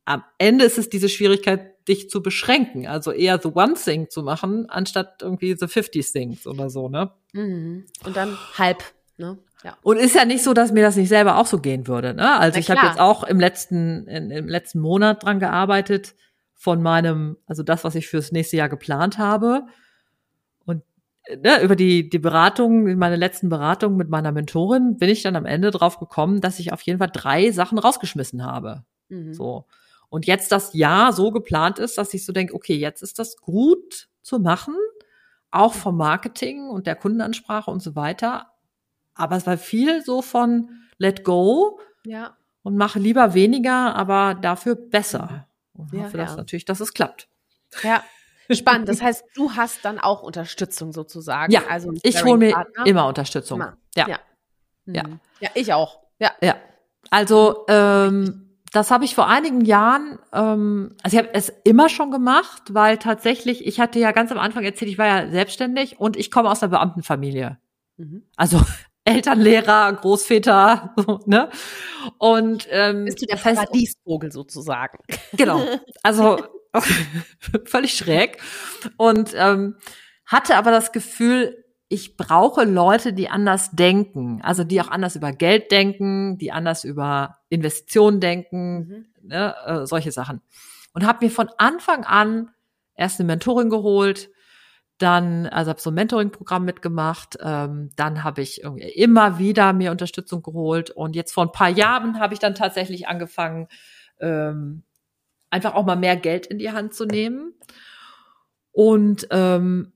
am 0.08 0.24
Ende 0.38 0.66
ist 0.66 0.78
es 0.78 0.90
diese 0.90 1.10
Schwierigkeit, 1.10 1.88
dich 1.88 2.10
zu 2.10 2.22
beschränken, 2.22 2.88
also 2.88 3.12
eher 3.12 3.40
the 3.42 3.50
one 3.54 3.76
thing 3.76 4.10
zu 4.10 4.24
machen, 4.24 4.70
anstatt 4.70 5.22
irgendwie 5.22 5.56
the 5.58 5.68
50 5.68 6.12
things 6.12 6.48
oder 6.48 6.70
so, 6.70 6.90
ne? 6.90 7.12
Mhm. 7.34 7.86
Und 8.06 8.16
dann 8.16 8.38
halb, 8.58 8.84
ne? 9.18 9.38
Ja. 9.64 9.78
Und 9.82 9.98
ist 9.98 10.16
ja 10.16 10.26
nicht 10.26 10.44
so, 10.44 10.54
dass 10.54 10.72
mir 10.72 10.84
das 10.84 10.96
nicht 10.96 11.10
selber 11.10 11.38
auch 11.38 11.46
so 11.46 11.60
gehen 11.60 11.88
würde, 11.88 12.14
ne? 12.14 12.38
Also 12.40 12.56
Na 12.56 12.60
ich 12.60 12.70
habe 12.70 12.86
jetzt 12.86 13.00
auch 13.00 13.24
im 13.24 13.40
letzten, 13.40 14.08
in, 14.08 14.32
im 14.32 14.48
letzten 14.48 14.80
Monat 14.80 15.24
dran 15.24 15.40
gearbeitet, 15.40 16.16
von 16.54 16.82
meinem, 16.82 17.38
also 17.46 17.62
das, 17.62 17.84
was 17.84 17.96
ich 17.96 18.08
fürs 18.08 18.32
nächste 18.32 18.58
Jahr 18.58 18.70
geplant 18.70 19.18
habe 19.18 19.64
ne, 21.36 21.62
über 21.62 21.76
die, 21.76 22.10
die 22.10 22.20
Beratung, 22.20 22.98
meine 22.98 23.16
letzten 23.16 23.50
Beratungen 23.50 23.98
mit 23.98 24.10
meiner 24.10 24.32
Mentorin, 24.32 24.98
bin 24.98 25.10
ich 25.10 25.24
dann 25.24 25.36
am 25.36 25.46
Ende 25.46 25.72
drauf 25.72 26.00
gekommen, 26.00 26.42
dass 26.42 26.60
ich 26.60 26.74
auf 26.74 26.82
jeden 26.82 27.00
Fall 27.00 27.10
drei 27.12 27.52
Sachen 27.52 27.78
rausgeschmissen 27.78 28.46
habe. 28.46 28.84
Mhm. 29.10 29.34
So. 29.34 29.66
Und 30.10 30.26
jetzt 30.26 30.52
das 30.52 30.74
Jahr 30.74 31.12
so 31.14 31.32
geplant 31.32 31.80
ist, 31.80 31.98
dass 31.98 32.14
ich 32.14 32.26
so 32.26 32.32
denke, 32.32 32.54
okay, 32.54 32.76
jetzt 32.76 33.02
ist 33.02 33.20
das 33.20 33.38
gut 33.38 34.10
zu 34.22 34.40
machen, 34.40 34.76
auch 35.52 35.74
vom 35.74 35.98
Marketing 35.98 36.70
und 36.70 36.88
der 36.88 36.96
Kundenansprache 36.96 37.70
und 37.70 37.82
so 37.82 37.96
weiter. 37.96 38.54
Aber 39.14 39.36
es 39.36 39.46
war 39.46 39.58
viel 39.58 40.04
so 40.04 40.22
von 40.22 40.70
let 40.98 41.24
go 41.24 41.80
ja. 42.06 42.38
und 42.64 42.78
mache 42.78 43.00
lieber 43.00 43.34
weniger, 43.34 43.96
aber 43.96 44.36
dafür 44.36 44.76
besser. 44.76 45.48
Und 45.74 45.94
ja, 45.94 46.04
hoffe, 46.04 46.18
dass 46.18 46.38
natürlich, 46.38 46.66
dass 46.66 46.80
es 46.80 46.94
klappt. 46.94 47.28
Ja, 47.84 48.04
Spannend. 48.50 48.88
Das 48.88 49.02
heißt, 49.02 49.26
du 49.36 49.52
hast 49.52 49.84
dann 49.84 50.00
auch 50.00 50.24
Unterstützung 50.24 50.94
sozusagen. 50.94 51.52
Ja, 51.52 51.64
also 51.70 51.94
ich 52.02 52.24
hole 52.24 52.38
mir 52.38 52.66
immer 52.86 53.08
Unterstützung. 53.08 53.60
Immer. 53.60 53.78
Ja. 53.96 54.08
Ja. 54.08 54.20
Mhm. 54.86 54.96
ja. 54.96 55.04
ja, 55.42 55.50
ich 55.54 55.74
auch. 55.74 56.00
Ja. 56.20 56.32
Ja. 56.42 56.56
Also, 57.10 57.66
ähm, 57.68 58.47
das 58.72 58.92
habe 58.92 59.06
ich 59.06 59.16
vor 59.16 59.28
einigen 59.28 59.62
Jahren, 59.62 60.20
ähm, 60.34 60.96
also 61.04 61.18
ich 61.18 61.24
habe 61.24 61.34
es 61.34 61.50
immer 61.64 61.90
schon 61.90 62.12
gemacht, 62.12 62.74
weil 62.74 62.98
tatsächlich, 62.98 63.66
ich 63.66 63.80
hatte 63.80 64.00
ja 64.00 64.12
ganz 64.12 64.32
am 64.32 64.40
Anfang 64.40 64.64
erzählt, 64.64 64.92
ich 64.92 64.98
war 64.98 65.08
ja 65.08 65.30
selbstständig 65.30 66.00
und 66.00 66.18
ich 66.18 66.32
komme 66.32 66.50
aus 66.50 66.62
einer 66.62 66.72
Beamtenfamilie. 66.72 67.58
Mhm. 67.98 68.24
Also 68.36 68.62
Eltern, 69.06 69.40
Lehrer, 69.40 69.94
Großväter, 69.94 70.94
so, 70.98 71.20
ne? 71.26 71.50
Und 72.18 72.68
ähm, 72.72 73.06
bist 73.06 73.22
du 73.22 73.26
der 73.26 73.38
Paradiesvogel 73.38 74.32
sozusagen? 74.32 75.00
Genau. 75.34 75.62
Also 76.04 76.38
völlig 77.66 77.96
schräg. 77.96 78.38
Und 78.98 79.32
ähm, 79.36 79.76
hatte 80.26 80.56
aber 80.56 80.72
das 80.72 80.92
Gefühl, 80.92 81.66
ich 81.90 82.18
brauche 82.18 82.66
Leute, 82.66 83.14
die 83.14 83.30
anders 83.30 83.72
denken, 83.72 84.42
also 84.42 84.64
die 84.64 84.82
auch 84.82 84.90
anders 84.90 85.16
über 85.16 85.32
Geld 85.32 85.72
denken, 85.72 86.38
die 86.38 86.52
anders 86.52 86.84
über 86.84 87.38
Investitionen 87.50 88.20
denken, 88.20 88.78
mhm. 88.78 89.06
ne, 89.30 89.56
äh, 89.66 89.86
solche 89.86 90.12
Sachen. 90.12 90.42
Und 90.94 91.06
habe 91.06 91.26
mir 91.26 91.32
von 91.32 91.50
Anfang 91.58 92.04
an 92.04 92.50
erst 92.96 93.20
eine 93.20 93.28
Mentorin 93.28 93.70
geholt, 93.70 94.30
dann 94.98 95.46
also 95.46 95.70
habe 95.70 95.80
so 95.80 95.92
ein 95.92 95.94
Mentoring-Programm 95.94 96.66
mitgemacht, 96.66 97.38
ähm, 97.42 97.92
dann 97.96 98.24
habe 98.24 98.42
ich 98.42 98.64
irgendwie 98.64 98.90
immer 98.90 99.38
wieder 99.38 99.72
mir 99.72 99.92
Unterstützung 99.92 100.42
geholt 100.42 100.90
und 100.90 101.16
jetzt 101.16 101.34
vor 101.34 101.46
ein 101.46 101.52
paar 101.52 101.70
Jahren 101.70 102.20
habe 102.20 102.34
ich 102.34 102.40
dann 102.40 102.56
tatsächlich 102.56 103.08
angefangen, 103.08 103.68
ähm, 104.20 104.84
einfach 105.52 105.76
auch 105.76 105.86
mal 105.86 105.96
mehr 105.96 106.18
Geld 106.18 106.48
in 106.48 106.58
die 106.58 106.72
Hand 106.72 106.96
zu 106.96 107.06
nehmen 107.06 107.54
und 108.72 109.28
ähm, 109.32 109.94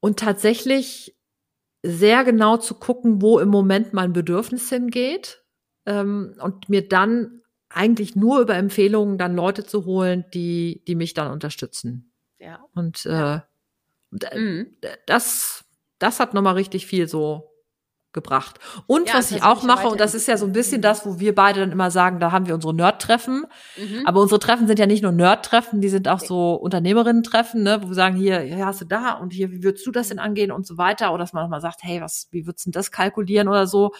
und 0.00 0.18
tatsächlich 0.18 1.16
sehr 1.84 2.24
genau 2.24 2.56
zu 2.56 2.74
gucken, 2.74 3.20
wo 3.20 3.38
im 3.38 3.50
Moment 3.50 3.92
mein 3.92 4.12
Bedürfnis 4.12 4.68
hingeht 4.70 5.44
ähm, 5.84 6.34
und 6.40 6.68
mir 6.68 6.88
dann 6.88 7.42
eigentlich 7.68 8.16
nur 8.16 8.40
über 8.40 8.56
Empfehlungen 8.56 9.18
dann 9.18 9.36
Leute 9.36 9.64
zu 9.64 9.84
holen, 9.84 10.24
die 10.32 10.82
die 10.86 10.94
mich 10.94 11.12
dann 11.12 11.30
unterstützen. 11.30 12.12
Ja. 12.38 12.64
Und, 12.74 13.04
äh, 13.04 13.40
äh, 14.20 14.38
mhm. 14.38 14.76
das 15.06 15.64
das 15.98 16.20
hat 16.20 16.34
noch 16.34 16.42
mal 16.42 16.52
richtig 16.52 16.86
viel 16.86 17.06
so 17.06 17.53
gebracht. 18.14 18.58
Und 18.86 19.08
ja, 19.08 19.14
was 19.14 19.30
ich 19.30 19.42
auch 19.42 19.62
mache, 19.62 19.88
und 19.88 20.00
das 20.00 20.14
ist 20.14 20.26
ja 20.26 20.38
so 20.38 20.46
ein 20.46 20.52
bisschen 20.52 20.80
das, 20.80 21.04
wo 21.04 21.20
wir 21.20 21.34
beide 21.34 21.60
dann 21.60 21.72
immer 21.72 21.90
sagen, 21.90 22.20
da 22.20 22.32
haben 22.32 22.46
wir 22.46 22.54
unsere 22.54 22.72
Nerd-Treffen. 22.72 23.44
Mhm. 23.76 24.06
Aber 24.06 24.22
unsere 24.22 24.38
Treffen 24.40 24.66
sind 24.66 24.78
ja 24.78 24.86
nicht 24.86 25.02
nur 25.02 25.12
Nerd-Treffen, 25.12 25.82
die 25.82 25.90
sind 25.90 26.08
auch 26.08 26.20
so 26.20 26.54
Unternehmerinnen-Treffen, 26.54 27.62
ne, 27.62 27.82
wo 27.82 27.88
wir 27.88 27.94
sagen, 27.94 28.16
hier, 28.16 28.40
hier 28.40 28.64
hast 28.64 28.80
du 28.80 28.86
da 28.86 29.12
und 29.12 29.34
hier, 29.34 29.50
wie 29.50 29.62
würdest 29.62 29.86
du 29.86 29.90
das 29.90 30.08
denn 30.08 30.18
angehen 30.18 30.50
und 30.50 30.66
so 30.66 30.78
weiter. 30.78 31.12
Oder 31.12 31.24
dass 31.24 31.34
man 31.34 31.50
mal 31.50 31.60
sagt, 31.60 31.82
hey, 31.82 32.00
was, 32.00 32.28
wie 32.30 32.46
würdest 32.46 32.66
du 32.66 32.70
das 32.70 32.90
kalkulieren 32.90 33.48
oder 33.48 33.66
so. 33.66 33.92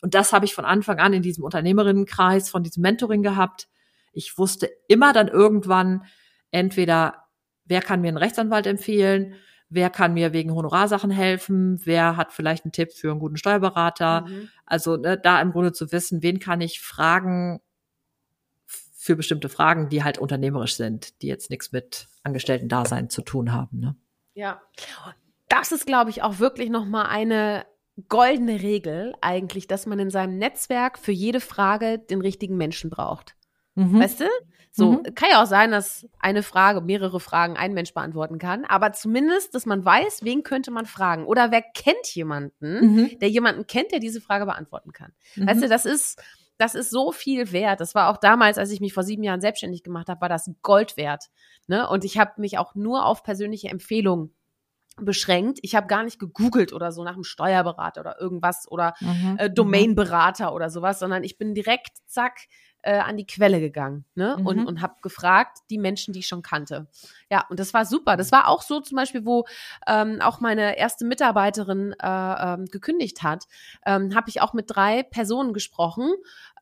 Und 0.00 0.14
das 0.14 0.32
habe 0.32 0.44
ich 0.44 0.54
von 0.54 0.64
Anfang 0.64 0.98
an 0.98 1.12
in 1.12 1.22
diesem 1.22 1.44
Unternehmerinnenkreis, 1.44 2.48
von 2.48 2.62
diesem 2.62 2.82
Mentoring 2.82 3.22
gehabt. 3.22 3.68
Ich 4.12 4.38
wusste 4.38 4.70
immer 4.86 5.12
dann 5.12 5.28
irgendwann, 5.28 6.04
entweder, 6.50 7.24
wer 7.64 7.82
kann 7.82 8.00
mir 8.00 8.08
einen 8.08 8.16
Rechtsanwalt 8.16 8.66
empfehlen, 8.66 9.34
wer 9.70 9.90
kann 9.90 10.14
mir 10.14 10.32
wegen 10.32 10.54
Honorarsachen 10.54 11.10
helfen, 11.10 11.80
wer 11.84 12.16
hat 12.16 12.32
vielleicht 12.32 12.64
einen 12.64 12.72
Tipp 12.72 12.92
für 12.92 13.10
einen 13.10 13.20
guten 13.20 13.36
Steuerberater. 13.36 14.22
Mhm. 14.22 14.48
Also 14.66 14.96
ne, 14.96 15.18
da 15.18 15.40
im 15.40 15.52
Grunde 15.52 15.72
zu 15.72 15.92
wissen, 15.92 16.22
wen 16.22 16.38
kann 16.38 16.60
ich 16.60 16.80
fragen 16.80 17.60
für 18.66 19.16
bestimmte 19.16 19.48
Fragen, 19.48 19.88
die 19.88 20.04
halt 20.04 20.18
unternehmerisch 20.18 20.76
sind, 20.76 21.22
die 21.22 21.28
jetzt 21.28 21.50
nichts 21.50 21.72
mit 21.72 22.08
Angestellten-Dasein 22.24 23.08
zu 23.08 23.22
tun 23.22 23.52
haben. 23.52 23.80
Ne? 23.80 23.96
Ja, 24.34 24.60
das 25.48 25.72
ist, 25.72 25.86
glaube 25.86 26.10
ich, 26.10 26.22
auch 26.22 26.38
wirklich 26.38 26.68
noch 26.68 26.84
mal 26.84 27.06
eine 27.06 27.64
goldene 28.08 28.60
Regel 28.62 29.14
eigentlich, 29.20 29.66
dass 29.66 29.86
man 29.86 29.98
in 29.98 30.10
seinem 30.10 30.38
Netzwerk 30.38 30.98
für 30.98 31.12
jede 31.12 31.40
Frage 31.40 31.98
den 31.98 32.20
richtigen 32.20 32.56
Menschen 32.56 32.90
braucht. 32.90 33.34
Mhm. 33.78 34.00
Weißt 34.00 34.20
du? 34.20 34.24
So, 34.70 34.92
mhm. 34.92 35.14
kann 35.14 35.30
ja 35.30 35.42
auch 35.42 35.46
sein, 35.46 35.70
dass 35.70 36.06
eine 36.18 36.42
Frage, 36.42 36.80
mehrere 36.80 37.20
Fragen 37.20 37.56
ein 37.56 37.72
Mensch 37.74 37.94
beantworten 37.94 38.38
kann, 38.38 38.64
aber 38.64 38.92
zumindest, 38.92 39.54
dass 39.54 39.66
man 39.66 39.84
weiß, 39.84 40.24
wen 40.24 40.42
könnte 40.42 40.70
man 40.70 40.84
fragen 40.84 41.24
oder 41.24 41.50
wer 41.50 41.62
kennt 41.62 42.14
jemanden, 42.14 42.94
mhm. 42.94 43.18
der 43.18 43.30
jemanden 43.30 43.66
kennt, 43.66 43.92
der 43.92 44.00
diese 44.00 44.20
Frage 44.20 44.46
beantworten 44.46 44.92
kann. 44.92 45.12
Mhm. 45.36 45.46
Weißt 45.46 45.62
du, 45.62 45.68
das 45.68 45.86
ist, 45.86 46.20
das 46.58 46.74
ist 46.74 46.90
so 46.90 47.12
viel 47.12 47.52
wert. 47.52 47.80
Das 47.80 47.94
war 47.94 48.10
auch 48.10 48.18
damals, 48.18 48.58
als 48.58 48.70
ich 48.70 48.80
mich 48.80 48.92
vor 48.92 49.04
sieben 49.04 49.22
Jahren 49.22 49.40
selbstständig 49.40 49.84
gemacht 49.84 50.08
habe, 50.08 50.20
war 50.20 50.28
das 50.28 50.50
Gold 50.62 50.96
wert. 50.96 51.26
Ne? 51.68 51.88
Und 51.88 52.04
ich 52.04 52.18
habe 52.18 52.32
mich 52.38 52.58
auch 52.58 52.74
nur 52.74 53.06
auf 53.06 53.22
persönliche 53.22 53.68
Empfehlungen 53.68 54.34
beschränkt. 55.00 55.60
Ich 55.62 55.76
habe 55.76 55.86
gar 55.86 56.02
nicht 56.02 56.18
gegoogelt 56.18 56.72
oder 56.72 56.92
so 56.92 57.04
nach 57.04 57.14
einem 57.14 57.24
Steuerberater 57.24 58.00
oder 58.00 58.20
irgendwas 58.20 58.66
oder 58.68 58.94
mhm. 59.00 59.36
äh, 59.38 59.50
Domainberater 59.50 60.52
oder 60.52 60.70
sowas, 60.70 60.98
sondern 60.98 61.24
ich 61.24 61.38
bin 61.38 61.54
direkt, 61.54 61.98
zack, 62.06 62.40
äh, 62.88 63.00
an 63.00 63.18
die 63.18 63.26
Quelle 63.26 63.60
gegangen 63.60 64.06
ne? 64.14 64.36
Mhm. 64.38 64.46
und, 64.46 64.66
und 64.66 64.80
habe 64.80 64.94
gefragt, 65.02 65.58
die 65.68 65.76
Menschen, 65.76 66.14
die 66.14 66.20
ich 66.20 66.26
schon 66.26 66.40
kannte. 66.40 66.86
Ja, 67.30 67.44
und 67.50 67.60
das 67.60 67.74
war 67.74 67.84
super. 67.84 68.16
Das 68.16 68.32
war 68.32 68.48
auch 68.48 68.62
so 68.62 68.80
zum 68.80 68.96
Beispiel, 68.96 69.26
wo 69.26 69.44
ähm, 69.86 70.22
auch 70.22 70.40
meine 70.40 70.78
erste 70.78 71.04
Mitarbeiterin 71.04 71.94
äh, 72.02 72.06
ähm, 72.54 72.64
gekündigt 72.64 73.22
hat, 73.22 73.44
ähm, 73.84 74.14
habe 74.14 74.30
ich 74.30 74.40
auch 74.40 74.54
mit 74.54 74.66
drei 74.68 75.02
Personen 75.02 75.52
gesprochen 75.52 76.14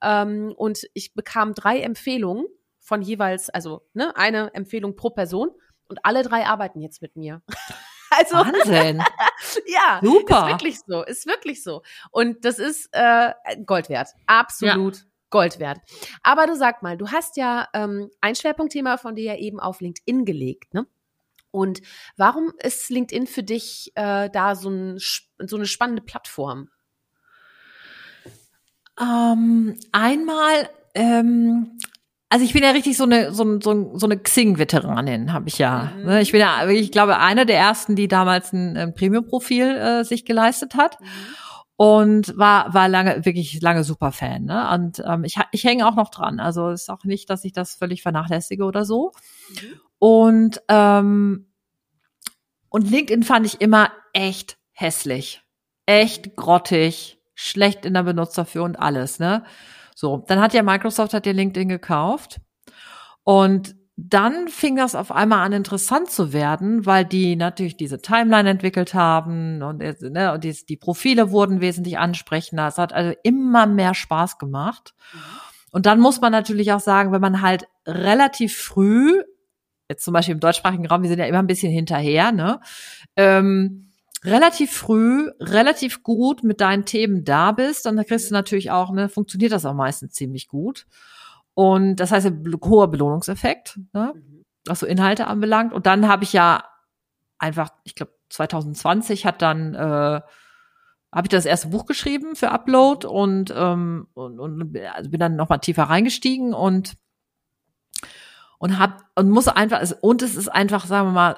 ähm, 0.02 0.52
und 0.56 0.88
ich 0.94 1.14
bekam 1.14 1.54
drei 1.54 1.80
Empfehlungen 1.80 2.46
von 2.80 3.02
jeweils, 3.02 3.48
also 3.48 3.82
ne, 3.94 4.16
eine 4.16 4.52
Empfehlung 4.52 4.96
pro 4.96 5.10
Person 5.10 5.50
und 5.88 6.04
alle 6.04 6.24
drei 6.24 6.44
arbeiten 6.46 6.80
jetzt 6.80 7.02
mit 7.02 7.14
mir. 7.16 7.42
Also, 8.08 8.36
Wahnsinn. 8.36 9.02
ja, 9.66 10.00
super. 10.00 10.46
Ist 10.46 10.52
wirklich 10.52 10.80
so, 10.86 11.02
ist 11.02 11.26
wirklich 11.26 11.62
so. 11.62 11.82
Und 12.12 12.44
das 12.46 12.60
ist 12.60 12.88
äh, 12.92 13.32
Gold 13.66 13.90
wert. 13.90 14.10
Absolut. 14.26 14.96
Ja. 14.96 15.02
Gold 15.30 15.58
wert. 15.58 15.80
Aber 16.22 16.46
du 16.46 16.56
sag 16.56 16.82
mal, 16.82 16.96
du 16.96 17.08
hast 17.08 17.36
ja 17.36 17.68
ähm, 17.74 18.10
ein 18.20 18.34
Schwerpunktthema 18.34 18.96
von 18.96 19.14
dir 19.14 19.24
ja 19.24 19.36
eben 19.36 19.60
auf 19.60 19.80
LinkedIn 19.80 20.24
gelegt, 20.24 20.74
ne? 20.74 20.86
Und 21.50 21.80
warum 22.16 22.52
ist 22.62 22.90
LinkedIn 22.90 23.26
für 23.26 23.42
dich 23.42 23.90
äh, 23.94 24.28
da 24.28 24.54
so, 24.54 24.68
ein, 24.68 24.98
so 24.98 25.56
eine 25.56 25.64
spannende 25.64 26.02
Plattform? 26.02 26.68
Ähm, 29.00 29.78
einmal, 29.90 30.68
ähm, 30.94 31.78
also 32.28 32.44
ich 32.44 32.52
bin 32.52 32.62
ja 32.62 32.72
richtig 32.72 32.98
so 32.98 33.04
eine 33.04 33.32
so, 33.32 33.58
so, 33.60 33.96
so 33.96 34.06
eine 34.06 34.18
Xing-Veteranin, 34.18 35.32
habe 35.32 35.48
ich 35.48 35.56
ja. 35.56 35.92
Mhm. 35.96 36.04
Ne? 36.04 36.20
Ich 36.20 36.32
bin 36.32 36.40
ja, 36.40 36.68
ich 36.68 36.92
glaube, 36.92 37.18
eine 37.18 37.46
der 37.46 37.56
ersten, 37.56 37.96
die 37.96 38.08
damals 38.08 38.52
ein, 38.52 38.76
ein 38.76 38.94
Premium-Profil 38.94 39.76
äh, 39.76 40.04
sich 40.04 40.26
geleistet 40.26 40.74
hat. 40.74 41.00
Mhm 41.00 41.06
und 41.76 42.36
war 42.38 42.72
war 42.74 42.88
lange 42.88 43.24
wirklich 43.24 43.60
lange 43.62 43.84
super 43.84 44.12
Fan 44.12 44.44
ne 44.44 44.70
und 44.72 45.02
ähm, 45.06 45.24
ich 45.24 45.36
ich 45.52 45.64
hänge 45.64 45.86
auch 45.86 45.94
noch 45.96 46.10
dran 46.10 46.40
also 46.40 46.70
ist 46.70 46.90
auch 46.90 47.04
nicht 47.04 47.28
dass 47.30 47.44
ich 47.44 47.52
das 47.52 47.74
völlig 47.74 48.02
vernachlässige 48.02 48.64
oder 48.64 48.84
so 48.84 49.12
mhm. 49.50 49.80
und 49.98 50.62
ähm, 50.68 51.46
Und 52.68 52.90
LinkedIn 52.90 53.22
fand 53.22 53.46
ich 53.46 53.60
immer 53.60 53.90
echt 54.12 54.58
hässlich. 54.72 55.42
Echt 55.86 56.36
grottig, 56.36 57.18
schlecht 57.34 57.86
in 57.86 57.94
der 57.94 58.02
Benutzerführung 58.02 58.70
und 58.70 58.76
alles, 58.76 59.18
ne? 59.18 59.44
So, 59.94 60.24
dann 60.26 60.40
hat 60.40 60.52
ja 60.52 60.62
Microsoft 60.62 61.14
hat 61.14 61.24
ja 61.26 61.32
LinkedIn 61.32 61.68
gekauft. 61.68 62.40
Und 63.24 63.75
dann 63.96 64.48
fing 64.48 64.76
das 64.76 64.94
auf 64.94 65.10
einmal 65.10 65.40
an 65.40 65.52
interessant 65.52 66.10
zu 66.10 66.34
werden, 66.34 66.84
weil 66.84 67.06
die 67.06 67.34
natürlich 67.34 67.78
diese 67.78 67.98
Timeline 67.98 68.50
entwickelt 68.50 68.92
haben 68.92 69.62
und, 69.62 69.78
ne, 69.78 70.32
und 70.34 70.44
die, 70.44 70.54
die 70.68 70.76
Profile 70.76 71.30
wurden 71.30 71.62
wesentlich 71.62 71.98
ansprechender. 71.98 72.68
Es 72.68 72.76
hat 72.76 72.92
also 72.92 73.16
immer 73.22 73.66
mehr 73.66 73.94
Spaß 73.94 74.38
gemacht. 74.38 74.94
Und 75.70 75.86
dann 75.86 75.98
muss 75.98 76.20
man 76.20 76.30
natürlich 76.30 76.72
auch 76.72 76.80
sagen, 76.80 77.10
wenn 77.10 77.22
man 77.22 77.40
halt 77.40 77.68
relativ 77.86 78.56
früh, 78.56 79.22
jetzt 79.88 80.04
zum 80.04 80.12
Beispiel 80.12 80.34
im 80.34 80.40
deutschsprachigen 80.40 80.86
Raum, 80.86 81.02
wir 81.02 81.08
sind 81.08 81.18
ja 81.18 81.26
immer 81.26 81.38
ein 81.38 81.46
bisschen 81.46 81.72
hinterher, 81.72 82.32
ne, 82.32 82.60
ähm, 83.16 83.92
relativ 84.24 84.72
früh, 84.72 85.30
relativ 85.40 86.02
gut 86.02 86.44
mit 86.44 86.60
deinen 86.60 86.84
Themen 86.84 87.24
da 87.24 87.52
bist, 87.52 87.86
dann 87.86 87.96
kriegst 88.04 88.30
du 88.30 88.34
natürlich 88.34 88.70
auch, 88.70 88.92
ne, 88.92 89.08
funktioniert 89.08 89.52
das 89.52 89.64
auch 89.64 89.74
meistens 89.74 90.12
ziemlich 90.12 90.48
gut. 90.48 90.86
Und 91.58 91.96
das 91.96 92.12
heißt, 92.12 92.30
hoher 92.64 92.90
Belohnungseffekt, 92.90 93.80
ne, 93.94 94.12
mhm. 94.14 94.44
was 94.66 94.80
so 94.80 94.86
Inhalte 94.86 95.26
anbelangt. 95.26 95.72
Und 95.72 95.86
dann 95.86 96.06
habe 96.06 96.22
ich 96.22 96.34
ja 96.34 96.64
einfach, 97.38 97.70
ich 97.84 97.94
glaube, 97.94 98.12
2020 98.28 99.24
hat 99.24 99.40
dann 99.40 99.74
äh, 99.74 100.20
habe 101.10 101.24
ich 101.24 101.30
das 101.30 101.46
erste 101.46 101.68
Buch 101.68 101.86
geschrieben 101.86 102.36
für 102.36 102.50
Upload 102.50 103.06
und 103.06 103.50
ähm, 103.56 104.06
und, 104.12 104.38
und 104.38 104.76
also 104.94 105.08
bin 105.08 105.18
dann 105.18 105.36
noch 105.36 105.48
mal 105.48 105.56
tiefer 105.56 105.84
reingestiegen 105.84 106.52
und 106.52 106.98
und 108.58 108.78
hab 108.78 109.04
und 109.14 109.30
muss 109.30 109.48
einfach 109.48 109.80
und 110.02 110.20
es 110.20 110.36
ist 110.36 110.48
einfach 110.48 110.84
sagen 110.84 111.08
wir 111.08 111.12
mal 111.12 111.36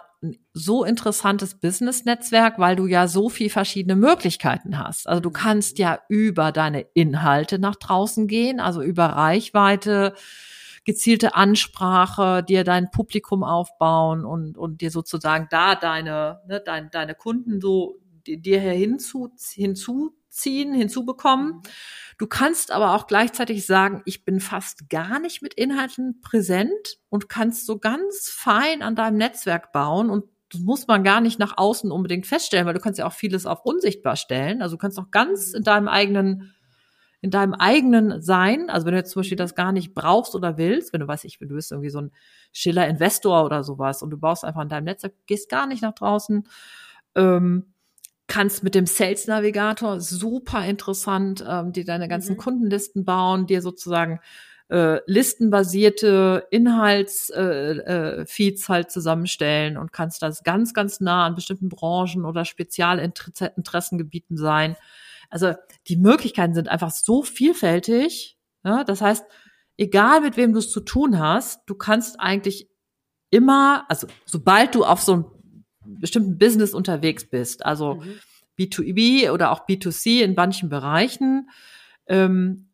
so 0.52 0.84
interessantes 0.84 1.54
Business-Netzwerk, 1.54 2.58
weil 2.58 2.76
du 2.76 2.86
ja 2.86 3.06
so 3.06 3.28
viel 3.28 3.50
verschiedene 3.50 3.96
Möglichkeiten 3.96 4.78
hast. 4.78 5.08
Also 5.08 5.20
du 5.20 5.30
kannst 5.30 5.78
ja 5.78 6.00
über 6.08 6.50
deine 6.50 6.86
Inhalte 6.94 7.58
nach 7.58 7.76
draußen 7.76 8.26
gehen, 8.26 8.58
also 8.58 8.82
über 8.82 9.04
Reichweite, 9.06 10.14
gezielte 10.84 11.34
Ansprache, 11.34 12.42
dir 12.42 12.64
dein 12.64 12.90
Publikum 12.90 13.44
aufbauen 13.44 14.24
und, 14.24 14.56
und 14.56 14.80
dir 14.80 14.90
sozusagen 14.90 15.46
da 15.50 15.74
deine, 15.74 16.40
ne, 16.48 16.62
dein, 16.64 16.90
deine 16.90 17.14
Kunden 17.14 17.60
so 17.60 18.00
dir 18.26 18.60
hinzu, 18.60 19.30
hinzuziehen, 19.52 20.74
hinzubekommen. 20.74 21.62
Du 22.18 22.26
kannst 22.26 22.72
aber 22.72 22.94
auch 22.94 23.06
gleichzeitig 23.06 23.64
sagen, 23.64 24.02
ich 24.04 24.24
bin 24.24 24.40
fast 24.40 24.90
gar 24.90 25.20
nicht 25.20 25.40
mit 25.40 25.54
Inhalten 25.54 26.20
präsent 26.20 26.98
und 27.08 27.28
kannst 27.28 27.64
so 27.64 27.78
ganz 27.78 28.28
fein 28.28 28.82
an 28.82 28.96
deinem 28.96 29.16
Netzwerk 29.16 29.72
bauen 29.72 30.10
und 30.10 30.24
das 30.50 30.60
muss 30.60 30.86
man 30.88 31.04
gar 31.04 31.20
nicht 31.20 31.38
nach 31.38 31.56
außen 31.58 31.92
unbedingt 31.92 32.26
feststellen, 32.26 32.66
weil 32.66 32.74
du 32.74 32.80
kannst 32.80 32.98
ja 32.98 33.06
auch 33.06 33.12
vieles 33.12 33.46
auf 33.46 33.64
unsichtbar 33.64 34.16
stellen. 34.16 34.62
Also 34.62 34.76
du 34.76 34.80
kannst 34.80 34.98
auch 34.98 35.10
ganz 35.10 35.52
in 35.52 35.62
deinem 35.62 35.88
eigenen 35.88 36.54
in 37.20 37.30
deinem 37.30 37.54
eigenen 37.54 38.22
Sein, 38.22 38.70
also 38.70 38.86
wenn 38.86 38.92
du 38.92 38.98
jetzt 38.98 39.10
zum 39.10 39.20
Beispiel 39.20 39.36
das 39.36 39.56
gar 39.56 39.72
nicht 39.72 39.92
brauchst 39.92 40.36
oder 40.36 40.56
willst, 40.56 40.92
wenn 40.92 41.00
du 41.00 41.08
weißt, 41.08 41.24
ich, 41.24 41.38
du 41.38 41.48
bist 41.48 41.72
irgendwie 41.72 41.90
so 41.90 42.00
ein 42.00 42.12
Schiller-Investor 42.52 43.44
oder 43.44 43.64
sowas 43.64 44.02
und 44.02 44.10
du 44.10 44.18
baust 44.18 44.44
einfach 44.44 44.60
an 44.60 44.68
deinem 44.68 44.84
Netzwerk, 44.84 45.14
gehst 45.26 45.48
gar 45.48 45.66
nicht 45.66 45.82
nach 45.82 45.94
draußen, 45.94 46.46
ähm, 47.16 47.74
kannst 48.28 48.62
mit 48.62 48.74
dem 48.74 48.86
Sales 48.86 49.26
Navigator 49.26 50.00
super 50.00 50.64
interessant 50.64 51.44
ähm, 51.46 51.72
dir 51.72 51.84
deine 51.84 52.08
ganzen 52.08 52.34
mhm. 52.34 52.38
Kundenlisten 52.38 53.04
bauen, 53.04 53.46
dir 53.46 53.62
sozusagen 53.62 54.20
äh, 54.70 55.00
listenbasierte 55.06 56.46
Inhaltsfeeds 56.50 57.30
äh, 57.30 58.20
äh, 58.20 58.26
Feeds 58.26 58.68
halt 58.68 58.90
zusammenstellen 58.90 59.78
und 59.78 59.92
kannst 59.92 60.22
das 60.22 60.44
ganz, 60.44 60.74
ganz 60.74 61.00
nah 61.00 61.26
an 61.26 61.34
bestimmten 61.34 61.70
Branchen 61.70 62.26
oder 62.26 62.44
Spezialinteressengebieten 62.44 64.36
sein. 64.36 64.76
Also 65.30 65.54
die 65.88 65.96
Möglichkeiten 65.96 66.54
sind 66.54 66.68
einfach 66.68 66.90
so 66.90 67.22
vielfältig. 67.22 68.38
Ja? 68.62 68.84
Das 68.84 69.00
heißt, 69.00 69.24
egal 69.78 70.20
mit 70.20 70.36
wem 70.36 70.52
du 70.52 70.58
es 70.58 70.70
zu 70.70 70.80
tun 70.80 71.18
hast, 71.18 71.62
du 71.64 71.74
kannst 71.74 72.20
eigentlich 72.20 72.68
immer, 73.30 73.86
also 73.88 74.06
sobald 74.26 74.74
du 74.74 74.84
auf 74.84 75.00
so 75.00 75.12
einem 75.12 75.24
bestimmten 76.00 76.38
Business 76.38 76.74
unterwegs 76.74 77.28
bist, 77.28 77.64
also 77.64 77.96
mhm. 77.96 78.18
B2B 78.58 79.30
oder 79.30 79.52
auch 79.52 79.66
B2C 79.66 80.22
in 80.22 80.34
manchen 80.34 80.68
Bereichen, 80.68 81.48
ähm, 82.06 82.68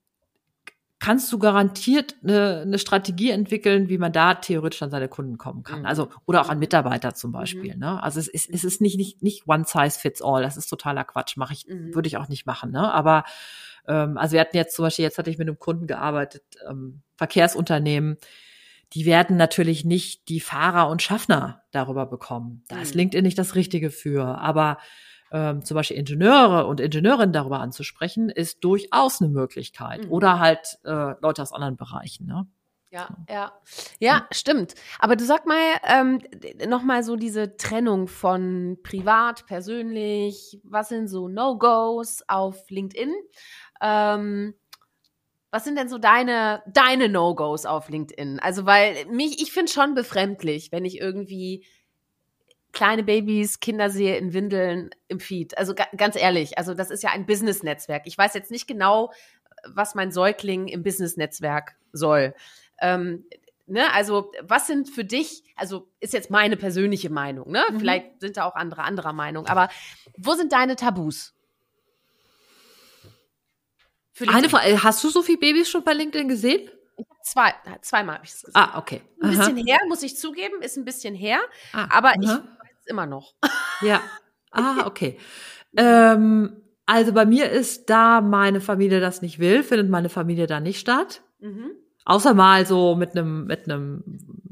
kannst 1.04 1.30
du 1.32 1.38
garantiert 1.38 2.14
eine, 2.22 2.62
eine 2.62 2.78
Strategie 2.78 3.28
entwickeln, 3.28 3.90
wie 3.90 3.98
man 3.98 4.12
da 4.12 4.34
theoretisch 4.34 4.80
an 4.82 4.90
seine 4.90 5.08
Kunden 5.08 5.36
kommen 5.36 5.62
kann. 5.62 5.80
Mhm. 5.80 5.86
Also 5.86 6.08
oder 6.24 6.40
auch 6.40 6.48
an 6.48 6.58
Mitarbeiter 6.58 7.14
zum 7.14 7.30
Beispiel. 7.30 7.74
Mhm. 7.74 7.80
Ne? 7.80 8.02
Also 8.02 8.20
es 8.20 8.28
ist, 8.28 8.48
es 8.50 8.64
ist 8.64 8.80
nicht, 8.80 8.96
nicht, 8.96 9.22
nicht 9.22 9.46
one 9.46 9.64
size 9.66 9.98
fits 9.98 10.22
all. 10.22 10.42
Das 10.42 10.56
ist 10.56 10.68
totaler 10.68 11.04
Quatsch. 11.04 11.36
Mache 11.36 11.52
ich, 11.52 11.66
mhm. 11.68 11.94
würde 11.94 12.06
ich 12.06 12.16
auch 12.16 12.28
nicht 12.28 12.46
machen. 12.46 12.70
Ne? 12.70 12.90
Aber 12.90 13.24
ähm, 13.86 14.16
also 14.16 14.32
wir 14.32 14.40
hatten 14.40 14.56
jetzt 14.56 14.74
zum 14.74 14.84
Beispiel, 14.84 15.02
jetzt 15.02 15.18
hatte 15.18 15.28
ich 15.28 15.36
mit 15.36 15.46
einem 15.46 15.58
Kunden 15.58 15.86
gearbeitet, 15.86 16.42
ähm, 16.68 17.02
Verkehrsunternehmen, 17.16 18.16
die 18.94 19.06
werden 19.06 19.36
natürlich 19.36 19.84
nicht 19.84 20.28
die 20.28 20.40
Fahrer 20.40 20.88
und 20.88 21.02
Schaffner 21.02 21.62
darüber 21.72 22.06
bekommen. 22.06 22.64
Da 22.68 22.80
ist 22.80 22.94
mhm. 22.94 23.00
LinkedIn 23.00 23.24
nicht 23.24 23.38
das 23.38 23.54
Richtige 23.56 23.90
für. 23.90 24.38
Aber 24.38 24.78
ähm, 25.32 25.64
zum 25.64 25.74
Beispiel 25.74 25.96
Ingenieure 25.96 26.66
und 26.66 26.80
Ingenieurinnen 26.80 27.32
darüber 27.32 27.58
anzusprechen, 27.58 28.28
ist 28.28 28.62
durchaus 28.62 29.20
eine 29.20 29.30
Möglichkeit. 29.30 30.04
Mhm. 30.04 30.12
Oder 30.12 30.38
halt 30.38 30.78
äh, 30.84 31.14
Leute 31.20 31.42
aus 31.42 31.52
anderen 31.52 31.76
Bereichen. 31.76 32.26
Ne? 32.26 32.46
Ja, 32.90 33.08
ja, 33.28 33.52
ja, 33.98 34.28
stimmt. 34.30 34.76
Aber 35.00 35.16
du 35.16 35.24
sag 35.24 35.46
mal 35.46 35.58
ähm, 35.82 36.20
noch 36.68 36.84
mal 36.84 37.02
so 37.02 37.16
diese 37.16 37.56
Trennung 37.56 38.06
von 38.06 38.78
privat, 38.84 39.46
persönlich. 39.46 40.60
Was 40.62 40.90
sind 40.90 41.08
so 41.08 41.26
No-Gos 41.26 42.22
auf 42.28 42.70
LinkedIn? 42.70 43.12
Ähm, 43.80 44.54
was 45.54 45.62
sind 45.62 45.78
denn 45.78 45.88
so 45.88 45.98
deine, 45.98 46.64
deine 46.66 47.08
No-Gos 47.08 47.64
auf 47.64 47.88
LinkedIn? 47.88 48.40
Also, 48.40 48.66
weil 48.66 49.06
mich, 49.06 49.40
ich 49.40 49.52
finde 49.52 49.70
schon 49.70 49.94
befremdlich, 49.94 50.72
wenn 50.72 50.84
ich 50.84 51.00
irgendwie 51.00 51.64
kleine 52.72 53.04
Babys, 53.04 53.60
Kinder 53.60 53.88
sehe 53.88 54.16
in 54.18 54.32
Windeln 54.32 54.90
im 55.06 55.20
Feed. 55.20 55.56
Also 55.56 55.76
ganz 55.96 56.16
ehrlich, 56.16 56.58
also 56.58 56.74
das 56.74 56.90
ist 56.90 57.04
ja 57.04 57.10
ein 57.10 57.24
Business-Netzwerk. 57.24 58.02
Ich 58.06 58.18
weiß 58.18 58.34
jetzt 58.34 58.50
nicht 58.50 58.66
genau, 58.66 59.12
was 59.64 59.94
mein 59.94 60.10
Säugling 60.10 60.66
im 60.66 60.82
Business-Netzwerk 60.82 61.76
soll. 61.92 62.34
Ähm, 62.80 63.24
ne, 63.66 63.92
also 63.92 64.32
was 64.42 64.66
sind 64.66 64.90
für 64.90 65.04
dich, 65.04 65.44
also 65.54 65.88
ist 66.00 66.14
jetzt 66.14 66.32
meine 66.32 66.56
persönliche 66.56 67.10
Meinung, 67.10 67.52
ne? 67.52 67.62
Mhm. 67.70 67.78
Vielleicht 67.78 68.20
sind 68.20 68.38
da 68.38 68.44
auch 68.44 68.56
andere 68.56 68.82
anderer 68.82 69.12
Meinung, 69.12 69.46
aber 69.46 69.68
wo 70.18 70.32
sind 70.34 70.50
deine 70.50 70.74
Tabus? 70.74 71.33
Eine 74.26 74.48
Frage, 74.48 74.82
hast 74.82 75.02
du 75.02 75.10
so 75.10 75.22
viele 75.22 75.38
Babys 75.38 75.68
schon 75.68 75.82
bei 75.82 75.92
LinkedIn 75.92 76.28
gesehen? 76.28 76.70
Zwei, 77.22 77.54
zweimal 77.80 78.16
habe 78.16 78.24
ich 78.26 78.32
es 78.32 78.42
gesehen. 78.42 78.54
Ah, 78.54 78.78
okay. 78.78 79.02
Ein 79.20 79.30
bisschen 79.30 79.56
her, 79.56 79.78
muss 79.88 80.02
ich 80.02 80.16
zugeben, 80.16 80.62
ist 80.62 80.76
ein 80.76 80.84
bisschen 80.84 81.14
her, 81.14 81.40
ah, 81.72 81.88
aber 81.90 82.08
aha. 82.10 82.16
ich 82.20 82.28
weiß 82.28 82.76
es 82.80 82.86
immer 82.86 83.06
noch. 83.06 83.34
Ja. 83.80 84.00
Ah, 84.52 84.86
okay. 84.86 85.18
ähm, 85.76 86.62
also 86.86 87.12
bei 87.12 87.26
mir 87.26 87.50
ist 87.50 87.90
da 87.90 88.20
meine 88.20 88.60
Familie 88.60 89.00
das 89.00 89.20
nicht 89.20 89.40
will, 89.40 89.64
findet 89.64 89.90
meine 89.90 90.08
Familie 90.08 90.46
da 90.46 90.60
nicht 90.60 90.78
statt. 90.78 91.22
Mhm. 91.40 91.72
Außer 92.04 92.34
mal 92.34 92.64
so 92.66 92.94
mit 92.94 93.12
einem 93.12 93.46
mit 93.46 93.64
einem 93.64 94.04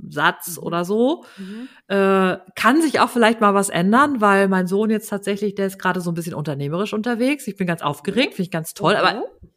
Satz 0.08 0.56
mhm. 0.56 0.62
oder 0.64 0.84
so. 0.84 1.24
Mhm. 1.36 1.68
Äh, 1.88 2.38
kann 2.56 2.82
sich 2.82 3.00
auch 3.00 3.10
vielleicht 3.10 3.40
mal 3.40 3.54
was 3.54 3.68
ändern, 3.68 4.20
weil 4.20 4.48
mein 4.48 4.66
Sohn 4.66 4.90
jetzt 4.90 5.08
tatsächlich, 5.08 5.54
der 5.54 5.66
ist 5.66 5.78
gerade 5.78 6.00
so 6.00 6.10
ein 6.10 6.14
bisschen 6.14 6.34
unternehmerisch 6.34 6.94
unterwegs. 6.94 7.46
Ich 7.46 7.56
bin 7.56 7.66
ganz 7.66 7.82
aufgeregt, 7.82 8.34
finde 8.34 8.42
ich 8.42 8.50
ganz 8.50 8.74
toll, 8.74 8.96
aber 8.96 9.14
mhm. 9.14 9.50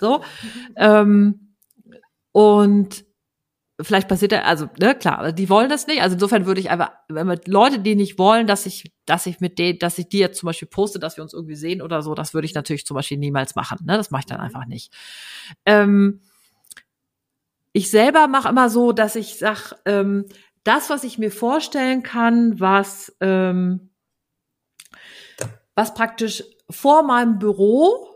So. 0.00 0.22
Ähm, 0.76 1.54
und 2.32 3.04
vielleicht 3.82 4.08
passiert 4.08 4.32
er, 4.32 4.46
also, 4.46 4.68
ne, 4.78 4.94
klar, 4.94 5.32
die 5.32 5.48
wollen 5.48 5.68
das 5.68 5.86
nicht. 5.86 6.02
Also 6.02 6.14
insofern 6.14 6.46
würde 6.46 6.60
ich 6.60 6.70
einfach, 6.70 6.92
wenn 7.08 7.26
wir 7.26 7.40
Leute, 7.46 7.78
die 7.78 7.94
nicht 7.94 8.18
wollen, 8.18 8.46
dass 8.46 8.66
ich, 8.66 8.92
dass 9.06 9.26
ich 9.26 9.40
mit 9.40 9.58
denen, 9.58 9.78
dass 9.78 9.98
ich 9.98 10.08
die 10.08 10.18
jetzt 10.18 10.38
zum 10.38 10.46
Beispiel 10.46 10.68
poste, 10.68 10.98
dass 10.98 11.16
wir 11.16 11.22
uns 11.22 11.32
irgendwie 11.32 11.54
sehen 11.54 11.82
oder 11.82 12.02
so, 12.02 12.14
das 12.14 12.34
würde 12.34 12.46
ich 12.46 12.54
natürlich 12.54 12.86
zum 12.86 12.94
Beispiel 12.94 13.18
niemals 13.18 13.54
machen. 13.54 13.78
Ne? 13.84 13.96
Das 13.96 14.10
mache 14.10 14.20
ich 14.20 14.26
dann 14.26 14.38
mhm. 14.38 14.44
einfach 14.44 14.66
nicht. 14.66 14.92
Ähm, 15.66 16.20
ich 17.72 17.90
selber 17.90 18.26
mache 18.26 18.48
immer 18.48 18.68
so, 18.68 18.92
dass 18.92 19.16
ich 19.16 19.38
sag, 19.38 19.74
ähm, 19.84 20.26
das, 20.64 20.90
was 20.90 21.04
ich 21.04 21.18
mir 21.18 21.30
vorstellen 21.30 22.02
kann, 22.02 22.60
was, 22.60 23.16
ähm, 23.20 23.90
was 25.74 25.94
praktisch 25.94 26.44
vor 26.68 27.02
meinem 27.02 27.38
Büro 27.38 28.09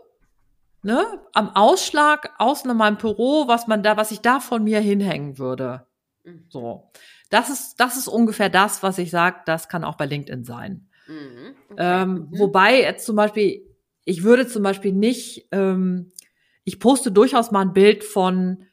ne, 0.85 1.03
am 1.33 1.49
Ausschlag 1.49 2.29
außen 2.37 2.69
an 2.69 2.77
meinem 2.77 2.97
Büro, 2.97 3.47
was 3.47 3.65
man 3.65 3.81
da, 3.81 3.97
was 3.97 4.11
ich 4.11 4.21
da 4.21 4.39
von 4.39 4.63
mir 4.63 4.79
hinhängen 4.79 5.39
würde. 5.39 5.87
Mhm. 6.23 6.45
So. 6.47 6.91
Das 7.31 7.49
ist, 7.49 7.79
das 7.79 7.97
ist 7.97 8.07
ungefähr 8.07 8.49
das, 8.49 8.83
was 8.83 8.99
ich 8.99 9.09
sage, 9.09 9.37
das 9.47 9.67
kann 9.67 9.83
auch 9.83 9.95
bei 9.95 10.05
LinkedIn 10.05 10.45
sein. 10.45 10.87
Mhm. 11.07 11.55
Okay. 11.71 11.75
Ähm, 11.79 12.11
mhm. 12.13 12.39
Wobei 12.39 12.81
jetzt 12.81 13.05
zum 13.05 13.15
Beispiel, 13.15 13.65
ich 14.05 14.21
würde 14.21 14.47
zum 14.47 14.61
Beispiel 14.61 14.93
nicht, 14.93 15.47
ähm, 15.51 16.11
ich 16.63 16.79
poste 16.79 17.11
durchaus 17.11 17.49
mal 17.49 17.61
ein 17.61 17.73
Bild 17.73 18.03
von, 18.03 18.65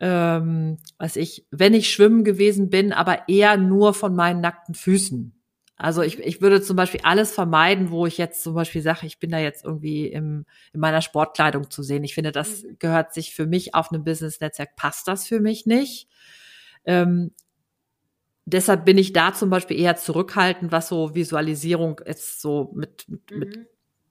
ähm, 0.00 0.78
was 0.96 1.16
ich, 1.16 1.46
wenn 1.50 1.74
ich 1.74 1.92
schwimmen 1.92 2.24
gewesen 2.24 2.70
bin, 2.70 2.94
aber 2.94 3.28
eher 3.28 3.58
nur 3.58 3.92
von 3.92 4.16
meinen 4.16 4.40
nackten 4.40 4.74
Füßen. 4.74 5.37
Also 5.78 6.02
ich, 6.02 6.18
ich 6.18 6.42
würde 6.42 6.60
zum 6.60 6.76
Beispiel 6.76 7.00
alles 7.04 7.32
vermeiden, 7.32 7.90
wo 7.90 8.04
ich 8.04 8.18
jetzt 8.18 8.42
zum 8.42 8.54
Beispiel 8.54 8.82
sage, 8.82 9.06
ich 9.06 9.20
bin 9.20 9.30
da 9.30 9.38
jetzt 9.38 9.64
irgendwie 9.64 10.08
im, 10.08 10.44
in 10.72 10.80
meiner 10.80 11.00
Sportkleidung 11.00 11.70
zu 11.70 11.84
sehen. 11.84 12.02
Ich 12.02 12.14
finde, 12.14 12.32
das 12.32 12.64
mhm. 12.64 12.76
gehört 12.80 13.14
sich 13.14 13.32
für 13.32 13.46
mich 13.46 13.76
auf 13.76 13.92
einem 13.92 14.02
Business-Netzwerk, 14.02 14.74
passt 14.74 15.06
das 15.06 15.28
für 15.28 15.38
mich 15.38 15.66
nicht. 15.66 16.08
Ähm, 16.84 17.30
deshalb 18.44 18.84
bin 18.84 18.98
ich 18.98 19.12
da 19.12 19.32
zum 19.32 19.50
Beispiel 19.50 19.78
eher 19.78 19.94
zurückhaltend, 19.94 20.72
was 20.72 20.88
so 20.88 21.14
Visualisierung 21.14 22.00
ist, 22.00 22.40
so 22.40 22.72
mit, 22.74 23.08
mit, 23.08 23.30
mhm. 23.30 23.38
mit 23.38 23.68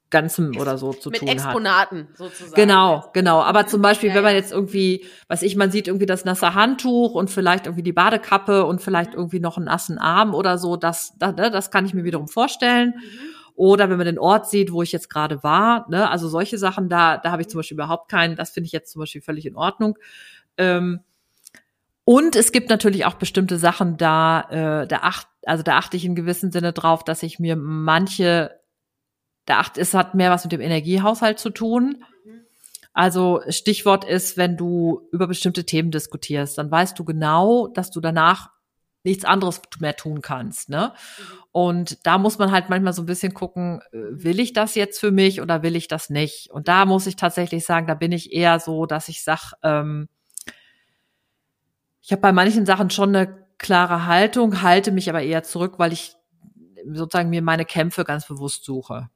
Ganzem 0.10 0.54
Ex 0.54 0.62
oder 0.62 0.78
so 0.78 0.94
zu 0.94 1.10
mit 1.10 1.20
tun 1.20 1.28
Exponaten 1.28 2.08
hat. 2.10 2.18
sozusagen. 2.18 2.54
Genau, 2.56 3.10
genau. 3.14 3.42
Aber 3.42 3.68
zum 3.68 3.82
Beispiel, 3.82 4.10
ja, 4.10 4.16
wenn 4.16 4.24
man 4.24 4.36
jetzt 4.36 4.52
irgendwie, 4.52 5.06
was 5.28 5.42
ich, 5.42 5.56
man 5.56 5.72
sieht 5.72 5.88
irgendwie 5.88 6.06
das 6.06 6.24
nasse 6.26 6.54
Handtuch 6.54 7.14
und 7.14 7.30
vielleicht 7.30 7.66
irgendwie 7.66 7.84
die 7.84 7.94
Badekappe 7.94 8.66
und 8.66 8.82
vielleicht 8.82 9.12
mhm. 9.12 9.18
irgendwie 9.18 9.40
noch 9.40 9.58
einen 9.58 9.66
nassen 9.66 9.98
Arm 9.98 10.34
oder 10.34 10.58
so, 10.58 10.78
das, 10.78 11.14
das, 11.18 11.36
ne, 11.36 11.52
das 11.52 11.72
kann 11.72 11.86
ich 11.86 11.94
mir 11.94 12.04
wiederum 12.04 12.28
vorstellen. 12.28 12.94
Mhm. 12.96 13.38
Oder 13.56 13.90
wenn 13.90 13.98
man 13.98 14.06
den 14.06 14.20
Ort 14.20 14.50
sieht, 14.50 14.72
wo 14.72 14.84
ich 14.84 14.92
jetzt 14.92 15.10
gerade 15.10 15.42
war, 15.44 15.90
ne, 15.90 16.10
also 16.12 16.30
solche 16.30 16.58
Sachen, 16.58 16.90
da, 16.90 17.18
da 17.18 17.32
habe 17.32 17.42
ich 17.42 17.50
zum 17.50 17.60
Beispiel 17.60 17.76
überhaupt 17.76 18.10
keinen, 18.10 18.36
das 18.36 18.52
finde 18.52 18.68
ich 18.68 18.72
jetzt 18.72 18.92
zum 18.92 19.00
Beispiel 19.00 19.22
völlig 19.22 19.46
in 19.48 19.56
Ordnung. 19.56 19.98
Ähm, 20.58 21.02
und 22.10 22.38
es 22.38 22.54
gibt 22.54 22.70
natürlich 22.70 23.04
auch 23.04 23.16
bestimmte 23.16 23.58
Sachen, 23.58 23.98
da, 23.98 24.84
äh, 24.84 24.88
da 24.88 25.00
acht, 25.00 25.28
also 25.46 25.62
da 25.62 25.78
achte 25.78 25.98
ich 25.98 26.06
in 26.06 26.16
gewissem 26.16 26.52
Sinne 26.52 26.72
drauf, 26.72 27.04
dass 27.04 27.22
ich 27.22 27.38
mir 27.38 27.58
manche, 27.58 28.62
da 29.48 29.60
achte, 29.60 29.82
es 29.82 29.96
hat 29.96 30.14
mehr 30.14 30.30
was 30.30 30.44
mit 30.44 30.52
dem 30.52 30.62
Energiehaushalt 30.62 31.40
zu 31.40 31.50
tun. 31.50 32.04
Also 32.94 33.42
Stichwort 33.50 34.04
ist, 34.04 34.38
wenn 34.38 34.58
du 34.58 35.08
über 35.12 35.28
bestimmte 35.28 35.66
Themen 35.66 35.90
diskutierst, 35.90 36.58
dann 36.58 36.70
weißt 36.70 37.00
du 37.00 37.06
genau, 37.06 37.68
dass 37.68 37.90
du 37.90 38.02
danach 38.02 38.50
nichts 39.04 39.24
anderes 39.24 39.62
mehr 39.80 39.96
tun 39.96 40.22
kannst. 40.22 40.70
Ne? 40.70 40.94
Und 41.52 42.06
da 42.06 42.18
muss 42.18 42.40
man 42.40 42.52
halt 42.52 42.70
manchmal 42.70 42.92
so 42.92 43.04
ein 43.04 43.06
bisschen 43.06 43.34
gucken, 43.34 43.82
äh, 43.92 43.98
will 44.12 44.40
ich 44.40 44.52
das 44.52 44.76
jetzt 44.76 45.00
für 45.00 45.12
mich 45.12 45.42
oder 45.42 45.64
will 45.64 45.76
ich 45.78 45.88
das 45.88 46.10
nicht? 46.10 46.52
Und 46.52 46.68
da 46.68 46.86
muss 46.86 47.08
ich 47.08 47.16
tatsächlich 47.16 47.66
sagen, 47.66 47.88
da 47.88 47.94
bin 47.94 48.12
ich 48.12 48.34
eher 48.34 48.60
so, 48.60 48.86
dass 48.86 49.08
ich 49.08 49.24
sag, 49.24 49.54
ähm, 49.64 50.10
ich 52.02 52.12
habe 52.12 52.22
bei 52.22 52.34
manchen 52.34 52.66
Sachen 52.66 52.90
schon 52.90 53.16
eine 53.16 53.48
klare 53.58 54.08
Haltung, 54.08 54.62
halte 54.62 54.92
mich 54.92 55.10
aber 55.10 55.22
eher 55.22 55.44
zurück, 55.44 55.76
weil 55.78 55.94
ich 55.94 56.16
sozusagen 56.92 57.30
mir 57.30 57.42
meine 57.42 57.66
Kämpfe 57.66 58.04
ganz 58.04 58.28
bewusst 58.28 58.66
suche. 58.66 59.10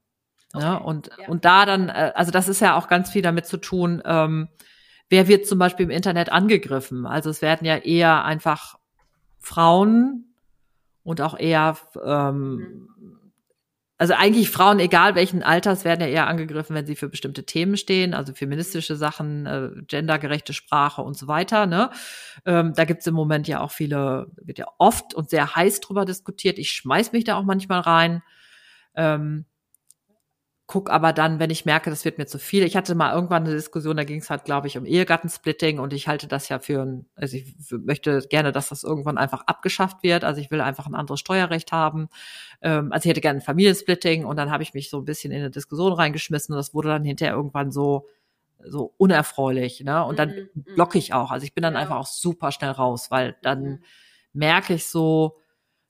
Ne? 0.54 0.62
Okay, 0.62 0.72
ja, 0.72 0.78
und, 0.78 1.10
ja. 1.18 1.28
und 1.28 1.46
da 1.46 1.66
dann, 1.66 1.90
äh, 1.90 2.12
also 2.16 2.32
das 2.32 2.48
ist 2.48 2.62
ja 2.62 2.78
auch 2.78 2.88
ganz 2.88 3.10
viel 3.12 3.22
damit 3.22 3.46
zu 3.46 3.58
tun, 3.58 4.02
ähm, 4.06 4.50
wer 5.10 5.28
wird 5.28 5.48
zum 5.48 5.60
Beispiel 5.60 5.86
im 5.86 5.90
Internet 5.90 6.32
angegriffen. 6.32 7.06
Also 7.06 7.30
es 7.30 7.42
werden 7.42 7.66
ja 7.66 7.78
eher 7.78 8.24
einfach 8.26 8.78
Frauen 9.40 10.34
und 11.04 11.22
auch 11.22 11.38
eher 11.38 11.78
ähm, 12.04 12.56
mhm 12.56 12.88
also 14.02 14.16
eigentlich 14.16 14.50
Frauen, 14.50 14.80
egal 14.80 15.14
welchen 15.14 15.44
Alters, 15.44 15.86
werden 15.86 16.02
ja 16.02 16.08
eher 16.08 16.26
angegriffen, 16.26 16.76
wenn 16.76 16.88
sie 16.88 16.96
für 16.96 17.08
bestimmte 17.08 17.46
Themen 17.46 17.78
stehen, 17.78 18.16
also 18.16 18.34
feministische 18.34 18.96
Sachen, 18.96 19.46
äh, 19.46 19.70
gendergerechte 19.86 20.54
Sprache 20.54 21.04
und 21.04 21.16
so 21.16 21.28
weiter. 21.28 21.68
Ne? 21.68 21.92
Ähm, 22.44 22.74
da 22.76 22.86
gibt's 22.86 23.06
im 23.06 23.14
Moment 23.14 23.48
ja 23.48 23.62
auch 23.62 23.70
viele, 23.70 24.32
wird 24.42 24.58
ja 24.58 24.66
oft 24.80 25.14
und 25.14 25.30
sehr 25.30 25.56
heiß 25.56 25.82
drüber 25.82 26.04
diskutiert. 26.04 26.58
Ich 26.58 26.72
schmeiß 26.72 27.12
mich 27.12 27.26
da 27.26 27.36
auch 27.36 27.44
manchmal 27.44 27.82
rein. 27.82 28.24
Ähm, 28.96 29.46
guck 30.72 30.90
aber 30.90 31.12
dann, 31.12 31.38
wenn 31.40 31.50
ich 31.50 31.66
merke, 31.66 31.90
das 31.90 32.06
wird 32.06 32.18
mir 32.18 32.28
zu 32.28 32.40
viel. 32.40 32.64
Ich 32.64 32.78
hatte 32.78 32.96
mal 32.96 33.14
irgendwann 33.14 33.44
eine 33.44 33.54
Diskussion, 33.54 33.98
da 33.98 34.06
ging 34.06 34.22
es 34.22 34.30
halt, 34.30 34.46
glaube 34.46 34.68
ich, 34.68 34.78
um 34.78 34.86
Ehegattensplitting 34.86 35.80
und 35.80 35.92
ich 35.92 36.08
halte 36.08 36.30
das 36.30 36.48
ja 36.48 36.60
für 36.60 36.82
ein, 36.82 37.06
also 37.14 37.36
ich 37.36 37.56
möchte 37.72 38.22
gerne, 38.30 38.54
dass 38.54 38.70
das 38.70 38.86
irgendwann 38.86 39.18
einfach 39.18 39.42
abgeschafft 39.48 40.02
wird. 40.02 40.24
Also 40.24 40.40
ich 40.40 40.50
will 40.50 40.62
einfach 40.62 40.88
ein 40.88 40.96
anderes 40.96 41.20
Steuerrecht 41.20 41.74
haben. 41.74 42.08
Ähm, 42.62 42.94
also 42.94 43.06
ich 43.06 43.10
hätte 43.10 43.20
gerne 43.20 43.40
ein 43.40 43.44
Familiensplitting 43.44 44.24
und 44.24 44.38
dann 44.38 44.50
habe 44.50 44.64
ich 44.64 44.74
mich 44.74 44.90
so 44.90 45.00
ein 45.00 45.04
bisschen 45.04 45.34
in 45.34 45.40
eine 45.40 45.52
Diskussion 45.52 45.92
reingeschmissen 45.92 46.54
und 46.54 46.58
das 46.58 46.74
wurde 46.74 46.88
dann 46.88 47.04
hinterher 47.04 47.36
irgendwann 47.36 47.72
so 47.72 48.08
so 48.64 48.94
unerfreulich, 48.98 49.82
ne? 49.82 50.06
Und 50.06 50.20
dann 50.20 50.30
mhm, 50.30 50.50
mhm. 50.54 50.76
blocke 50.76 50.98
ich 50.98 51.14
auch. 51.14 51.32
Also 51.32 51.44
ich 51.44 51.54
bin 51.54 51.64
dann 51.64 51.76
einfach 51.76 51.98
auch 51.98 52.08
super 52.08 52.54
schnell 52.54 52.72
raus, 52.72 53.12
weil 53.12 53.36
dann 53.42 53.64
mhm. 53.64 53.80
merke 54.32 54.76
ich 54.76 54.88
so, 54.88 55.41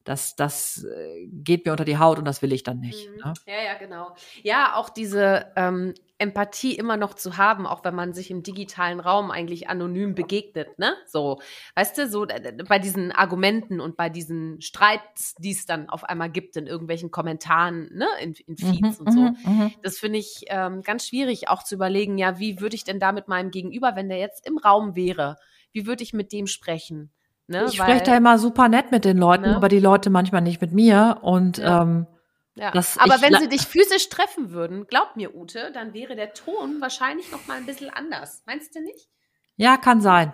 das, 0.04 0.36
das 0.36 0.84
äh, 0.84 1.28
geht 1.28 1.66
mir 1.66 1.72
unter 1.72 1.86
die 1.86 1.98
Haut 1.98 2.18
und 2.18 2.26
das 2.26 2.42
will 2.42 2.54
ich 2.54 2.64
dann 2.64 2.80
nicht. 2.80 3.10
Mhm. 3.10 3.18
Ne? 3.18 3.34
Ja, 3.46 3.64
ja, 3.64 3.74
genau. 3.78 4.16
Ja, 4.44 4.76
auch 4.76 4.90
diese 4.90 5.52
ähm, 5.56 5.94
Empathie 6.18 6.76
immer 6.76 6.98
noch 6.98 7.16
zu 7.16 7.38
haben, 7.38 7.66
auch 7.66 7.84
wenn 7.84 7.96
man 7.96 8.14
sich 8.14 8.30
im 8.30 8.44
digitalen 8.44 9.00
Raum 9.00 9.32
eigentlich 9.32 9.70
anonym 9.70 10.14
begegnet, 10.14 10.78
ne? 10.78 10.94
So, 11.08 11.42
weißt 11.76 11.98
du, 11.98 12.08
so 12.08 12.28
bei 12.68 12.78
diesen 12.78 13.12
Argumenten 13.12 13.80
und 13.80 13.98
bei 13.98 14.10
diesen 14.10 14.62
Streits, 14.62 15.34
die 15.40 15.52
es 15.52 15.66
dann 15.66 15.90
auf 15.90 16.04
einmal 16.04 16.30
gibt 16.30 16.56
in 16.58 16.68
irgendwelchen 16.68 17.10
Kommentaren, 17.10 17.90
ne, 17.92 18.08
in, 18.22 18.34
in 18.46 18.56
Feeds 18.56 19.00
mhm, 19.00 19.06
und 19.06 19.12
so. 19.12 19.20
Mhm, 19.20 19.38
mhm. 19.46 19.74
Das 19.82 19.98
finde 19.98 20.20
ich 20.20 20.46
ähm, 20.48 20.84
ganz 20.84 21.08
schwierig, 21.08 21.50
auch 21.50 21.64
zu 21.64 21.74
überlegen, 21.74 22.20
ja, 22.20 22.38
wie 22.38 22.60
würde 22.60 22.76
ich 22.76 22.84
denn 22.84 23.00
da 23.00 23.12
mit 23.12 23.28
meinem 23.28 23.50
Gegenüber, 23.50 23.96
wenn 23.96 24.10
der 24.10 24.20
jetzt 24.20 24.46
im 24.46 24.60
Raum 24.60 24.96
wäre, 24.96 25.38
wie 25.72 25.88
würde 25.88 26.04
ich 26.04 26.14
mit 26.14 26.32
dem 26.32 26.46
sprechen? 26.46 27.12
Ne? 27.48 27.66
Ich 27.66 27.76
spreche 27.76 28.04
da 28.04 28.16
immer 28.16 28.38
super 28.38 28.70
nett 28.70 28.92
mit 28.92 29.06
den 29.06 29.18
Leuten, 29.18 29.44
ne? 29.44 29.56
aber 29.56 29.70
die 29.70 29.80
Leute 29.80 30.10
manchmal 30.10 30.42
nicht 30.42 30.62
mit 30.62 30.72
mir. 30.72 31.20
Und 31.22 31.58
ja. 31.58 31.82
ähm, 31.82 32.08
ja. 32.56 32.72
Das, 32.72 32.98
aber 32.98 33.22
wenn 33.22 33.36
sie 33.36 33.50
dich 33.50 33.62
physisch 33.62 34.10
treffen 34.10 34.52
würden, 34.52 34.88
glaub 34.88 35.16
mir, 35.16 35.36
Ute, 35.36 35.72
dann 35.74 35.94
wäre 35.94 36.16
der 36.16 36.34
Ton 36.34 36.82
wahrscheinlich 36.82 37.32
noch 37.32 37.48
mal 37.48 37.58
ein 37.58 37.66
bisschen 37.66 37.90
anders. 37.90 38.44
Meinst 38.46 38.76
du 38.76 38.82
nicht? 38.82 39.10
Ja, 39.56 39.78
kann 39.78 40.02
sein. 40.02 40.34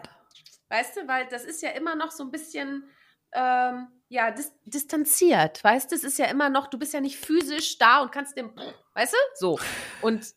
Weißt 0.69 0.97
du, 0.97 1.07
weil 1.07 1.27
das 1.27 1.45
ist 1.45 1.61
ja 1.61 1.69
immer 1.69 1.95
noch 1.95 2.11
so 2.11 2.23
ein 2.23 2.31
bisschen 2.31 2.89
ähm, 3.33 3.87
ja 4.09 4.31
dis 4.31 4.51
distanziert. 4.65 5.63
Weißt 5.63 5.91
du, 5.91 5.95
es 5.95 6.03
ist 6.03 6.17
ja 6.17 6.25
immer 6.25 6.49
noch, 6.49 6.67
du 6.67 6.77
bist 6.77 6.93
ja 6.93 7.01
nicht 7.01 7.17
physisch 7.17 7.77
da 7.77 8.01
und 8.01 8.11
kannst 8.11 8.37
dem, 8.37 8.53
weißt 8.93 9.13
du, 9.13 9.17
so 9.35 9.59
und 10.01 10.33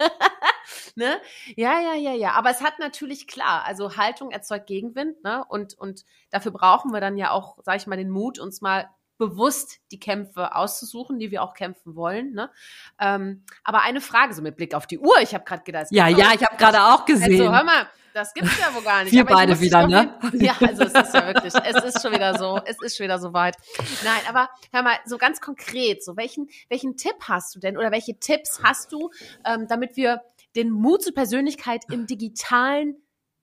ne? 0.94 1.20
Ja, 1.56 1.80
ja, 1.80 1.94
ja, 1.94 2.12
ja. 2.12 2.32
Aber 2.32 2.50
es 2.50 2.62
hat 2.62 2.78
natürlich 2.78 3.26
klar, 3.26 3.64
also 3.64 3.96
Haltung 3.96 4.30
erzeugt 4.30 4.66
Gegenwind, 4.66 5.22
ne? 5.22 5.44
Und, 5.48 5.74
und 5.74 6.04
dafür 6.30 6.52
brauchen 6.52 6.92
wir 6.92 7.00
dann 7.00 7.16
ja 7.16 7.30
auch, 7.30 7.58
sag 7.62 7.76
ich 7.76 7.86
mal, 7.86 7.96
den 7.96 8.10
Mut, 8.10 8.38
uns 8.38 8.60
mal 8.60 8.88
bewusst 9.20 9.80
die 9.92 10.00
Kämpfe 10.00 10.56
auszusuchen, 10.56 11.18
die 11.18 11.30
wir 11.30 11.42
auch 11.42 11.52
kämpfen 11.52 11.94
wollen. 11.94 12.32
Ne? 12.32 12.50
Ähm, 12.98 13.44
aber 13.62 13.82
eine 13.82 14.00
Frage, 14.00 14.32
so 14.32 14.40
mit 14.40 14.56
Blick 14.56 14.74
auf 14.74 14.86
die 14.86 14.98
Uhr, 14.98 15.20
ich 15.20 15.34
habe 15.34 15.44
gerade 15.44 15.62
gedacht. 15.62 15.88
Ja, 15.90 16.08
ja, 16.08 16.32
ich 16.34 16.42
habe 16.42 16.56
gerade 16.56 16.82
auch 16.82 17.04
gesehen. 17.04 17.42
Also 17.42 17.52
hör 17.52 17.62
mal, 17.62 17.86
das 18.14 18.34
gibt's 18.34 18.58
ja 18.58 18.74
wohl 18.74 18.82
gar 18.82 19.04
nicht. 19.04 19.12
Wir 19.12 19.24
beide 19.24 19.60
wieder, 19.60 19.86
ne? 19.86 20.18
Ja, 20.34 20.54
also 20.60 20.82
es 20.84 20.94
ist 20.94 21.14
ja 21.14 21.26
wirklich, 21.26 21.54
es 21.54 21.84
ist 21.84 22.02
schon 22.02 22.12
wieder 22.12 22.38
so, 22.38 22.60
es 22.64 22.80
ist 22.82 22.96
schon 22.96 23.04
wieder 23.04 23.18
so 23.18 23.32
weit. 23.32 23.56
Nein, 24.04 24.20
aber 24.28 24.48
hör 24.72 24.82
mal, 24.82 24.96
so 25.04 25.18
ganz 25.18 25.40
konkret, 25.40 26.04
so 26.04 26.16
welchen, 26.16 26.48
welchen 26.68 26.96
Tipp 26.96 27.16
hast 27.22 27.54
du 27.54 27.60
denn 27.60 27.76
oder 27.76 27.90
welche 27.90 28.18
Tipps 28.18 28.60
hast 28.62 28.92
du, 28.92 29.10
ähm, 29.44 29.66
damit 29.68 29.96
wir 29.96 30.22
den 30.56 30.70
Mut 30.70 31.02
zur 31.02 31.14
Persönlichkeit 31.14 31.84
im 31.90 32.06
Digitalen 32.06 32.96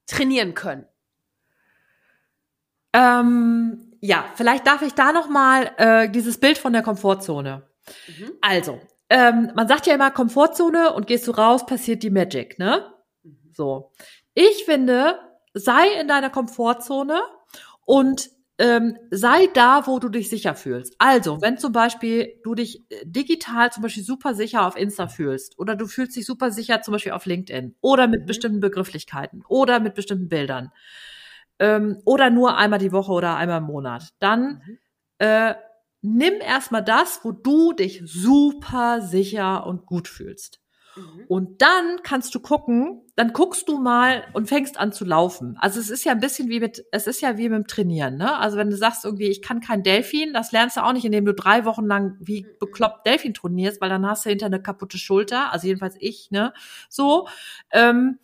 trainieren 0.05 0.53
können? 0.53 0.86
Ähm, 2.93 3.93
ja, 4.01 4.26
vielleicht 4.36 4.65
darf 4.65 4.82
ich 4.82 4.93
da 4.93 5.11
noch 5.11 5.30
mal 5.30 5.72
äh, 5.78 6.09
dieses 6.09 6.39
Bild 6.39 6.57
von 6.57 6.74
der 6.74 6.82
Komfortzone. 6.82 7.68
Mhm. 8.07 8.32
Also, 8.41 8.80
ähm, 9.09 9.51
man 9.55 9.68
sagt 9.68 9.88
ja 9.88 9.93
immer 9.93 10.11
Komfortzone 10.11 10.93
und 10.93 11.07
gehst 11.07 11.28
du 11.28 11.32
raus, 11.32 11.65
passiert 11.65 12.03
die 12.03 12.09
Magic, 12.09 12.59
ne? 12.59 12.91
Mhm. 13.24 13.38
So. 13.53 13.91
Ich 14.40 14.66
finde, 14.66 15.18
sei 15.56 16.00
in 16.00 16.08
deiner 16.08 16.30
Komfortzone 16.30 17.24
und 17.86 18.30
ähm, 18.60 18.96
sei 19.10 19.48
da, 19.56 19.88
wo 19.88 19.98
du 19.98 20.10
dich 20.10 20.30
sicher 20.30 20.54
fühlst. 20.54 20.94
Also, 21.00 21.42
wenn 21.42 21.58
zum 21.58 21.72
Beispiel 21.72 22.40
du 22.44 22.54
dich 22.54 22.86
äh, 22.92 23.04
digital 23.04 23.72
zum 23.72 23.82
Beispiel 23.82 24.04
super 24.04 24.36
sicher 24.36 24.68
auf 24.68 24.78
Insta 24.78 25.08
fühlst 25.08 25.58
oder 25.58 25.76
du 25.76 25.88
fühlst 25.88 26.16
dich 26.16 26.28
super 26.28 26.52
sicher 26.52 26.84
zum 26.84 26.92
Beispiel 26.92 27.14
auf 27.14 27.26
LinkedIn 27.26 27.78
oder 27.82 28.08
mit 28.08 28.22
mhm. 28.22 28.26
bestimmten 28.28 28.60
Begrifflichkeiten 28.60 29.44
oder 29.48 29.80
mit 29.80 29.96
bestimmten 29.96 30.30
Bildern 30.30 30.72
ähm, 31.58 32.00
oder 32.06 32.30
nur 32.30 32.58
einmal 32.58 32.78
die 32.78 32.92
Woche 32.92 33.14
oder 33.14 33.38
einmal 33.38 33.58
im 33.58 33.64
Monat, 33.64 34.14
dann 34.20 34.62
mhm. 34.68 34.78
äh, 35.18 35.56
nimm 36.04 36.42
erstmal 36.42 36.84
das, 36.84 37.22
wo 37.24 37.32
du 37.32 37.74
dich 37.74 38.04
super 38.06 39.02
sicher 39.02 39.66
und 39.66 39.88
gut 39.88 40.08
fühlst. 40.08 40.62
Mhm. 40.98 41.26
Und 41.28 41.62
dann 41.62 42.00
kannst 42.04 42.34
du 42.34 42.39
gucken, 42.39 43.02
dann 43.16 43.34
guckst 43.34 43.68
du 43.68 43.80
mal 43.80 44.24
und 44.34 44.48
fängst 44.48 44.80
an 44.80 44.91
zu 44.91 45.06
laufen. 45.06 45.58
Also 45.60 45.80
es 45.80 45.89
ist 45.89 46.04
ja 46.04 46.12
ein 46.12 46.20
bisschen 46.20 46.50
wie 46.50 46.60
mit, 46.60 46.86
es 46.91 47.08
ist 47.08 47.22
ja 47.22 47.38
wie 47.38 47.50
mit 47.50 47.58
dem 47.58 47.68
Trainieren, 47.68 48.18
ne? 48.18 48.38
Also 48.38 48.58
wenn 48.58 48.70
du 48.70 48.78
sagst 48.78 49.04
irgendwie, 49.06 49.28
ich 49.28 49.41
kann 49.41 49.60
kein 49.60 49.84
Delfin, 49.84 50.34
das 50.34 50.52
lernst 50.52 50.78
du 50.78 50.82
auch 50.84 50.93
nicht, 50.93 51.06
indem 51.06 51.26
du 51.26 51.34
drei 51.34 51.66
Wochen 51.66 51.86
lang 51.86 52.16
wie 52.20 52.43
mhm. 52.43 52.60
bekloppt 52.60 53.06
Delfin 53.06 53.34
trainierst, 53.34 53.82
weil 53.82 53.89
dann 53.89 54.06
hast 54.08 54.26
du 54.26 54.30
hinter 54.30 54.45
eine 54.48 54.62
kaputte 54.62 54.98
Schulter, 54.98 55.52
also 55.52 55.68
jedenfalls 55.68 55.95
ich, 56.00 56.32
ne? 56.32 56.54
So. 56.89 57.28
Ähm, 57.72 58.20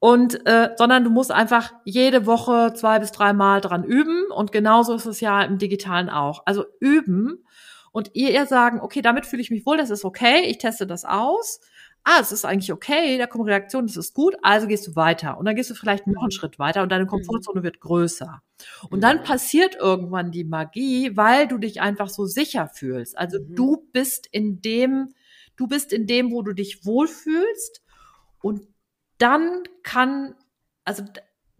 und 0.00 0.46
äh, 0.46 0.70
sondern 0.76 1.02
du 1.02 1.10
musst 1.10 1.32
einfach 1.32 1.72
jede 1.84 2.24
Woche 2.24 2.72
zwei 2.74 3.00
bis 3.00 3.10
drei 3.10 3.32
Mal 3.32 3.60
dran 3.60 3.82
üben 3.82 4.26
und 4.30 4.52
genauso 4.52 4.94
ist 4.94 5.06
es 5.06 5.20
ja 5.20 5.42
im 5.42 5.58
Digitalen 5.58 6.08
auch. 6.08 6.42
Also 6.46 6.64
üben 6.78 7.44
und 7.90 8.10
ihr, 8.14 8.30
ihr 8.30 8.46
sagen, 8.46 8.80
okay, 8.80 9.02
damit 9.02 9.26
fühle 9.26 9.42
ich 9.42 9.50
mich 9.50 9.66
wohl, 9.66 9.76
das 9.76 9.90
ist 9.90 10.04
okay, 10.04 10.42
ich 10.42 10.58
teste 10.58 10.86
das 10.86 11.04
aus 11.04 11.60
ah, 12.04 12.18
es 12.20 12.32
ist 12.32 12.44
eigentlich 12.44 12.72
okay, 12.72 13.18
da 13.18 13.26
kommen 13.26 13.44
Reaktionen, 13.44 13.86
das 13.86 13.96
ist 13.96 14.14
gut, 14.14 14.36
also 14.42 14.66
gehst 14.66 14.86
du 14.86 14.96
weiter. 14.96 15.38
Und 15.38 15.44
dann 15.46 15.56
gehst 15.56 15.70
du 15.70 15.74
vielleicht 15.74 16.06
noch 16.06 16.22
einen 16.22 16.30
Mhm. 16.30 16.32
Schritt 16.32 16.58
weiter 16.58 16.82
und 16.82 16.90
deine 16.90 17.06
Komfortzone 17.06 17.62
wird 17.62 17.80
größer. 17.80 18.42
Und 18.90 18.98
Mhm. 18.98 19.02
dann 19.02 19.22
passiert 19.22 19.76
irgendwann 19.76 20.30
die 20.32 20.44
Magie, 20.44 21.16
weil 21.16 21.48
du 21.48 21.58
dich 21.58 21.80
einfach 21.80 22.08
so 22.08 22.24
sicher 22.26 22.68
fühlst. 22.68 23.16
Also 23.18 23.38
Mhm. 23.38 23.54
du 23.54 23.88
bist 23.92 24.26
in 24.30 24.60
dem, 24.62 25.14
du 25.56 25.66
bist 25.68 25.92
in 25.92 26.06
dem, 26.06 26.32
wo 26.32 26.42
du 26.42 26.52
dich 26.54 26.84
wohlfühlst 26.86 27.82
und 28.40 28.62
dann 29.18 29.62
kann, 29.82 30.34
also 30.84 31.04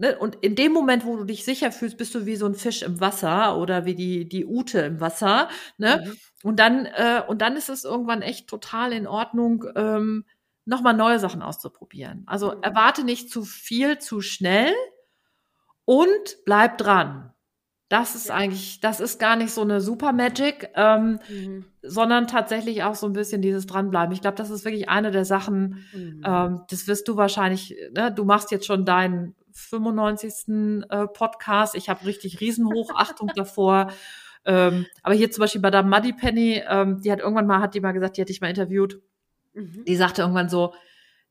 Ne, 0.00 0.16
und 0.16 0.36
in 0.36 0.54
dem 0.54 0.72
Moment, 0.72 1.04
wo 1.04 1.16
du 1.16 1.24
dich 1.24 1.44
sicher 1.44 1.72
fühlst, 1.72 1.96
bist 1.98 2.14
du 2.14 2.24
wie 2.24 2.36
so 2.36 2.46
ein 2.46 2.54
Fisch 2.54 2.82
im 2.82 3.00
Wasser 3.00 3.58
oder 3.58 3.84
wie 3.84 3.96
die, 3.96 4.28
die 4.28 4.46
Ute 4.46 4.78
im 4.80 5.00
Wasser. 5.00 5.48
Ne? 5.76 6.00
Mhm. 6.04 6.16
Und 6.44 6.60
dann, 6.60 6.86
äh, 6.86 7.22
und 7.26 7.42
dann 7.42 7.56
ist 7.56 7.68
es 7.68 7.82
irgendwann 7.84 8.22
echt 8.22 8.48
total 8.48 8.92
in 8.92 9.08
Ordnung, 9.08 9.64
ähm, 9.74 10.24
nochmal 10.66 10.94
neue 10.94 11.18
Sachen 11.18 11.42
auszuprobieren. 11.42 12.22
Also 12.26 12.54
Mhm. 12.54 12.62
erwarte 12.62 13.02
nicht 13.02 13.28
zu 13.30 13.42
viel, 13.44 13.98
zu 13.98 14.20
schnell 14.20 14.72
und 15.84 16.36
bleib 16.44 16.78
dran. 16.78 17.32
Das 17.88 18.14
ist 18.14 18.28
Ja. 18.28 18.34
eigentlich, 18.34 18.80
das 18.80 19.00
ist 19.00 19.18
gar 19.18 19.36
nicht 19.36 19.52
so 19.52 19.62
eine 19.62 19.80
Super 19.80 20.12
Magic, 20.12 20.70
ähm, 20.74 21.20
Mhm. 21.28 21.72
sondern 21.82 22.26
tatsächlich 22.28 22.82
auch 22.84 22.94
so 22.96 23.06
ein 23.06 23.14
bisschen 23.14 23.42
dieses 23.42 23.66
Dranbleiben. 23.66 24.12
Ich 24.14 24.20
glaube, 24.20 24.36
das 24.36 24.50
ist 24.50 24.64
wirklich 24.64 24.88
eine 24.90 25.10
der 25.10 25.24
Sachen, 25.24 25.86
Mhm. 25.92 26.22
ähm, 26.26 26.62
das 26.70 26.86
wirst 26.88 27.08
du 27.08 27.16
wahrscheinlich, 27.16 27.74
ne, 27.94 28.12
du 28.12 28.24
machst 28.24 28.50
jetzt 28.50 28.66
schon 28.66 28.84
deinen 28.84 29.34
95. 29.58 30.84
Äh, 30.88 31.06
Podcast. 31.08 31.74
Ich 31.74 31.88
habe 31.88 32.06
richtig 32.06 32.40
Riesenhochachtung 32.40 33.30
davor. 33.34 33.92
Ähm, 34.44 34.86
aber 35.02 35.14
hier 35.14 35.30
zum 35.30 35.42
Beispiel 35.42 35.60
bei 35.60 35.70
der 35.70 35.82
Muddy 35.82 36.12
Penny, 36.12 36.62
ähm, 36.68 37.00
die 37.02 37.12
hat 37.12 37.18
irgendwann 37.20 37.46
mal, 37.46 37.60
hat 37.60 37.74
die 37.74 37.80
mal 37.80 37.92
gesagt, 37.92 38.16
die 38.16 38.20
hatte 38.22 38.32
ich 38.32 38.40
mal 38.40 38.48
interviewt. 38.48 39.00
Mhm. 39.54 39.84
Die 39.86 39.96
sagte 39.96 40.22
irgendwann 40.22 40.48
so, 40.48 40.74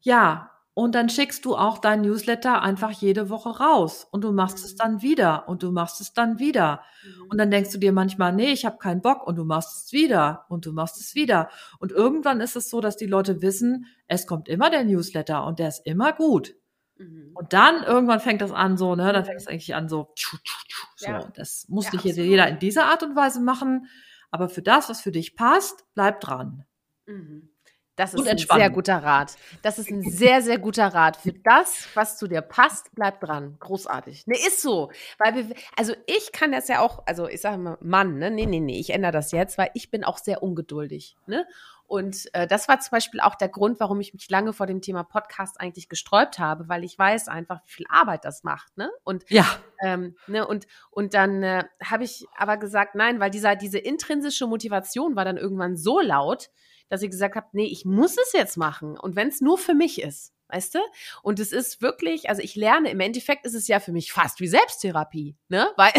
ja, 0.02 0.52
und 0.74 0.94
dann 0.94 1.10
schickst 1.10 1.44
du 1.44 1.56
auch 1.56 1.80
dein 1.80 2.02
Newsletter 2.02 2.62
einfach 2.62 2.92
jede 2.92 3.32
Woche 3.32 3.50
raus 3.50 4.06
und 4.12 4.24
du 4.24 4.32
machst 4.32 4.64
es 4.64 4.74
Mhm. 4.74 4.78
dann 4.78 5.02
wieder 5.02 5.50
und 5.50 5.64
du 5.64 5.72
machst 5.72 6.02
es 6.02 6.14
dann 6.14 6.38
wieder. 6.38 6.82
Mhm. 7.04 7.30
Und 7.30 7.38
dann 7.40 7.50
denkst 7.50 7.72
du 7.72 7.80
dir 7.80 7.92
manchmal, 7.92 8.32
nee, 8.34 8.52
ich 8.52 8.64
habe 8.64 8.78
keinen 8.78 9.02
Bock 9.02 9.26
und 9.26 9.38
du 9.38 9.44
machst 9.44 9.86
es 9.86 9.92
wieder 9.92 10.46
und 10.50 10.68
du 10.68 10.74
machst 10.74 11.00
es 11.00 11.16
wieder. 11.16 11.50
Und 11.80 11.92
irgendwann 11.92 12.42
ist 12.42 12.56
es 12.56 12.70
so, 12.70 12.80
dass 12.80 12.96
die 12.96 13.08
Leute 13.08 13.42
wissen, 13.42 13.88
es 14.08 14.28
kommt 14.28 14.48
immer 14.48 14.70
der 14.70 14.84
Newsletter 14.84 15.44
und 15.48 15.58
der 15.58 15.70
ist 15.70 15.84
immer 15.88 16.14
gut. 16.14 16.54
Mhm. 16.98 17.32
Und 17.36 17.54
dann 17.54 17.84
irgendwann 17.84 18.20
fängt 18.20 18.42
das 18.42 18.52
an 18.52 18.78
so, 18.78 18.96
ne, 18.96 19.14
dann 19.14 19.26
fängt 19.26 19.40
es 19.40 19.48
eigentlich 19.48 19.76
an 19.76 19.88
so, 19.90 20.12
tschu, 20.16 20.38
tschu, 20.38 20.58
tschu, 20.68 20.88
so. 20.96 21.08
Ja. 21.10 21.20
Das 21.36 21.66
muss 21.70 21.86
Ja, 21.86 21.92
nicht 21.94 22.04
jeder- 22.06 22.14
absolut. 22.14 22.30
jeder 22.32 22.48
in 22.50 22.60
dieser 22.60 22.86
Art 22.86 23.04
und 23.04 23.16
Weise 23.16 23.40
machen, 23.42 23.88
aber 24.32 24.50
für 24.50 24.62
das, 24.62 24.90
was 24.90 25.02
für 25.02 25.12
dich 25.12 25.36
passt, 25.36 25.86
bleib 25.94 26.20
dran. 26.22 26.66
Mhm. 27.06 27.50
Das 27.96 28.14
ist 28.14 28.28
ein 28.28 28.38
sehr 28.38 28.70
guter 28.70 28.98
Rat. 29.04 29.36
Das 29.64 29.80
ist 29.80 29.90
ein 29.90 30.04
sehr, 30.04 30.44
sehr 30.44 30.60
guter 30.60 30.86
Rat. 30.94 31.18
Für 31.18 31.34
das, 31.34 31.88
was 31.96 32.16
zu 32.20 32.28
dir 32.28 32.42
passt, 32.42 32.92
bleib 32.94 33.20
dran. 33.22 33.56
Großartig. 33.60 34.28
Ne, 34.28 34.36
ist 34.38 34.62
so. 34.62 34.92
Weil 35.18 35.34
wir, 35.36 35.56
also 35.76 35.96
ich 36.06 36.32
kann 36.32 36.52
das 36.52 36.68
ja 36.68 36.82
auch, 36.82 37.02
also 37.08 37.28
ich 37.28 37.42
sage 37.42 37.58
mal, 37.58 37.76
Mann, 37.82 38.20
ne? 38.20 38.30
Nee, 38.30 38.46
nee, 38.46 38.60
nee, 38.60 38.80
ich 38.80 38.92
ändere 38.92 39.14
das 39.14 39.32
jetzt, 39.32 39.58
weil 39.58 39.72
ich 39.74 39.90
bin 39.90 40.04
auch 40.04 40.20
sehr 40.20 40.44
ungeduldig. 40.44 41.18
Ne? 41.26 41.48
Und 41.88 42.30
äh, 42.34 42.46
das 42.48 42.68
war 42.68 42.80
zum 42.82 42.92
Beispiel 42.92 43.22
auch 43.22 43.36
der 43.36 43.48
Grund, 43.48 43.80
warum 43.80 44.02
ich 44.02 44.14
mich 44.14 44.30
lange 44.30 44.52
vor 44.52 44.68
dem 44.68 44.82
Thema 44.82 45.04
Podcast 45.04 45.60
eigentlich 45.60 45.88
gesträubt 45.88 46.38
habe, 46.38 46.68
weil 46.68 46.84
ich 46.84 47.00
weiß 47.00 47.30
einfach, 47.30 47.62
wie 47.66 47.72
viel 47.72 47.86
Arbeit 47.90 48.26
das 48.26 48.44
macht. 48.44 48.78
Ne? 48.78 48.92
Und 49.04 49.24
Ja, 49.30 49.48
ähm, 49.82 50.16
ne, 50.28 50.46
und, 50.46 50.68
und 50.92 51.14
dann 51.14 51.44
äh, 51.44 51.64
habe 51.82 52.04
ich 52.04 52.26
aber 52.36 52.58
gesagt, 52.58 52.96
nein, 52.96 53.22
weil 53.22 53.32
dieser, 53.32 53.56
diese 53.56 53.80
intrinsische 53.80 54.48
Motivation 54.48 55.16
war 55.16 55.24
dann 55.24 55.38
irgendwann 55.38 55.78
so 55.78 56.02
laut, 56.02 56.50
dass 56.90 57.02
ich 57.02 57.10
gesagt 57.10 57.36
habe, 57.36 57.48
nee, 57.54 57.68
ich 57.68 57.86
muss 57.86 58.18
es 58.18 58.34
jetzt 58.34 58.58
machen. 58.58 58.98
Und 58.98 59.16
wenn 59.16 59.30
es 59.30 59.40
nur 59.40 59.58
für 59.58 59.74
mich 59.74 60.02
ist, 60.02 60.34
weißt 60.50 60.76
du? 60.76 60.80
Und 61.22 61.40
es 61.40 61.52
ist 61.52 61.82
wirklich, 61.82 62.30
also 62.30 62.42
ich 62.42 62.56
lerne, 62.56 62.90
im 62.90 63.00
Endeffekt 63.00 63.46
ist 63.46 63.56
es 63.56 63.68
ja 63.68 63.80
für 63.80 63.92
mich 63.92 64.12
fast 64.12 64.40
wie 64.40 64.48
Selbsttherapie, 64.48 65.38
ne? 65.50 65.70
Weil 65.78 65.92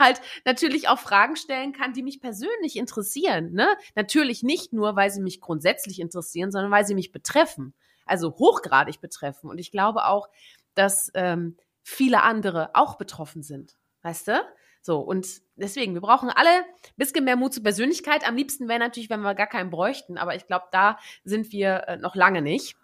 halt 0.00 0.20
natürlich 0.44 0.88
auch 0.88 0.98
Fragen 0.98 1.36
stellen 1.36 1.72
kann, 1.72 1.92
die 1.92 2.02
mich 2.02 2.20
persönlich 2.20 2.76
interessieren, 2.76 3.52
ne? 3.52 3.68
Natürlich 3.94 4.42
nicht 4.42 4.72
nur, 4.72 4.96
weil 4.96 5.10
sie 5.10 5.20
mich 5.20 5.40
grundsätzlich 5.40 6.00
interessieren, 6.00 6.50
sondern 6.50 6.72
weil 6.72 6.84
sie 6.84 6.94
mich 6.94 7.12
betreffen. 7.12 7.74
Also 8.04 8.32
hochgradig 8.32 9.00
betreffen. 9.00 9.48
Und 9.48 9.58
ich 9.58 9.70
glaube 9.70 10.06
auch, 10.06 10.28
dass 10.74 11.12
ähm, 11.14 11.56
viele 11.82 12.22
andere 12.22 12.70
auch 12.74 12.96
betroffen 12.96 13.44
sind. 13.44 13.76
Weißt 14.02 14.28
du? 14.28 14.42
So, 14.82 14.98
und 14.98 15.28
deswegen, 15.56 15.94
wir 15.94 16.00
brauchen 16.00 16.30
alle 16.30 16.48
ein 16.48 16.64
bisschen 16.96 17.24
mehr 17.24 17.36
Mut 17.36 17.52
zur 17.52 17.62
Persönlichkeit. 17.62 18.26
Am 18.26 18.36
liebsten 18.36 18.66
wäre 18.66 18.78
natürlich, 18.78 19.10
wenn 19.10 19.20
wir 19.20 19.34
gar 19.34 19.46
keinen 19.46 19.70
bräuchten, 19.70 20.16
aber 20.16 20.34
ich 20.34 20.46
glaube, 20.46 20.64
da 20.72 20.98
sind 21.22 21.52
wir 21.52 21.84
äh, 21.86 21.96
noch 21.98 22.14
lange 22.14 22.40
nicht. 22.40 22.76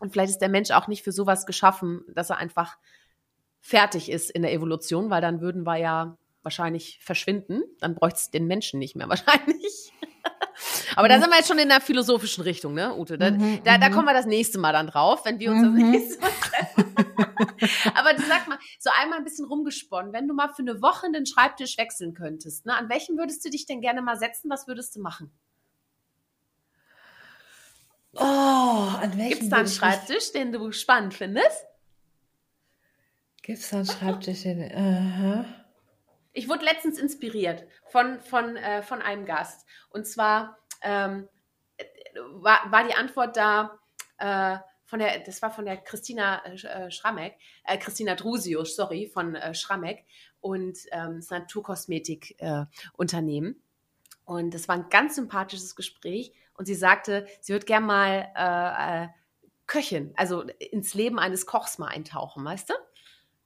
Und 0.00 0.12
vielleicht 0.12 0.30
ist 0.30 0.38
der 0.40 0.50
Mensch 0.50 0.70
auch 0.70 0.86
nicht 0.86 1.02
für 1.02 1.12
sowas 1.12 1.46
geschaffen, 1.46 2.04
dass 2.08 2.30
er 2.30 2.36
einfach 2.36 2.76
fertig 3.60 4.10
ist 4.10 4.30
in 4.30 4.42
der 4.42 4.52
Evolution, 4.52 5.10
weil 5.10 5.20
dann 5.20 5.40
würden 5.40 5.64
wir 5.64 5.76
ja 5.76 6.18
wahrscheinlich 6.42 6.98
verschwinden. 7.02 7.62
Dann 7.80 7.94
bräuchte 7.94 8.18
es 8.18 8.30
den 8.30 8.46
Menschen 8.46 8.78
nicht 8.78 8.96
mehr 8.96 9.08
wahrscheinlich. 9.10 9.92
Aber 10.96 11.08
da 11.08 11.18
sind 11.20 11.30
wir 11.30 11.36
jetzt 11.36 11.48
schon 11.48 11.58
in 11.58 11.68
der 11.68 11.80
philosophischen 11.80 12.42
Richtung, 12.42 12.74
ne, 12.74 12.94
Ute? 12.94 13.16
Da, 13.16 13.30
Mhm, 13.30 13.60
da, 13.64 13.78
da 13.78 13.88
mhm. 13.88 13.94
kommen 13.94 14.06
wir 14.06 14.12
das 14.12 14.26
nächste 14.26 14.58
Mal 14.58 14.72
dann 14.72 14.88
drauf, 14.88 15.24
wenn 15.24 15.38
wir 15.38 15.50
uns 15.52 15.62
das 15.62 15.70
Mhm. 15.70 15.90
nächste 15.90 16.20
Mal 16.20 16.30
treffen. 16.30 16.94
Aber 17.94 18.12
du 18.14 18.22
sag 18.22 18.46
mal, 18.48 18.58
so 18.78 18.90
einmal 19.00 19.18
ein 19.18 19.24
bisschen 19.24 19.46
rumgesponnen, 19.46 20.12
wenn 20.12 20.28
du 20.28 20.34
mal 20.34 20.48
für 20.48 20.62
eine 20.62 20.82
Woche 20.82 21.10
den 21.12 21.24
Schreibtisch 21.26 21.78
wechseln 21.78 22.12
könntest, 22.14 22.66
ne, 22.66 22.74
an 22.76 22.88
welchen 22.90 23.16
würdest 23.16 23.44
du 23.44 23.50
dich 23.50 23.64
denn 23.66 23.80
gerne 23.80 24.02
mal 24.02 24.18
setzen? 24.18 24.50
Was 24.50 24.66
würdest 24.66 24.94
du 24.96 25.00
machen? 25.00 25.30
Oh, 28.14 28.20
an 28.20 29.12
welchen 29.16 29.28
Gibt 29.30 29.42
es 29.44 29.48
da 29.50 29.56
einen 29.58 29.68
Schreibtisch, 29.68 30.32
den 30.32 30.52
du 30.52 30.72
spannend 30.72 31.14
findest? 31.14 31.64
Gibt 33.42 33.58
es 33.60 33.70
da 33.70 33.76
einen 33.78 33.86
Schreibtisch? 33.86 34.42
Den, 34.42 34.70
aha. 34.74 35.44
Ich 36.32 36.48
wurde 36.48 36.64
letztens 36.64 36.98
inspiriert 36.98 37.66
von, 37.86 38.20
von, 38.20 38.56
äh, 38.56 38.82
von 38.82 39.02
einem 39.02 39.24
Gast. 39.24 39.66
Und 39.90 40.06
zwar 40.06 40.58
ähm, 40.82 41.28
äh, 41.76 41.84
war, 42.32 42.60
war 42.70 42.84
die 42.86 42.94
Antwort 42.94 43.36
da 43.36 43.78
äh, 44.18 44.58
von 44.84 44.98
der, 44.98 45.20
das 45.20 45.40
war 45.40 45.52
von 45.52 45.64
der 45.64 45.76
Christina 45.76 46.44
äh, 46.44 46.90
Schrammeck, 46.90 47.36
äh, 47.64 47.78
Christina 47.78 48.16
Drusius, 48.16 48.74
sorry, 48.74 49.06
von 49.06 49.36
äh, 49.36 49.54
Schrammeck 49.54 50.04
und 50.40 50.78
ähm, 50.90 51.16
das 51.16 51.30
Naturkosmetik-Unternehmen. 51.30 53.62
und 54.24 54.52
das 54.52 54.66
war 54.68 54.76
ein 54.76 54.88
ganz 54.90 55.14
sympathisches 55.14 55.76
Gespräch. 55.76 56.32
Und 56.54 56.66
sie 56.66 56.74
sagte, 56.74 57.26
sie 57.40 57.52
wird 57.52 57.66
gern 57.66 57.84
mal 57.84 58.32
äh, 58.36 59.04
äh, 59.04 59.08
Köchin, 59.66 60.12
also 60.16 60.42
ins 60.58 60.94
Leben 60.94 61.20
eines 61.20 61.46
Kochs 61.46 61.78
mal 61.78 61.86
eintauchen, 61.86 62.44
weißt 62.44 62.70
du? 62.70 62.74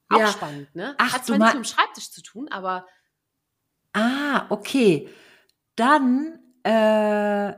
Auch 0.09 0.19
Ja. 0.19 0.27
spannend, 0.27 0.73
ne? 0.75 0.95
Ach, 0.97 1.13
Hat 1.13 1.25
zwar 1.25 1.37
nichts 1.37 1.53
mit 1.55 1.63
dem 1.63 1.67
Schreibtisch 1.67 2.11
zu 2.11 2.21
tun, 2.21 2.47
aber 2.49 2.85
Ah, 3.93 4.45
okay. 4.49 5.09
Dann, 5.77 6.39
äh, 6.63 7.53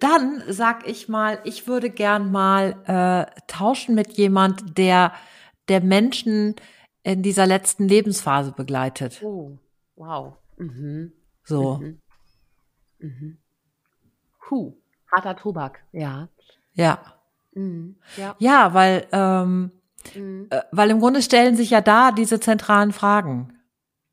dann 0.00 0.42
sag 0.48 0.86
ich 0.88 1.08
mal, 1.08 1.38
ich 1.44 1.66
würde 1.66 1.90
gern 1.90 2.32
mal 2.32 2.82
äh, 2.86 3.40
tauschen 3.46 3.94
mit 3.94 4.12
jemand, 4.16 4.78
der 4.78 5.12
der 5.68 5.80
Menschen 5.80 6.56
in 7.02 7.22
dieser 7.22 7.46
letzten 7.46 7.86
Lebensphase 7.86 8.52
begleitet. 8.52 9.20
Oh, 9.22 9.58
wow. 9.96 10.36
Mhm. 10.56 11.12
So, 11.44 11.76
Mhm. 11.76 12.00
Mhm. 12.98 13.38
Huh. 14.50 14.74
Harter 15.14 15.36
Tobak, 15.36 15.84
ja. 15.92 16.28
ja, 16.74 17.02
Mhm. 17.52 17.96
Ja. 18.16 18.34
ja, 18.38 18.72
weil 18.74 19.06
ähm, 19.12 19.72
Mhm. 20.14 20.48
äh, 20.50 20.62
weil 20.72 20.90
im 20.90 21.00
Grunde 21.00 21.22
stellen 21.22 21.56
sich 21.56 21.70
ja 21.70 21.80
da 21.80 22.12
diese 22.12 22.40
zentralen 22.40 22.92
Fragen. 22.92 23.58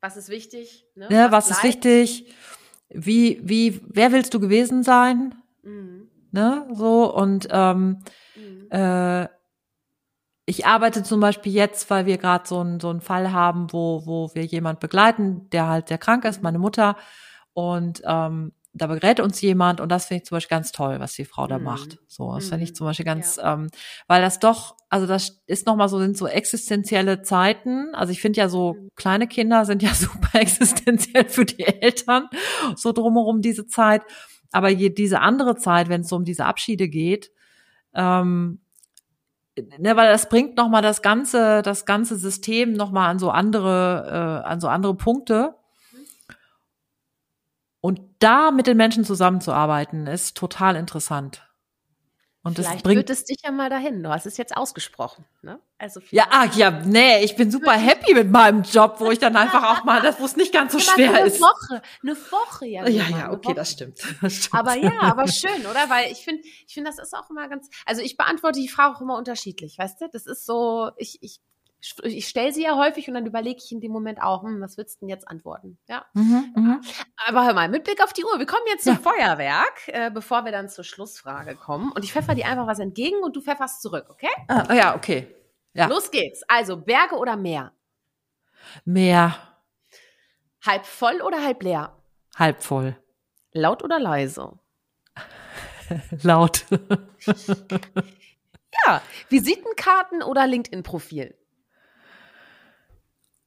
Was 0.02 0.16
ist 0.18 0.30
wichtig? 0.30 0.86
Ne? 0.96 1.08
Ne, 1.10 1.28
was 1.32 1.50
ist 1.50 1.62
bleibt? 1.62 1.76
wichtig? 1.86 2.34
Wie 2.90 3.40
wie 3.44 3.82
wer 3.88 4.12
willst 4.12 4.34
du 4.34 4.40
gewesen 4.40 4.84
sein? 4.84 5.36
Mhm. 5.64 6.10
Ne, 6.32 6.68
so 6.74 7.14
und 7.14 7.48
ähm, 7.52 8.00
Mhm. 8.36 8.68
Äh, 8.72 9.28
ich 10.46 10.66
arbeite 10.66 11.04
zum 11.04 11.20
Beispiel 11.20 11.54
jetzt, 11.54 11.90
weil 11.90 12.06
wir 12.06 12.18
gerade 12.18 12.48
so 12.48 12.60
einen 12.60 12.80
so 12.80 12.90
einen 12.90 13.02
Fall 13.02 13.32
haben, 13.32 13.72
wo 13.72 14.04
wo 14.06 14.32
wir 14.34 14.46
jemand 14.46 14.80
begleiten, 14.80 15.50
der 15.52 15.68
halt 15.68 15.90
sehr 15.90 15.98
krank 15.98 16.26
ist, 16.26 16.42
meine 16.42 16.60
Mutter, 16.60 16.96
und 17.54 18.02
ähm, 18.06 18.54
da 18.74 18.88
berät 18.88 19.20
uns 19.20 19.42
jemand 19.42 19.82
und 19.82 19.90
das 19.90 20.06
finde 20.06 20.22
ich 20.24 20.28
zum 20.28 20.36
Beispiel 20.36 20.56
ganz 20.56 20.72
toll, 20.72 21.00
was 21.00 21.14
die 21.14 21.26
Frau 21.26 21.48
da 21.48 21.58
Mhm. 21.58 21.64
macht. 21.66 21.98
So, 22.08 22.34
das 22.36 22.50
finde 22.50 22.64
ich 22.64 22.72
Mhm. 22.72 22.76
zum 22.76 22.88
Beispiel 22.88 23.06
ganz, 23.06 23.40
ähm, 23.44 23.68
weil 24.08 24.22
das 24.22 24.40
doch, 24.40 24.76
also 24.90 25.08
das 25.08 25.42
ist 25.48 25.66
nochmal 25.68 25.90
so, 25.90 26.00
sind 26.00 26.16
so 26.18 26.28
existenzielle 26.28 27.22
Zeiten. 27.24 27.94
Also 27.96 28.12
ich 28.12 28.22
finde 28.22 28.40
ja 28.40 28.50
so, 28.50 28.76
Mhm. 28.76 28.90
kleine 28.96 29.28
Kinder 29.28 29.66
sind 29.66 29.82
ja 29.84 29.90
super 29.94 30.40
existenziell 30.40 31.28
für 31.30 31.46
die 31.46 31.64
Eltern, 31.66 32.30
so 32.76 32.92
drumherum 32.92 33.42
diese 33.42 33.66
Zeit. 33.68 34.04
Aber 34.52 34.70
je, 34.70 34.90
diese 34.90 35.20
andere 35.22 35.56
Zeit, 35.56 35.90
wenn 35.90 36.02
es 36.02 36.10
so 36.10 36.16
um 36.16 36.24
diese 36.26 36.46
Abschiede 36.46 36.88
geht, 36.90 37.32
ähm, 37.94 38.62
ne, 39.78 39.96
weil 39.96 40.12
das 40.12 40.30
bringt 40.30 40.58
noch 40.58 40.70
mal 40.70 40.82
das 40.82 41.02
ganze 41.02 41.62
das 41.62 41.86
ganze 41.86 42.16
System 42.18 42.74
noch 42.74 42.92
mal 42.92 43.08
an 43.10 43.20
so 43.20 43.30
andere 43.30 44.42
äh, 44.46 44.48
an 44.50 44.60
so 44.60 44.68
andere 44.68 44.96
Punkte 44.96 45.56
Und 47.82 48.02
da 48.20 48.52
mit 48.52 48.68
den 48.68 48.78
Menschen 48.78 49.06
zusammenzuarbeiten, 49.06 50.08
ist 50.08 50.36
total 50.36 50.76
interessant. 50.76 51.50
Und 52.42 52.58
das 52.58 52.68
Vielleicht 52.68 52.86
bringt 52.86 53.10
es 53.10 53.26
dich 53.26 53.40
ja 53.44 53.52
mal 53.52 53.70
dahin. 53.70 54.02
Du 54.02 54.10
hast 54.10 54.26
es 54.26 54.38
jetzt 54.38 54.56
ausgesprochen. 54.56 55.26
Ne? 55.42 55.60
Also 55.78 56.00
ja, 56.10 56.26
ach 56.30 56.56
ja, 56.56 56.72
nee, 56.72 57.22
ich 57.24 57.36
bin 57.36 57.52
super 57.52 57.74
happy 57.74 58.14
mit 58.14 58.32
meinem 58.32 58.64
Job, 58.64 58.96
wo 59.00 59.12
ich 59.12 59.20
dann 59.20 59.36
einfach 59.36 59.64
auch 59.64 59.84
mal, 59.84 60.02
das 60.02 60.22
wo 60.22 60.26
es 60.26 60.38
nicht 60.38 60.54
ganz 60.54 60.72
so 60.72 60.80
schwer 60.80 61.16
eine 61.16 61.28
ist. 61.28 61.36
Eine 61.36 61.52
Woche, 61.52 61.82
eine 62.02 62.16
Woche 62.16 62.66
ja. 62.66 62.88
Ja, 62.88 63.04
ja, 63.10 63.32
okay, 63.34 63.54
das 63.54 63.72
stimmt. 63.72 64.00
das 64.22 64.36
stimmt. 64.36 64.54
Aber 64.54 64.76
ja, 64.76 65.02
aber 65.02 65.28
schön, 65.28 65.66
oder? 65.70 65.90
Weil 65.90 66.12
ich 66.14 66.20
finde, 66.20 66.42
ich 66.66 66.74
finde, 66.74 66.90
das 66.90 66.98
ist 66.98 67.14
auch 67.14 67.30
immer 67.30 67.50
ganz. 67.50 67.70
Also 67.86 68.02
ich 68.02 68.16
beantworte 68.16 68.62
die 68.62 68.70
Frage 68.70 68.96
auch 68.96 69.02
immer 69.02 69.18
unterschiedlich, 69.18 69.78
weißt 69.78 70.00
du? 70.00 70.08
Das 70.10 70.26
ist 70.26 70.46
so, 70.46 70.92
ich, 70.96 71.18
ich 71.22 71.42
ich 72.04 72.28
stelle 72.28 72.52
sie 72.52 72.64
ja 72.64 72.76
häufig 72.76 73.08
und 73.08 73.14
dann 73.14 73.26
überlege 73.26 73.62
ich 73.64 73.72
in 73.72 73.80
dem 73.80 73.92
Moment 73.92 74.22
auch, 74.22 74.44
hm, 74.44 74.60
was 74.62 74.78
würdest 74.78 74.98
du 74.98 75.06
denn 75.06 75.10
jetzt 75.10 75.28
antworten? 75.28 75.78
Ja. 75.88 76.06
Mhm, 76.14 76.54
mh. 76.56 76.82
Aber 77.28 77.46
hör 77.46 77.54
mal, 77.54 77.70
mit 77.70 77.86
Blick 77.86 78.04
auf 78.04 78.12
die 78.12 78.26
Uhr, 78.26 78.38
wir 78.38 78.46
kommen 78.46 78.66
jetzt 78.68 78.84
zum 78.84 78.96
ja. 78.96 79.00
Feuerwerk, 79.00 79.88
äh, 79.88 80.12
bevor 80.12 80.44
wir 80.44 80.52
dann 80.52 80.68
zur 80.68 80.84
Schlussfrage 80.84 81.56
kommen. 81.56 81.92
Und 81.94 82.04
ich 82.04 82.12
pfeffer 82.12 82.36
dir 82.36 82.48
einfach 82.48 82.68
was 82.68 82.80
entgegen 82.80 83.24
und 83.24 83.36
du 83.36 83.42
pfefferst 83.42 83.82
zurück, 83.82 84.08
okay? 84.10 84.28
Ah, 84.50 84.66
oh 84.70 84.74
ja, 84.74 84.96
okay. 84.96 85.34
Ja. 85.74 85.88
Los 85.88 86.12
geht's. 86.12 86.44
Also, 86.50 86.76
Berge 86.78 87.16
oder 87.16 87.38
Meer? 87.38 87.72
Meer. 88.84 89.36
Halb 90.66 90.86
voll 90.86 91.22
oder 91.22 91.42
halb 91.44 91.64
leer? 91.64 91.96
Halb 92.36 92.62
voll. 92.62 92.98
Laut 93.54 93.84
oder 93.84 94.00
leise? 94.00 94.60
Laut. 96.24 96.66
ja. 98.86 99.02
Visitenkarten 99.30 100.22
oder 100.22 100.46
LinkedIn-Profil? 100.46 101.39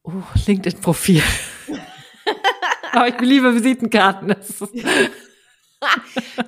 Oh, 0.05 0.23
LinkedIn-Profil. 0.47 1.23
Aber 2.93 3.09
ich 3.09 3.21
liebe 3.21 3.55
Visitenkarten. 3.55 4.29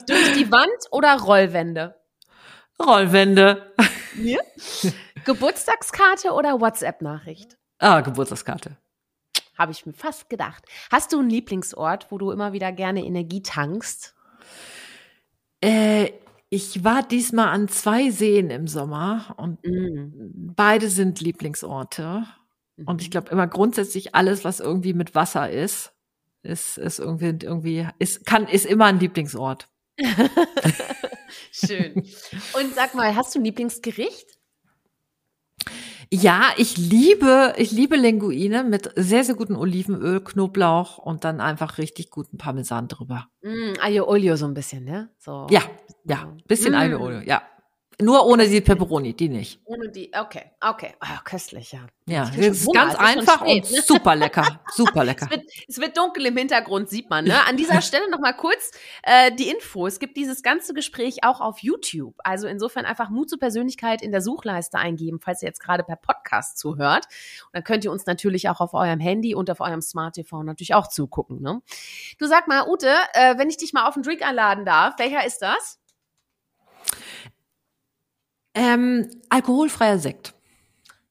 Durch 0.07 0.33
die 0.37 0.51
Wand 0.51 0.71
oder 0.91 1.17
Rollwände? 1.17 1.95
Rollwände. 2.81 3.73
Ja? 4.17 4.41
Geburtstagskarte 5.25 6.33
oder 6.33 6.61
WhatsApp-Nachricht? 6.61 7.57
Ah, 7.79 8.01
Geburtstagskarte. 8.01 8.77
Habe 9.57 9.73
ich 9.73 9.87
mir 9.87 9.93
fast 9.93 10.29
gedacht. 10.29 10.65
Hast 10.91 11.13
du 11.13 11.21
einen 11.21 11.31
Lieblingsort, 11.31 12.11
wo 12.11 12.19
du 12.19 12.33
immer 12.33 12.53
wieder 12.53 12.73
gerne 12.73 13.05
Energie 13.05 13.43
tankst? 13.43 14.15
Äh, 15.61 16.11
ich 16.51 16.85
war 16.85 17.03
diesmal 17.03 17.49
an 17.49 17.69
zwei 17.69 18.11
Seen 18.11 18.51
im 18.51 18.67
Sommer 18.67 19.35
und 19.39 19.65
mm. 19.65 20.53
beide 20.55 20.89
sind 20.89 21.21
Lieblingsorte. 21.21 22.27
Und 22.85 23.01
ich 23.01 23.09
mhm. 23.09 23.13
glaube 23.13 23.31
immer 23.31 23.47
grundsätzlich 23.47 24.15
alles, 24.15 24.45
was 24.45 24.61
irgendwie 24.61 24.95
mit 24.95 25.15
Wasser 25.15 25.51
ist, 25.51 25.93
ist, 26.43 26.79
ist 26.79 26.99
irgendwie, 26.99 27.47
irgendwie, 27.47 27.89
ist, 27.99 28.27
kann, 28.27 28.47
ist 28.47 28.67
immer 28.67 28.87
ein 28.87 29.01
Lieblingsort. 29.01 29.69
Schön. 31.53 31.95
Und 31.95 32.75
sag 32.75 32.95
mal, 32.95 33.15
hast 33.15 33.35
du 33.35 33.39
ein 33.39 33.45
Lieblingsgericht? 33.45 34.27
Ja, 36.13 36.53
ich 36.59 36.77
liebe, 36.77 37.55
ich 37.57 37.71
liebe 37.73 37.97
Linguine 37.97 38.63
mit 38.63 38.91
sehr, 38.95 39.25
sehr 39.25 39.35
gutem 39.35 39.57
Olivenöl, 39.57 40.21
Knoblauch 40.21 40.99
und 40.99 41.25
dann 41.25 41.41
einfach 41.41 41.79
richtig 41.79 42.11
guten 42.11 42.39
Parmesan 42.39 42.89
drüber. 42.89 43.29
Mm, 43.43 43.73
Aglio 43.81 44.07
Olio 44.07 44.37
so 44.37 44.47
ein 44.47 44.55
bisschen, 44.55 44.85
ne? 44.85 45.11
So. 45.19 45.47
Ja, 45.51 45.63
ja, 46.05 46.37
bisschen 46.47 46.73
mm. 46.73 46.77
Aglio 46.77 47.01
Olio, 47.01 47.21
ja. 47.21 47.43
Nur 48.01 48.27
ohne 48.27 48.49
die 48.49 48.61
Peperoni, 48.61 49.15
die 49.15 49.29
nicht. 49.29 49.61
Ohne 49.65 49.89
die, 49.89 50.11
okay, 50.19 50.51
okay. 50.61 50.95
Oh, 51.01 51.19
köstlich, 51.25 51.73
ja. 51.73 51.81
Ja, 52.07 52.25
das 52.27 52.37
ist 52.37 52.73
ganz 52.75 52.95
einfach 52.97 53.41
und 53.41 53.71
ne? 53.71 53.83
super 53.83 54.15
lecker, 54.15 54.61
super 54.75 55.05
lecker. 55.05 55.27
es, 55.27 55.31
wird, 55.31 55.51
es 55.69 55.79
wird 55.79 55.97
dunkel 55.97 56.27
im 56.27 56.37
Hintergrund, 56.37 56.91
sieht 56.91 57.09
man. 57.09 57.25
Ne? 57.25 57.47
An 57.47 57.57
dieser 57.57 57.81
Stelle 57.81 58.11
nochmal 58.11 58.37
kurz 58.37 58.73
äh, 59.03 59.33
die 59.33 59.49
Info. 59.49 59.87
Es 59.87 59.99
gibt 59.99 60.17
dieses 60.17 60.43
ganze 60.43 60.75
Gespräch 60.75 61.25
auch 61.25 61.41
auf 61.41 61.61
YouTube. 61.61 62.15
Also 62.19 62.47
insofern 62.47 62.85
einfach 62.85 63.09
Mut 63.09 63.31
zur 63.31 63.39
Persönlichkeit 63.39 64.03
in 64.03 64.13
der 64.13 64.21
Suchleiste 64.21 64.79
eingeben, 64.79 65.19
falls 65.19 65.43
ihr 65.43 65.49
jetzt 65.49 65.61
gerade 65.61 65.83
per 65.83 65.97
Podcast 65.97 66.59
zuhört. 66.59 67.07
Und 67.47 67.55
dann 67.55 67.65
könnt 67.65 67.85
ihr 67.85 67.93
uns 67.93 68.05
natürlich 68.05 68.49
auch 68.51 68.61
auf 68.61 68.75
eurem 68.75 69.01
Handy 69.01 69.35
und 69.35 69.51
auf 69.51 69.61
eurem 69.61 69.81
Smart 69.81 70.15
TV 70.17 70.43
natürlich 70.43 70.75
auch 70.75 70.89
zugucken. 70.89 71.41
Ne? 71.41 71.63
Du 72.19 72.27
sag 72.27 72.49
mal, 72.49 72.69
Ute, 72.69 72.93
äh, 73.15 73.39
wenn 73.39 73.49
ich 73.49 73.57
dich 73.57 73.73
mal 73.73 73.87
auf 73.87 73.95
einen 73.95 74.03
Drink 74.03 74.23
einladen 74.23 74.67
darf, 74.67 74.99
welcher 74.99 75.25
ist 75.25 75.41
das? 75.41 75.79
Ähm, 78.55 79.11
alkoholfreier 79.29 79.99
Sekt. 79.99 80.35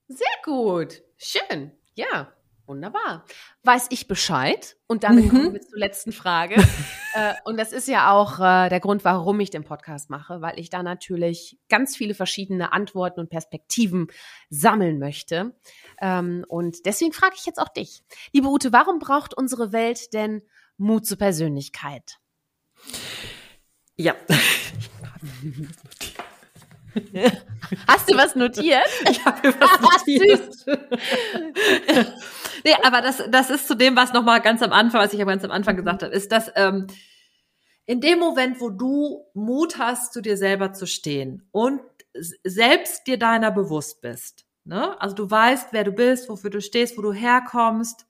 Sehr 0.08 0.28
gut. 0.44 1.02
Schön. 1.18 1.72
Ja, 1.94 2.32
wunderbar. 2.66 3.26
Weiß 3.64 3.88
ich 3.89 4.08
Bescheid? 4.08 4.78
Und 4.88 5.04
damit 5.04 5.26
mhm. 5.26 5.30
kommen 5.30 5.54
wir 5.54 5.62
zur 5.62 5.78
letzten 5.78 6.14
Frage. 6.14 6.56
äh, 7.14 7.34
und 7.44 7.58
das 7.58 7.74
ist 7.74 7.88
ja 7.88 8.12
auch 8.12 8.39
äh, 8.39 8.70
der 8.70 8.80
Grund, 8.80 9.04
warum 9.04 9.39
ich 9.39 9.50
den 9.50 9.64
Podcast 9.64 10.10
mache, 10.10 10.41
weil 10.41 10.58
ich 10.58 10.70
da 10.70 10.84
natürlich 10.84 11.58
ganz 11.68 11.98
viele 11.98 12.14
verschiedene 12.16 12.72
Antworten 12.72 13.20
und 13.20 13.30
Perspektiven 13.30 14.08
sammeln 14.50 15.00
möchte. 15.00 15.56
Ähm, 16.02 16.46
und 16.48 16.86
deswegen 16.86 17.14
frage 17.14 17.36
ich 17.38 17.46
jetzt 17.46 17.60
auch 17.60 17.70
dich. 17.70 18.04
Liebe 18.32 18.48
Ute, 18.48 18.72
warum 18.72 19.00
braucht 19.00 19.34
unsere 19.34 19.72
Welt 19.74 20.14
denn 20.14 20.41
Mut 20.78 21.06
zur 21.06 21.18
Persönlichkeit? 21.18 22.20
Ja. 23.96 24.16
Hast 27.88 28.12
du 28.12 28.18
was 28.18 28.36
notiert? 28.36 28.84
Ich 29.10 29.26
habe 29.26 29.48
mir 29.48 29.54
was 29.60 29.82
notiert. 29.82 30.66
nee, 32.64 32.76
aber 32.84 33.02
das, 33.02 33.24
das 33.30 33.50
ist 33.50 33.68
zu 33.68 33.76
dem, 33.76 33.96
was 33.96 34.14
nochmal 34.14 34.41
ganz 34.41 34.62
am 34.62 34.72
Anfang, 34.72 35.02
was 35.02 35.14
ich 35.14 35.20
ja 35.20 35.26
ganz 35.26 35.44
am 35.44 35.52
Anfang 35.52 35.76
gesagt 35.76 36.04
habe, 36.04 36.14
ist, 36.14 36.32
dass 36.32 36.52
ähm, 36.56 36.88
in 37.86 38.00
dem 38.00 38.20
Moment, 38.20 38.62
wo 38.62 38.70
du 38.70 39.26
Mut 39.34 39.78
hast, 39.78 40.14
zu 40.14 40.22
dir 40.22 40.38
selber 40.38 40.74
zu 40.74 40.86
stehen 40.86 41.48
und 41.52 41.82
selbst 42.44 43.08
dir 43.08 43.18
deiner 43.18 43.52
bewusst 43.52 44.02
bist, 44.02 44.46
ne? 44.64 45.00
also 45.02 45.16
du 45.16 45.30
weißt, 45.30 45.70
wer 45.72 45.84
du 45.84 45.91
bist, 45.91 46.30
wofür 46.30 46.50
du 46.50 46.62
stehst, 46.62 46.98
wo 46.98 47.02
du 47.02 47.14
herkommst, 47.14 48.06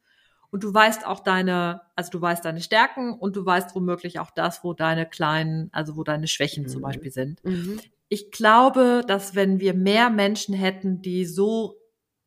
und 0.51 0.63
du 0.63 0.71
weißt 0.71 1.07
auch 1.07 1.21
deine, 1.21 1.81
also 1.95 2.11
du 2.11 2.21
weißt 2.21 2.45
deine 2.45 2.61
Stärken 2.61 3.13
und 3.13 3.35
du 3.35 3.43
weißt 3.43 3.73
womöglich 3.73 4.19
auch 4.19 4.29
das, 4.29 4.63
wo 4.63 4.73
deine 4.73 5.09
kleinen, 5.09 5.69
also 5.71 5.97
wo 5.97 6.03
deine 6.03 6.27
Schwächen 6.27 6.65
mhm. 6.65 6.67
zum 6.67 6.83
Beispiel 6.83 7.09
sind. 7.09 7.43
Mhm 7.43 7.79
ich 8.13 8.29
glaube, 8.29 9.03
dass 9.07 9.33
wenn 9.33 9.59
wir 9.59 9.73
mehr 9.73 10.11
Menschen 10.11 10.53
hätten, 10.53 11.01
die 11.01 11.25
so 11.25 11.79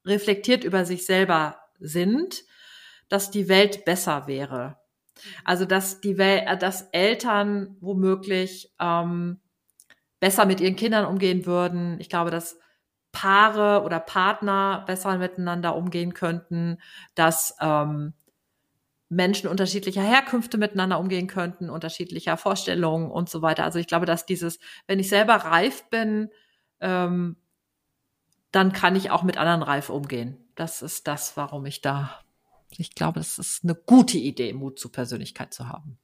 reflektiert 0.05 0.65
über 0.65 0.85
sich 0.85 1.07
selber 1.07 1.61
sind, 1.79 2.43
dass 3.09 3.31
die 3.31 3.49
Welt 3.49 3.85
besser 3.85 4.27
wäre. 4.27 4.79
Also 5.45 5.65
dass 5.65 6.01
die 6.01 6.19
Welt, 6.19 6.43
äh, 6.47 6.59
dass 6.59 6.89
Eltern 6.91 7.77
womöglich 7.81 8.75
ähm, 8.81 9.39
besser 10.19 10.45
mit 10.45 10.61
ihren 10.61 10.75
Kindern 10.75 11.07
umgehen 11.07 11.47
würden. 11.47 12.01
Ich 12.01 12.09
glaube, 12.09 12.33
dass 12.33 12.59
Paare 13.13 13.85
oder 13.85 14.01
Partner 14.01 14.83
besser 14.89 15.17
miteinander 15.19 15.77
umgehen 15.77 16.15
könnten, 16.15 16.79
dass 17.15 17.57
ähm, 17.61 18.13
Menschen 19.09 19.49
unterschiedlicher 19.49 20.03
Herkünfte 20.03 20.59
miteinander 20.59 20.99
umgehen 20.99 21.27
könnten, 21.29 21.71
unterschiedlicher 21.71 22.37
Vorstellungen 22.37 23.11
und 23.11 23.29
so 23.29 23.43
weiter. 23.43 23.65
Also 23.65 23.79
ich 23.79 23.87
glaube, 23.87 24.07
dass 24.07 24.27
dieses, 24.27 24.59
wenn 24.87 24.99
ich 24.99 25.09
selber 25.09 25.35
reif 25.37 25.89
bin, 25.91 26.31
ähm, 26.81 27.37
dann 28.51 28.73
kann 28.73 28.97
ich 28.97 29.11
auch 29.11 29.23
mit 29.23 29.37
anderen 29.37 29.63
reif 29.63 29.91
umgehen. 29.91 30.37
Das 30.55 30.83
ist 30.83 31.07
das, 31.07 31.37
warum 31.37 31.67
ich 31.67 31.83
da, 31.83 32.21
ich 32.71 32.95
glaube, 32.95 33.21
es 33.21 33.39
ist 33.39 33.65
eine 33.65 33.75
gute 33.75 34.19
Idee, 34.19 34.53
Mut 34.53 34.79
zur 34.79 34.91
Persönlichkeit 34.91 35.55
zu 35.55 35.69
haben. 35.69 35.99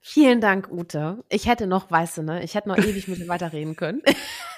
Vielen 0.00 0.40
Dank, 0.40 0.70
Ute. 0.70 1.24
Ich 1.28 1.46
hätte 1.46 1.66
noch, 1.66 1.90
weißt 1.90 2.18
du, 2.18 2.22
ne, 2.22 2.44
ich 2.44 2.54
hätte 2.54 2.68
noch 2.68 2.78
ewig 2.78 3.08
mit 3.08 3.18
dir 3.18 3.28
weiterreden 3.28 3.74
können. 3.74 4.02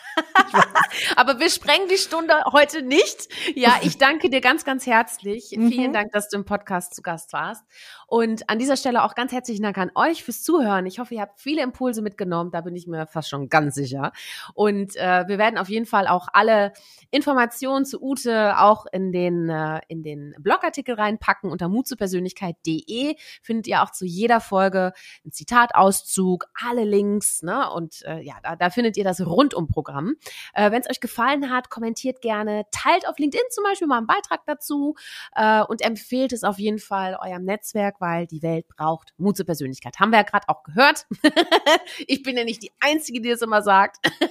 Aber 1.17 1.39
wir 1.41 1.51
sprengen 1.51 1.89
die 1.89 1.99
Stunde 1.99 2.35
heute 2.53 2.83
nicht. 2.83 3.29
Ja, 3.55 3.79
ich 3.83 3.99
danke 3.99 4.31
dir 4.31 4.41
ganz, 4.41 4.65
ganz 4.65 4.87
herzlich. 4.87 5.55
Mhm. 5.57 5.71
Vielen 5.71 5.93
Dank, 5.93 6.13
dass 6.13 6.29
du 6.29 6.37
im 6.37 6.45
Podcast 6.45 6.95
zu 6.95 7.03
Gast 7.03 7.33
warst. 7.33 7.65
Und 8.09 8.49
an 8.49 8.59
dieser 8.59 8.79
Stelle 8.79 9.05
auch 9.05 9.15
ganz 9.15 9.33
herzlichen 9.33 9.63
Dank 9.63 9.77
an 9.77 9.91
euch 9.95 10.25
fürs 10.25 10.43
Zuhören. 10.43 10.87
Ich 10.87 10.99
hoffe, 10.99 11.15
ihr 11.15 11.21
habt 11.21 11.39
viele 11.39 11.63
Impulse 11.63 12.01
mitgenommen. 12.01 12.51
Da 12.51 12.63
bin 12.63 12.75
ich 12.75 12.87
mir 12.87 13.07
fast 13.07 13.29
schon 13.29 13.51
ganz 13.51 13.75
sicher. 13.75 14.13
Und 14.55 14.97
äh, 14.97 15.29
wir 15.29 15.37
werden 15.37 15.59
auf 15.59 15.69
jeden 15.69 15.85
Fall 15.85 16.09
auch 16.09 16.29
alle 16.33 16.73
Informationen 17.11 17.85
zu 17.85 18.03
Ute 18.03 18.59
auch 18.59 18.87
in 18.93 19.13
den, 19.13 19.51
äh, 19.51 19.81
in 19.89 20.03
den 20.03 20.35
Blogartikel 20.39 20.95
reinpacken. 20.95 21.51
Unter 21.51 21.69
mutzupersönlichkeit.de 21.69 23.17
findet 23.43 23.67
ihr 23.67 23.83
auch 23.83 23.91
zu 23.91 24.07
jeder 24.07 24.41
Folge 24.41 24.95
einen 25.23 25.33
Zitatauszug, 25.33 26.47
alle 26.67 26.85
Links. 26.85 27.43
Ne? 27.43 27.71
Und 27.71 28.03
äh, 28.07 28.23
ja, 28.23 28.37
da, 28.43 28.57
da 28.57 28.71
findet 28.71 28.97
ihr 28.97 29.05
das 29.05 29.21
Rundumprogramm. 29.21 30.15
Äh, 30.55 30.71
Wenn 30.71 30.81
es 30.81 30.89
euch 30.89 31.01
gefallen 31.01 31.51
hat, 31.51 31.69
kommentiert 31.69 32.23
gerne, 32.23 32.65
teilt 32.71 33.07
auf 33.07 33.19
LinkedIn 33.19 33.45
zum 33.51 33.65
Beispiel 33.65 33.87
mal 33.87 33.99
einen 33.99 34.07
Beitrag 34.07 34.47
dazu 34.47 34.95
äh, 35.37 35.63
und 35.63 35.83
empfehlt 35.83 36.33
es 36.33 36.43
auf 36.43 36.59
jeden 36.59 36.79
Fall 36.79 37.15
eurem 37.21 37.45
Netzwerk 37.45 37.98
weil 38.01 38.27
die 38.27 38.43
Welt 38.43 38.67
braucht 38.69 39.13
Mut 39.17 39.37
zur 39.37 39.47
Persönlichkeit. 39.47 39.99
Haben 39.99 40.11
wir 40.11 40.19
ja 40.19 40.25
gerade 40.25 40.49
auch 40.49 40.63
gehört. 40.63 41.07
ich 42.07 42.23
bin 42.23 42.37
ja 42.37 42.45
nicht 42.45 42.63
die 42.63 42.73
Einzige, 42.81 43.21
die 43.21 43.31
es 43.31 43.43
immer 43.43 43.63
sagt. 43.63 43.99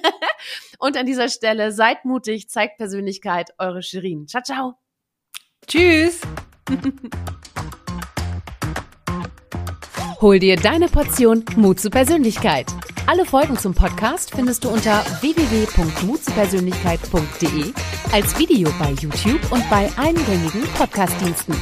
Und 0.79 0.97
an 0.97 1.05
dieser 1.05 1.29
Stelle 1.29 1.71
seid 1.71 2.05
mutig, 2.05 2.49
zeigt 2.49 2.77
Persönlichkeit, 2.77 3.53
eure 3.57 3.81
Shirin. 3.81 4.27
Ciao, 4.27 4.43
ciao. 4.43 4.75
Tschüss. 5.65 6.21
Hol 10.21 10.39
dir 10.39 10.55
deine 10.55 10.87
Portion 10.87 11.43
Mut 11.55 11.79
zur 11.79 11.91
Persönlichkeit. 11.91 12.65
Alle 13.05 13.25
Folgen 13.25 13.55
zum 13.57 13.73
Podcast 13.73 14.35
findest 14.35 14.65
du 14.65 14.69
unter 14.69 15.03
www.mutzupersönlichkeit.de 15.21 17.73
als 18.11 18.37
Video 18.37 18.69
bei 18.79 18.91
YouTube 18.91 19.51
und 19.51 19.67
bei 19.69 19.89
allen 19.95 20.25
gängigen 20.25 20.63
Podcastdiensten. 20.75 21.55